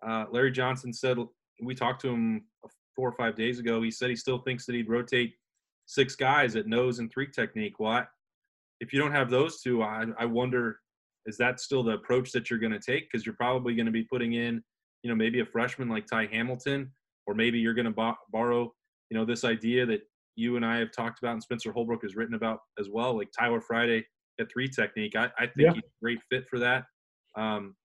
uh, 0.08 0.26
Larry 0.32 0.52
Johnson 0.52 0.94
said 0.94 1.18
we 1.62 1.76
talked 1.76 2.02
to 2.02 2.10
him 2.10 2.46
four 2.96 3.10
or 3.10 3.14
five 3.14 3.36
days 3.36 3.60
ago. 3.60 3.82
He 3.82 3.92
said 3.92 4.10
he 4.10 4.16
still 4.16 4.40
thinks 4.40 4.66
that 4.66 4.76
he'd 4.76 4.90
rotate 4.90 5.34
six 5.88 6.16
guys 6.16 6.56
at 6.56 6.68
nose 6.68 7.00
and 7.00 7.12
three 7.12 7.28
technique. 7.28 7.80
Well, 7.80 7.92
I, 7.92 8.06
if 8.80 8.94
you 8.94 9.00
don't 9.00 9.12
have 9.12 9.32
those 9.32 9.62
two, 9.62 9.82
I, 9.82 10.06
I 10.20 10.26
wonder 10.26 10.80
is 11.26 11.38
that 11.38 11.60
still 11.60 11.84
the 11.84 11.94
approach 11.94 12.32
that 12.32 12.50
you're 12.50 12.60
going 12.60 12.72
to 12.72 12.80
take? 12.80 13.10
Because 13.12 13.26
you're 13.26 13.36
probably 13.36 13.76
going 13.76 13.86
to 13.86 13.92
be 13.92 14.04
putting 14.04 14.34
in, 14.34 14.64
you 15.04 15.10
know, 15.10 15.16
maybe 15.16 15.42
a 15.42 15.46
freshman 15.46 15.90
like 15.90 16.06
Ty 16.06 16.28
Hamilton, 16.32 16.92
or 17.26 17.34
maybe 17.34 17.60
you're 17.60 17.74
going 17.74 17.86
to 17.86 17.92
bo- 17.92 18.16
borrow, 18.32 18.72
you 19.10 19.18
know, 19.18 19.26
this 19.26 19.44
idea 19.44 19.86
that 19.86 20.02
you 20.36 20.56
and 20.56 20.66
I 20.66 20.78
have 20.78 20.92
talked 20.92 21.20
about 21.20 21.34
and 21.34 21.44
Spencer 21.44 21.72
Holbrook 21.72 22.04
has 22.04 22.16
written 22.16 22.36
about 22.36 22.60
as 22.80 22.90
well, 22.90 23.18
like 23.18 23.30
Tyler 23.38 23.60
Friday 23.60 24.06
at 24.40 24.50
three 24.52 24.70
technique. 24.70 25.16
I, 25.16 25.26
I 25.38 25.48
think 25.48 25.54
yeah. 25.58 25.74
he's 25.74 25.84
a 25.84 26.02
great 26.02 26.20
fit 26.30 26.46
for 26.50 26.60
that. 26.60 26.86
Um, 27.36 27.76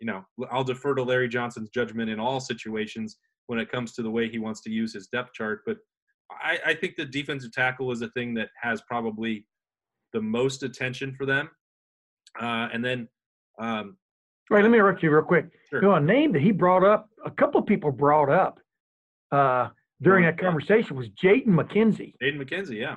you 0.00 0.06
know, 0.06 0.24
I'll 0.50 0.64
defer 0.64 0.94
to 0.94 1.02
Larry 1.02 1.28
Johnson's 1.28 1.70
judgment 1.70 2.10
in 2.10 2.18
all 2.18 2.40
situations 2.40 3.18
when 3.46 3.58
it 3.58 3.70
comes 3.70 3.92
to 3.94 4.02
the 4.02 4.10
way 4.10 4.28
he 4.28 4.38
wants 4.38 4.60
to 4.62 4.70
use 4.70 4.92
his 4.92 5.08
depth 5.08 5.34
chart. 5.34 5.62
But 5.66 5.78
I, 6.30 6.58
I 6.66 6.74
think 6.74 6.96
the 6.96 7.04
defensive 7.04 7.52
tackle 7.52 7.90
is 7.92 8.02
a 8.02 8.08
thing 8.10 8.34
that 8.34 8.48
has 8.60 8.82
probably 8.82 9.46
the 10.12 10.20
most 10.20 10.62
attention 10.62 11.14
for 11.16 11.26
them. 11.26 11.50
Uh, 12.40 12.68
and 12.72 12.84
then, 12.84 13.08
um, 13.58 13.96
right, 14.50 14.62
let 14.62 14.70
me 14.70 14.78
interrupt 14.78 15.02
you 15.02 15.10
real 15.10 15.22
quick. 15.22 15.46
Sure. 15.70 15.82
You 15.82 15.88
know, 15.88 15.94
a 15.94 16.00
name 16.00 16.32
that 16.32 16.42
he 16.42 16.52
brought 16.52 16.84
up, 16.84 17.08
a 17.24 17.30
couple 17.30 17.60
of 17.60 17.66
people 17.66 17.90
brought 17.90 18.30
up 18.30 18.60
uh, 19.32 19.68
during 20.02 20.24
that 20.24 20.38
conversation 20.38 20.96
was 20.96 21.08
Jaden 21.10 21.48
McKenzie. 21.48 22.14
Jaden 22.22 22.42
McKenzie, 22.42 22.80
yeah. 22.80 22.96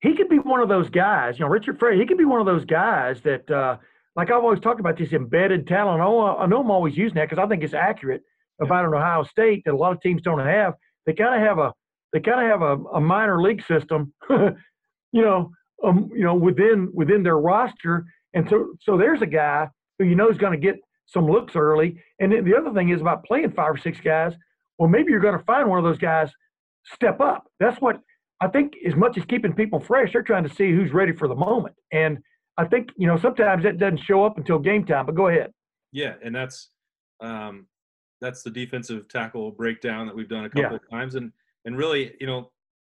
He 0.00 0.14
could 0.14 0.28
be 0.28 0.38
one 0.38 0.60
of 0.60 0.68
those 0.68 0.90
guys, 0.90 1.38
you 1.38 1.44
know, 1.44 1.50
Richard 1.50 1.78
Frey, 1.78 1.98
he 1.98 2.06
could 2.06 2.18
be 2.18 2.24
one 2.24 2.40
of 2.40 2.46
those 2.46 2.64
guys 2.64 3.20
that, 3.22 3.50
uh, 3.50 3.76
like 4.16 4.30
I've 4.30 4.42
always 4.42 4.60
talked 4.60 4.80
about 4.80 4.96
this 4.98 5.12
embedded 5.12 5.66
talent. 5.66 6.00
I 6.00 6.04
know, 6.04 6.36
I 6.36 6.46
know 6.46 6.60
I'm 6.60 6.70
always 6.70 6.96
using 6.96 7.16
that 7.16 7.28
because 7.28 7.42
I 7.42 7.48
think 7.48 7.64
it's 7.64 7.74
accurate 7.74 8.22
about 8.60 8.84
an 8.84 8.94
Ohio 8.94 9.24
State 9.24 9.62
that 9.64 9.74
a 9.74 9.76
lot 9.76 9.92
of 9.92 10.00
teams 10.00 10.22
don't 10.22 10.38
have. 10.38 10.74
They 11.06 11.14
kind 11.14 11.34
of 11.34 11.46
have 11.46 11.58
a 11.58 11.72
they 12.14 12.20
kind 12.20 12.40
of 12.40 12.48
have 12.48 12.62
a, 12.62 12.96
a 12.96 13.00
minor 13.00 13.42
league 13.42 13.62
system, 13.66 14.14
you 14.30 15.22
know, 15.22 15.50
um, 15.82 16.08
you 16.14 16.22
know, 16.22 16.34
within 16.34 16.88
within 16.94 17.24
their 17.24 17.38
roster, 17.38 18.06
and 18.32 18.48
so 18.48 18.68
so 18.80 18.96
there's 18.96 19.20
a 19.20 19.26
guy 19.26 19.68
who 19.98 20.06
you 20.06 20.14
know 20.14 20.30
is 20.30 20.38
going 20.38 20.58
to 20.58 20.66
get 20.66 20.76
some 21.06 21.26
looks 21.26 21.56
early. 21.56 22.00
And 22.20 22.32
then 22.32 22.44
the 22.44 22.56
other 22.56 22.72
thing 22.72 22.90
is 22.90 23.00
about 23.00 23.24
playing 23.24 23.52
five 23.52 23.74
or 23.74 23.76
six 23.76 24.00
guys. 24.00 24.32
Well, 24.78 24.88
maybe 24.88 25.10
you're 25.10 25.20
going 25.20 25.36
to 25.36 25.44
find 25.44 25.68
one 25.68 25.78
of 25.78 25.84
those 25.84 25.98
guys 25.98 26.30
step 26.84 27.20
up. 27.20 27.44
That's 27.58 27.80
what 27.80 27.98
I 28.40 28.46
think. 28.46 28.74
As 28.86 28.94
much 28.94 29.18
as 29.18 29.24
keeping 29.24 29.52
people 29.52 29.80
fresh, 29.80 30.12
they're 30.12 30.22
trying 30.22 30.44
to 30.44 30.54
see 30.54 30.70
who's 30.70 30.92
ready 30.92 31.12
for 31.12 31.26
the 31.26 31.34
moment. 31.34 31.74
And 31.92 32.18
I 32.56 32.64
think 32.64 32.90
you 32.96 33.08
know 33.08 33.18
sometimes 33.18 33.64
that 33.64 33.78
doesn't 33.78 33.98
show 33.98 34.24
up 34.24 34.38
until 34.38 34.60
game 34.60 34.86
time. 34.86 35.06
But 35.06 35.16
go 35.16 35.28
ahead. 35.28 35.50
Yeah, 35.90 36.14
and 36.22 36.32
that's 36.32 36.70
um, 37.20 37.66
that's 38.20 38.44
the 38.44 38.50
defensive 38.50 39.08
tackle 39.08 39.50
breakdown 39.50 40.06
that 40.06 40.14
we've 40.14 40.28
done 40.28 40.44
a 40.44 40.48
couple 40.48 40.62
yeah. 40.62 40.76
of 40.76 40.90
times, 40.90 41.16
and 41.16 41.32
and 41.64 41.76
really, 41.76 42.14
you 42.20 42.26
know, 42.26 42.50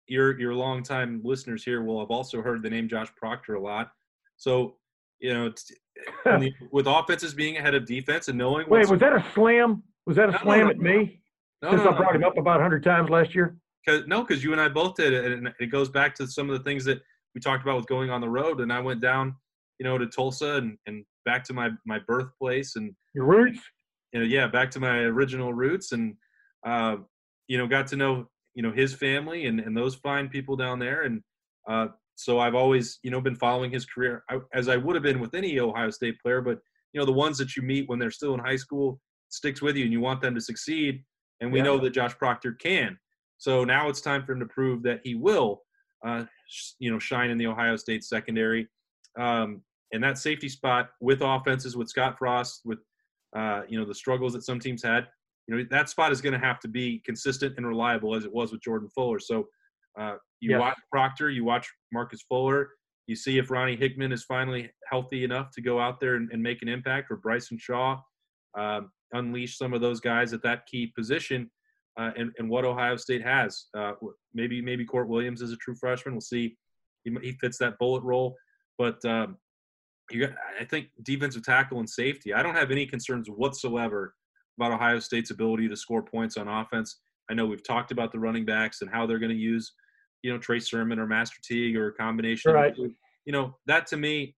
your 0.08 0.40
your 0.40 0.54
longtime 0.54 1.22
listeners 1.24 1.64
here 1.64 1.84
will 1.84 2.00
have 2.00 2.10
also 2.10 2.42
heard 2.42 2.64
the 2.64 2.70
name 2.70 2.88
Josh 2.88 3.08
Proctor 3.16 3.56
a 3.56 3.62
lot. 3.62 3.92
So, 4.38 4.76
you 5.20 5.34
know, 5.34 5.54
the, 6.26 6.52
with 6.72 6.88
offenses 6.88 7.34
being 7.34 7.58
ahead 7.58 7.76
of 7.76 7.86
defense 7.86 8.28
and 8.28 8.38
knowing. 8.38 8.68
Wait, 8.70 8.90
was 8.90 9.00
that 9.00 9.14
a 9.14 9.26
slam? 9.34 9.84
Was 10.06 10.18
that 10.18 10.30
a 10.30 10.34
no, 10.34 10.38
slam 10.40 10.60
no, 10.60 10.66
no. 10.66 10.70
at 10.72 10.80
me? 10.80 11.22
Since 11.64 11.82
I 11.82 11.92
brought 11.92 12.16
him 12.16 12.24
up 12.24 12.38
about 12.38 12.60
hundred 12.60 12.84
times 12.84 13.10
last 13.10 13.36
year. 13.36 13.56
Cause, 13.88 14.02
no, 14.08 14.22
because 14.22 14.44
you 14.44 14.52
and 14.52 14.62
I 14.62 14.68
both 14.68 14.96
did 14.96 15.14
it, 15.14 15.32
and 15.32 15.52
it 15.60 15.68
goes 15.68 15.90
back 15.90 16.14
to 16.16 16.28
some 16.28 16.50
of 16.50 16.58
the 16.58 16.64
things 16.64 16.86
that 16.86 17.02
we 17.34 17.42
talked 17.42 17.64
about 17.64 17.78
with 17.78 17.88
going 17.88 18.10
on 18.10 18.22
the 18.22 18.30
road. 18.30 18.62
And 18.62 18.72
I 18.72 18.80
went 18.80 19.02
down, 19.02 19.36
you 19.80 19.84
know, 19.84 19.98
to 19.98 20.08
Tulsa 20.08 20.56
and, 20.56 20.78
and 20.88 21.04
back 21.26 21.44
to 21.46 21.54
my 21.54 21.70
my 21.86 22.00
birthplace 22.08 22.76
and 22.76 22.94
your 23.14 23.26
roots 23.26 23.60
you 24.14 24.20
know, 24.20 24.26
yeah, 24.26 24.48
back 24.48 24.72
to 24.72 24.80
my 24.80 25.00
original 25.00 25.54
roots 25.54 25.92
and, 25.92 26.16
uh, 26.66 26.98
you 27.48 27.58
know, 27.58 27.68
got 27.68 27.88
to 27.88 27.96
know, 27.96 28.28
you 28.54 28.64
know, 28.64 28.72
his 28.72 28.94
family 28.94 29.46
and, 29.46 29.60
and 29.60 29.76
those 29.76 29.96
fine 29.96 30.30
people 30.30 30.56
down 30.56 30.80
there. 30.80 31.04
And 31.04 31.22
uh, 31.70 31.88
so 32.16 32.40
I've 32.40 32.56
always, 32.56 33.00
you 33.04 33.12
know, 33.12 33.22
been 33.22 33.36
following 33.36 33.72
his 33.72 33.86
career 33.86 34.24
as 34.54 34.68
I 34.68 34.78
would 34.78 34.96
have 34.96 35.04
been 35.04 35.20
with 35.20 35.34
any 35.34 35.60
Ohio 35.60 35.90
State 35.90 36.20
player. 36.22 36.42
But, 36.42 36.60
you 36.94 37.00
know, 37.00 37.06
the 37.06 37.12
ones 37.12 37.38
that 37.38 37.56
you 37.56 37.64
meet 37.64 37.88
when 37.88 38.00
they're 38.00 38.12
still 38.12 38.34
in 38.34 38.40
high 38.40 38.56
school 38.58 39.00
sticks 39.30 39.62
with 39.62 39.76
you 39.76 39.84
and 39.84 39.94
you 39.94 40.02
want 40.02 40.22
them 40.22 40.36
to 40.36 40.42
succeed. 40.42 41.04
And 41.40 41.52
we 41.52 41.60
yeah. 41.60 41.66
know 41.66 41.78
that 41.80 41.92
Josh 41.92 42.18
Proctor 42.18 42.54
can. 42.54 42.98
So 43.38 43.64
now 43.64 43.90
it's 43.90 44.02
time 44.02 44.24
for 44.24 44.34
him 44.34 44.40
to 44.40 44.46
prove 44.46 44.84
that 44.84 45.00
he 45.04 45.16
will, 45.16 45.64
uh, 46.06 46.26
you 46.80 46.92
know, 46.92 47.00
shine 47.00 47.30
in 47.30 47.38
the 47.38 47.48
Ohio 47.48 47.76
State 47.76 48.04
secondary. 48.04 48.68
Um, 49.20 49.62
and 49.94 50.04
that 50.04 50.18
safety 50.18 50.48
spot 50.48 50.90
with 51.02 51.22
offenses, 51.22 51.76
with 51.76 51.90
Scott 51.90 52.18
Frost, 52.18 52.62
with 52.66 52.80
uh, 53.36 53.62
you 53.68 53.80
know, 53.80 53.86
the 53.86 53.96
struggles 53.96 54.34
that 54.34 54.44
some 54.44 54.60
teams 54.60 54.84
had. 54.84 55.08
You 55.48 55.58
know, 55.58 55.64
that 55.72 55.90
spot 55.90 56.12
is 56.12 56.22
going 56.22 56.34
to 56.34 56.40
have 56.40 56.60
to 56.62 56.68
be 56.68 57.02
consistent 57.06 57.56
and 57.58 57.68
reliable 57.68 58.16
as 58.16 58.26
it 58.26 58.34
was 58.34 58.52
with 58.52 58.62
Jordan 58.62 58.90
Fuller. 58.96 59.20
So 59.20 59.48
uh, 60.00 60.16
you 60.40 60.58
watch 60.58 60.78
Proctor, 60.92 61.30
you 61.30 61.44
watch 61.44 61.68
Marcus 61.92 62.22
Fuller, 62.28 62.70
you 63.08 63.16
see 63.16 63.38
if 63.38 63.52
Ronnie 63.52 63.76
Hickman 63.76 64.12
is 64.12 64.24
finally 64.24 64.70
healthy 64.90 65.24
enough 65.24 65.52
to 65.56 65.62
go 65.62 65.80
out 65.80 66.00
there 66.00 66.16
and, 66.16 66.30
and 66.32 66.42
make 66.42 66.62
an 66.62 66.70
impact, 66.70 67.12
or 67.12 67.18
Bryson 67.18 67.58
Shaw 67.60 68.00
um, 68.58 68.92
unleash 69.12 69.58
some 69.58 69.74
of 69.74 69.82
those 69.82 70.00
guys 70.00 70.34
at 70.34 70.44
that 70.44 70.66
key 70.68 70.94
position. 70.96 71.50
Uh, 72.00 72.12
and, 72.16 72.32
and 72.38 72.50
what 72.50 72.64
Ohio 72.64 72.96
State 72.96 73.22
has. 73.22 73.66
Uh, 73.78 73.92
maybe 74.34 74.62
maybe 74.62 74.86
Kourt 74.86 75.08
Williams 75.08 75.42
is 75.42 75.52
a 75.52 75.58
true 75.58 75.76
freshman. 75.76 76.14
We'll 76.14 76.22
see. 76.22 76.56
He, 77.04 77.14
he 77.22 77.34
fits 77.34 77.58
that 77.58 77.78
bullet 77.80 78.02
role. 78.02 78.38
But 78.78 79.04
um, 79.04 79.36
you 80.10 80.26
got, 80.26 80.36
I 80.58 80.64
think 80.64 80.88
defensive 81.04 81.44
tackle 81.44 81.80
and 81.80 81.90
safety. 81.90 82.34
I 82.34 82.44
don't 82.44 82.56
have 82.56 82.72
any 82.72 82.86
concerns 82.86 83.28
whatsoever 83.28 84.14
about 84.62 84.72
Ohio 84.72 85.00
State's 85.00 85.32
ability 85.32 85.68
to 85.68 85.76
score 85.76 86.04
points 86.04 86.38
on 86.38 86.48
offense. 86.48 87.00
I 87.30 87.34
know 87.34 87.48
we've 87.48 87.66
talked 87.66 87.92
about 87.92 88.12
the 88.12 88.20
running 88.20 88.46
backs 88.46 88.82
and 88.82 88.92
how 88.92 89.06
they're 89.08 89.20
going 89.20 89.32
to 89.32 89.36
use, 89.36 89.74
you 90.22 90.32
know, 90.32 90.38
Trey 90.38 90.60
Sermon 90.60 91.00
or 91.00 91.08
Master 91.08 91.38
Teague 91.44 91.76
or 91.76 91.88
a 91.88 91.94
combination. 91.94 92.54
Right. 92.54 92.76
You 92.78 93.34
know, 93.34 93.58
that 93.66 93.88
to 93.88 93.98
me, 93.98 94.36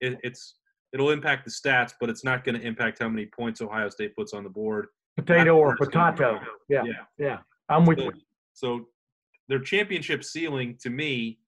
it, 0.00 0.18
it's 0.22 0.56
it'll 0.92 1.10
impact 1.10 1.44
the 1.44 1.50
stats, 1.50 1.94
but 2.00 2.08
it's 2.08 2.24
not 2.24 2.44
going 2.44 2.58
to 2.58 2.64
impact 2.64 3.00
how 3.00 3.08
many 3.08 3.26
points 3.26 3.60
Ohio 3.60 3.88
State 3.88 4.14
puts 4.14 4.32
on 4.32 4.44
the 4.44 4.50
board. 4.50 4.86
Potato 5.16 5.56
or 5.56 5.76
potato. 5.76 6.38
Yeah. 6.68 6.82
Yeah. 6.84 6.92
Yeah. 7.18 7.38
I'm 7.68 7.86
with 7.86 7.98
so, 7.98 8.04
you. 8.04 8.12
So 8.52 8.86
their 9.48 9.60
championship 9.60 10.22
ceiling 10.22 10.76
to 10.82 10.90
me 10.90 11.38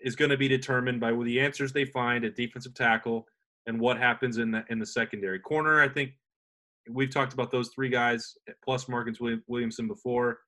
is 0.00 0.14
going 0.14 0.30
to 0.30 0.36
be 0.36 0.46
determined 0.46 1.00
by 1.00 1.12
the 1.12 1.40
answers 1.40 1.72
they 1.72 1.84
find 1.84 2.24
at 2.24 2.36
defensive 2.36 2.74
tackle 2.74 3.26
and 3.66 3.80
what 3.80 3.98
happens 3.98 4.38
in 4.38 4.50
the 4.50 4.64
in 4.70 4.78
the 4.78 4.86
secondary 4.86 5.40
corner. 5.40 5.80
I 5.80 5.88
think 5.88 6.12
we've 6.90 7.10
talked 7.10 7.32
about 7.32 7.50
those 7.50 7.70
three 7.74 7.88
guys 7.88 8.34
plus 8.64 8.88
Marcus 8.88 9.18
Williamson 9.46 9.88
before. 9.88 10.38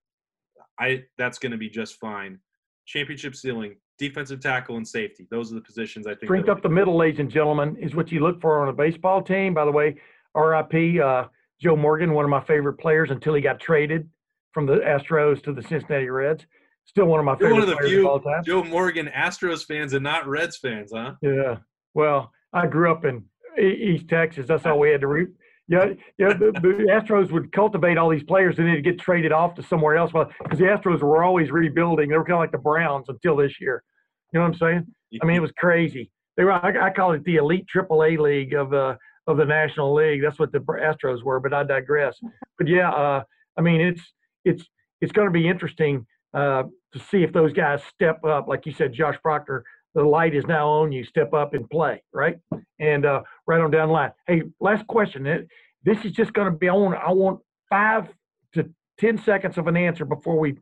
I 0.78 1.05
that's 1.18 1.38
going 1.38 1.53
to 1.53 1.59
be 1.59 1.68
just 1.68 1.97
fine. 1.97 2.38
Championship 2.86 3.34
ceiling, 3.34 3.76
defensive 3.99 4.41
tackle, 4.41 4.76
and 4.76 4.86
safety. 4.86 5.26
Those 5.30 5.53
are 5.53 5.55
the 5.55 5.61
positions 5.61 6.07
I 6.07 6.11
think. 6.11 6.24
Strength 6.24 6.49
up 6.49 6.62
the 6.62 6.68
middle, 6.68 6.97
ladies 6.97 7.20
and 7.20 7.30
gentlemen, 7.30 7.76
is 7.76 7.95
what 7.95 8.11
you 8.11 8.20
look 8.20 8.41
for 8.41 8.61
on 8.61 8.68
a 8.68 8.72
baseball 8.72 9.22
team. 9.22 9.55
By 9.55 9.64
the 9.64 9.70
way, 9.70 9.97
RIP 10.34 11.03
uh, 11.03 11.24
Joe 11.61 11.76
Morgan, 11.76 12.14
one 12.14 12.24
of 12.24 12.30
my 12.30 12.43
favorite 12.43 12.74
players 12.74 13.11
until 13.11 13.34
he 13.34 13.43
got 13.43 13.61
traded 13.61 14.09
from 14.53 14.66
the 14.66 14.76
Astros 14.76 15.43
to 15.45 15.53
the 15.53 15.62
Cincinnati 15.62 16.09
Reds. 16.09 16.47
Still 16.86 17.07
one 17.07 17.20
of 17.20 17.26
my 17.26 17.34
favorite. 17.34 17.49
You're 17.49 17.61
one 17.61 17.62
of 17.62 17.68
the 17.68 17.88
few 17.88 18.09
all-time 18.09 18.43
Joe 18.45 18.64
Morgan 18.64 19.09
Astros 19.14 19.64
fans 19.64 19.93
and 19.93 20.03
not 20.03 20.26
Reds 20.26 20.57
fans, 20.57 20.91
huh? 20.93 21.12
Yeah. 21.22 21.59
Well, 21.95 22.32
I 22.53 22.66
grew 22.66 22.91
up 22.91 23.05
in 23.05 23.24
East 23.59 24.09
Texas. 24.09 24.47
That's 24.49 24.66
all 24.66 24.78
we 24.78 24.91
had 24.91 25.03
to 25.03 25.07
root. 25.07 25.34
Yeah, 25.71 25.91
yeah. 26.18 26.33
The, 26.33 26.51
the 26.61 26.89
Astros 26.91 27.31
would 27.31 27.53
cultivate 27.53 27.97
all 27.97 28.11
these 28.11 28.25
players 28.25 28.59
and 28.59 28.66
then 28.66 28.83
get 28.83 28.99
traded 28.99 29.31
off 29.31 29.55
to 29.55 29.62
somewhere 29.62 29.97
else. 29.97 30.11
Because 30.11 30.59
the 30.59 30.64
Astros 30.64 31.01
were 31.01 31.23
always 31.23 31.53
rebuilding. 31.53 32.09
They 32.09 32.18
were 32.18 32.25
kind 32.25 32.35
of 32.35 32.41
like 32.41 32.51
the 32.51 32.59
Browns 32.59 33.09
until 33.09 33.37
this 33.37 33.61
year. 33.61 33.85
You 34.33 34.41
know 34.41 34.47
what 34.47 34.55
I'm 34.55 34.59
saying? 34.59 34.87
I 35.23 35.25
mean, 35.25 35.37
it 35.37 35.41
was 35.41 35.53
crazy. 35.57 36.11
They 36.37 36.43
were. 36.43 36.51
I, 36.51 36.89
I 36.89 36.91
call 36.91 37.12
it 37.12 37.23
the 37.23 37.37
elite 37.37 37.66
AAA 37.73 38.18
league 38.18 38.53
of 38.53 38.71
the 38.71 38.99
of 39.29 39.37
the 39.37 39.45
National 39.45 39.95
League. 39.95 40.23
That's 40.23 40.41
what 40.41 40.51
the 40.51 40.59
Astros 40.59 41.23
were. 41.23 41.39
But 41.39 41.55
I 41.55 41.62
digress. 41.62 42.18
But 42.59 42.66
yeah, 42.66 42.91
uh, 42.91 43.23
I 43.57 43.61
mean, 43.61 43.81
it's 43.81 44.03
it's 44.45 44.64
it's 45.01 45.12
going 45.12 45.29
to 45.29 45.33
be 45.33 45.47
interesting 45.47 46.05
uh, 46.35 46.64
to 46.93 46.99
see 46.99 47.23
if 47.23 47.33
those 47.33 47.53
guys 47.53 47.81
step 47.85 48.25
up. 48.25 48.49
Like 48.49 48.66
you 48.66 48.73
said, 48.73 48.93
Josh 48.93 49.18
Proctor, 49.23 49.64
the 49.95 50.03
light 50.03 50.34
is 50.34 50.47
now 50.47 50.68
on 50.68 50.93
you. 50.93 51.05
Step 51.05 51.34
up 51.34 51.55
and 51.55 51.68
play, 51.68 52.03
right? 52.12 52.38
And 52.78 53.05
uh, 53.05 53.22
right 53.47 53.61
on 53.61 53.70
down 53.70 53.88
the 53.88 53.95
line. 53.95 54.12
Hey, 54.26 54.43
last 54.61 54.86
question. 54.86 55.49
This 55.84 56.05
is 56.05 56.12
just 56.12 56.32
going 56.32 56.51
to 56.51 56.57
be. 56.57 56.68
Want. 56.68 56.95
I 56.97 57.12
want 57.12 57.41
five 57.68 58.09
to 58.55 58.70
ten 58.99 59.18
seconds 59.18 59.59
of 59.59 59.66
an 59.66 59.76
answer 59.76 60.05
before 60.05 60.38
we 60.38 60.57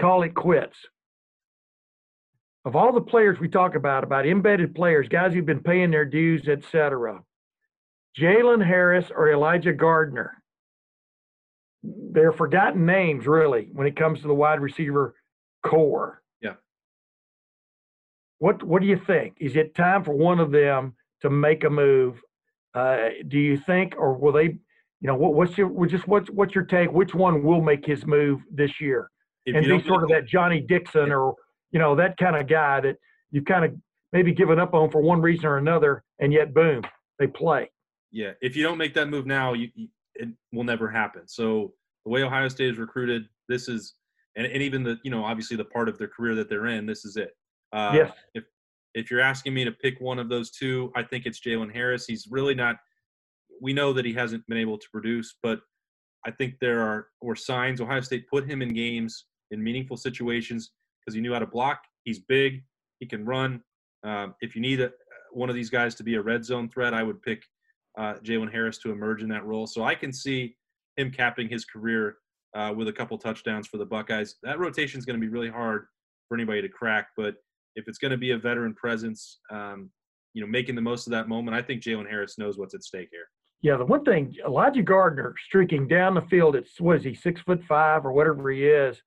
call 0.00 0.22
it 0.22 0.34
quits. 0.34 0.76
Of 2.64 2.76
all 2.76 2.92
the 2.92 3.00
players 3.00 3.40
we 3.40 3.48
talk 3.48 3.74
about, 3.74 4.04
about 4.04 4.26
embedded 4.26 4.74
players, 4.74 5.08
guys 5.08 5.34
who've 5.34 5.44
been 5.44 5.62
paying 5.62 5.90
their 5.90 6.04
dues, 6.04 6.48
etc. 6.48 7.22
Jalen 8.18 8.64
Harris 8.64 9.10
or 9.14 9.32
Elijah 9.32 9.72
Gardner 9.72 10.42
they're 11.82 12.32
forgotten 12.32 12.86
names 12.86 13.26
really 13.26 13.68
when 13.72 13.86
it 13.86 13.96
comes 13.96 14.20
to 14.20 14.28
the 14.28 14.34
wide 14.34 14.60
receiver 14.60 15.14
corps. 15.64 16.21
What 18.42 18.60
What 18.64 18.82
do 18.82 18.88
you 18.88 19.00
think? 19.06 19.36
Is 19.38 19.54
it 19.54 19.72
time 19.76 20.02
for 20.02 20.14
one 20.14 20.40
of 20.40 20.50
them 20.50 20.96
to 21.20 21.30
make 21.30 21.62
a 21.62 21.70
move. 21.70 22.20
Uh, 22.74 23.10
do 23.28 23.38
you 23.38 23.56
think, 23.56 23.94
or 23.96 24.14
will 24.14 24.32
they? 24.32 24.58
You 25.00 25.08
know, 25.08 25.14
what, 25.14 25.34
what's 25.34 25.56
your 25.56 25.86
just 25.86 26.08
what's 26.08 26.28
what's 26.30 26.52
your 26.52 26.64
take? 26.64 26.90
Which 26.90 27.14
one 27.14 27.44
will 27.44 27.60
make 27.60 27.86
his 27.86 28.04
move 28.04 28.40
this 28.52 28.80
year 28.80 29.10
If 29.46 29.54
and 29.54 29.64
be 29.64 29.86
sort 29.86 30.02
of 30.02 30.08
that 30.10 30.26
Johnnie 30.26 30.60
Dixon 30.60 31.12
or 31.12 31.36
you 31.70 31.78
know 31.78 31.94
that 31.94 32.16
kind 32.16 32.34
of 32.34 32.48
guy 32.48 32.80
that 32.80 32.96
you've 33.30 33.44
kind 33.44 33.64
of 33.64 33.74
maybe 34.12 34.32
given 34.32 34.58
up 34.58 34.74
on 34.74 34.90
for 34.90 35.00
one 35.00 35.20
reason 35.20 35.46
or 35.46 35.58
another, 35.58 36.02
and 36.18 36.32
yet 36.32 36.52
boom, 36.52 36.82
they 37.20 37.28
play. 37.28 37.70
Yeah, 38.10 38.32
if 38.40 38.56
you 38.56 38.64
don't 38.64 38.78
make 38.78 38.94
that 38.94 39.08
move 39.08 39.24
now, 39.24 39.52
you, 39.52 39.68
you 39.74 39.88
it 40.14 40.28
will 40.52 40.64
never 40.64 40.90
happen. 40.90 41.28
So 41.28 41.74
the 42.04 42.10
way 42.10 42.24
Ohio 42.24 42.48
State 42.48 42.70
is 42.70 42.78
recruited, 42.78 43.24
this 43.48 43.68
is, 43.68 43.94
and, 44.36 44.46
and 44.46 44.62
even 44.62 44.82
the 44.82 44.98
you 45.04 45.12
know 45.12 45.24
obviously 45.24 45.56
the 45.56 45.64
part 45.64 45.88
of 45.88 45.96
their 45.98 46.08
career 46.08 46.34
that 46.34 46.48
they're 46.48 46.66
in, 46.66 46.86
this 46.86 47.04
is 47.04 47.16
it. 47.16 47.36
Uh, 47.72 47.92
Yes. 47.94 48.12
If 48.34 48.44
if 48.94 49.10
you're 49.10 49.20
asking 49.20 49.54
me 49.54 49.64
to 49.64 49.72
pick 49.72 50.00
one 50.00 50.18
of 50.18 50.28
those 50.28 50.50
two, 50.50 50.92
I 50.94 51.02
think 51.02 51.24
it's 51.24 51.40
Jalen 51.40 51.72
Harris. 51.72 52.04
He's 52.06 52.28
really 52.30 52.54
not. 52.54 52.76
We 53.60 53.72
know 53.72 53.92
that 53.94 54.04
he 54.04 54.12
hasn't 54.12 54.46
been 54.48 54.58
able 54.58 54.76
to 54.76 54.86
produce, 54.90 55.36
but 55.42 55.60
I 56.26 56.30
think 56.30 56.56
there 56.60 56.80
are 56.80 57.08
or 57.20 57.34
signs 57.34 57.80
Ohio 57.80 58.00
State 58.00 58.28
put 58.28 58.48
him 58.48 58.60
in 58.60 58.74
games 58.74 59.26
in 59.50 59.62
meaningful 59.62 59.96
situations 59.96 60.72
because 61.00 61.14
he 61.14 61.20
knew 61.20 61.32
how 61.32 61.38
to 61.38 61.46
block. 61.46 61.82
He's 62.04 62.18
big. 62.20 62.64
He 63.00 63.06
can 63.06 63.24
run. 63.24 63.62
Um, 64.04 64.34
if 64.40 64.54
you 64.54 64.60
need 64.60 64.80
a, 64.80 64.92
one 65.32 65.48
of 65.48 65.54
these 65.54 65.70
guys 65.70 65.94
to 65.96 66.02
be 66.02 66.16
a 66.16 66.22
red 66.22 66.44
zone 66.44 66.68
threat, 66.68 66.94
I 66.94 67.02
would 67.02 67.22
pick 67.22 67.42
uh, 67.98 68.14
Jalen 68.22 68.52
Harris 68.52 68.78
to 68.78 68.90
emerge 68.90 69.22
in 69.22 69.28
that 69.30 69.44
role. 69.44 69.66
So 69.66 69.84
I 69.84 69.94
can 69.94 70.12
see 70.12 70.56
him 70.96 71.10
capping 71.10 71.48
his 71.48 71.64
career 71.64 72.16
uh, 72.54 72.72
with 72.76 72.88
a 72.88 72.92
couple 72.92 73.16
touchdowns 73.18 73.66
for 73.66 73.78
the 73.78 73.86
Buckeyes. 73.86 74.36
That 74.42 74.58
rotation 74.58 74.98
is 74.98 75.04
going 75.04 75.18
to 75.18 75.26
be 75.26 75.32
really 75.32 75.48
hard 75.48 75.86
for 76.28 76.36
anybody 76.36 76.62
to 76.62 76.68
crack, 76.68 77.08
but 77.16 77.36
if 77.74 77.88
it's 77.88 77.98
going 77.98 78.10
to 78.10 78.16
be 78.16 78.32
a 78.32 78.38
veteran 78.38 78.74
presence, 78.74 79.40
um, 79.50 79.90
you 80.34 80.40
know, 80.40 80.46
making 80.46 80.74
the 80.74 80.80
most 80.80 81.06
of 81.06 81.10
that 81.12 81.28
moment, 81.28 81.56
I 81.56 81.62
think 81.62 81.82
Jalen 81.82 82.08
Harris 82.08 82.38
knows 82.38 82.58
what's 82.58 82.74
at 82.74 82.82
stake 82.82 83.08
here. 83.10 83.26
Yeah, 83.62 83.76
the 83.76 83.84
one 83.84 84.04
thing 84.04 84.34
Elijah 84.44 84.82
Gardner 84.82 85.34
streaking 85.46 85.86
down 85.86 86.14
the 86.14 86.22
field 86.22 86.56
at 86.56 86.64
what 86.78 86.96
is 86.96 87.04
he 87.04 87.14
six 87.14 87.40
foot 87.42 87.62
five 87.68 88.04
or 88.04 88.12
whatever 88.12 88.50
he 88.50 88.66
is. 88.66 89.00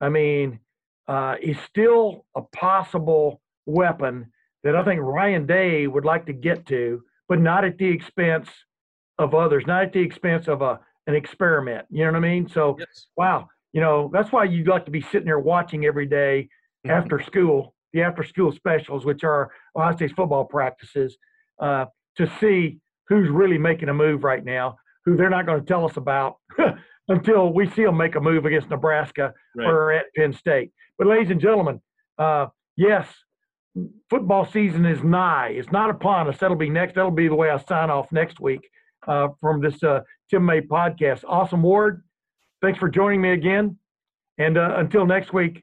I 0.00 0.08
mean, 0.08 0.60
uh, 1.08 1.36
he's 1.40 1.58
still 1.68 2.24
a 2.36 2.42
possible 2.42 3.40
weapon 3.64 4.32
that 4.62 4.76
I 4.76 4.84
think 4.84 5.00
Ryan 5.00 5.46
Day 5.46 5.86
would 5.86 6.04
like 6.04 6.26
to 6.26 6.32
get 6.32 6.66
to, 6.66 7.02
but 7.28 7.40
not 7.40 7.64
at 7.64 7.78
the 7.78 7.86
expense 7.86 8.48
of 9.18 9.34
others, 9.34 9.64
not 9.66 9.82
at 9.82 9.92
the 9.92 10.00
expense 10.00 10.48
of 10.48 10.62
a 10.62 10.80
an 11.08 11.14
experiment. 11.14 11.86
You 11.90 12.04
know 12.04 12.12
what 12.12 12.18
I 12.18 12.28
mean? 12.28 12.48
So, 12.48 12.76
wow, 13.16 13.48
you 13.72 13.80
know 13.80 14.10
that's 14.12 14.32
why 14.32 14.44
you'd 14.44 14.68
like 14.68 14.84
to 14.84 14.90
be 14.90 15.00
sitting 15.00 15.26
there 15.26 15.38
watching 15.38 15.84
every 15.84 16.06
day 16.06 16.48
after 16.88 17.20
school, 17.20 17.74
the 17.92 18.02
after 18.02 18.22
school 18.24 18.52
specials, 18.52 19.04
which 19.04 19.24
are 19.24 19.50
Ohio 19.76 19.94
State's 19.96 20.12
football 20.12 20.44
practices, 20.44 21.16
uh, 21.60 21.86
to 22.16 22.30
see 22.40 22.78
who's 23.08 23.28
really 23.28 23.58
making 23.58 23.88
a 23.88 23.94
move 23.94 24.24
right 24.24 24.44
now, 24.44 24.76
who 25.04 25.16
they're 25.16 25.30
not 25.30 25.46
going 25.46 25.60
to 25.60 25.66
tell 25.66 25.84
us 25.84 25.96
about 25.96 26.36
until 27.08 27.52
we 27.52 27.68
see 27.70 27.84
them 27.84 27.96
make 27.96 28.16
a 28.16 28.20
move 28.20 28.44
against 28.46 28.68
Nebraska 28.70 29.32
Right. 29.56 29.66
or 29.66 29.92
at 29.92 30.06
Penn 30.16 30.32
State. 30.32 30.72
But, 30.98 31.06
ladies 31.06 31.30
and 31.30 31.40
gentlemen, 31.40 31.80
uh, 32.18 32.46
yes, 32.76 33.06
football 34.10 34.44
season 34.46 34.84
is 34.86 35.02
nigh. 35.04 35.48
It's 35.48 35.70
not 35.70 35.90
upon 35.90 36.28
us. 36.28 36.38
That'll 36.38 36.56
be 36.56 36.70
next. 36.70 36.94
That'll 36.94 37.10
be 37.10 37.28
the 37.28 37.34
way 37.34 37.50
I 37.50 37.58
sign 37.58 37.90
off 37.90 38.10
next 38.10 38.40
week 38.40 38.68
uh, 39.06 39.28
from 39.40 39.60
this 39.60 39.82
uh, 39.82 40.00
Tim 40.30 40.44
May 40.44 40.62
podcast. 40.62 41.22
Awesome, 41.28 41.62
Ward. 41.62 42.02
Thanks 42.62 42.78
for 42.78 42.88
joining 42.88 43.20
me 43.20 43.30
again. 43.32 43.78
And 44.38 44.58
uh, 44.58 44.74
until 44.76 45.06
next 45.06 45.32
week, 45.32 45.62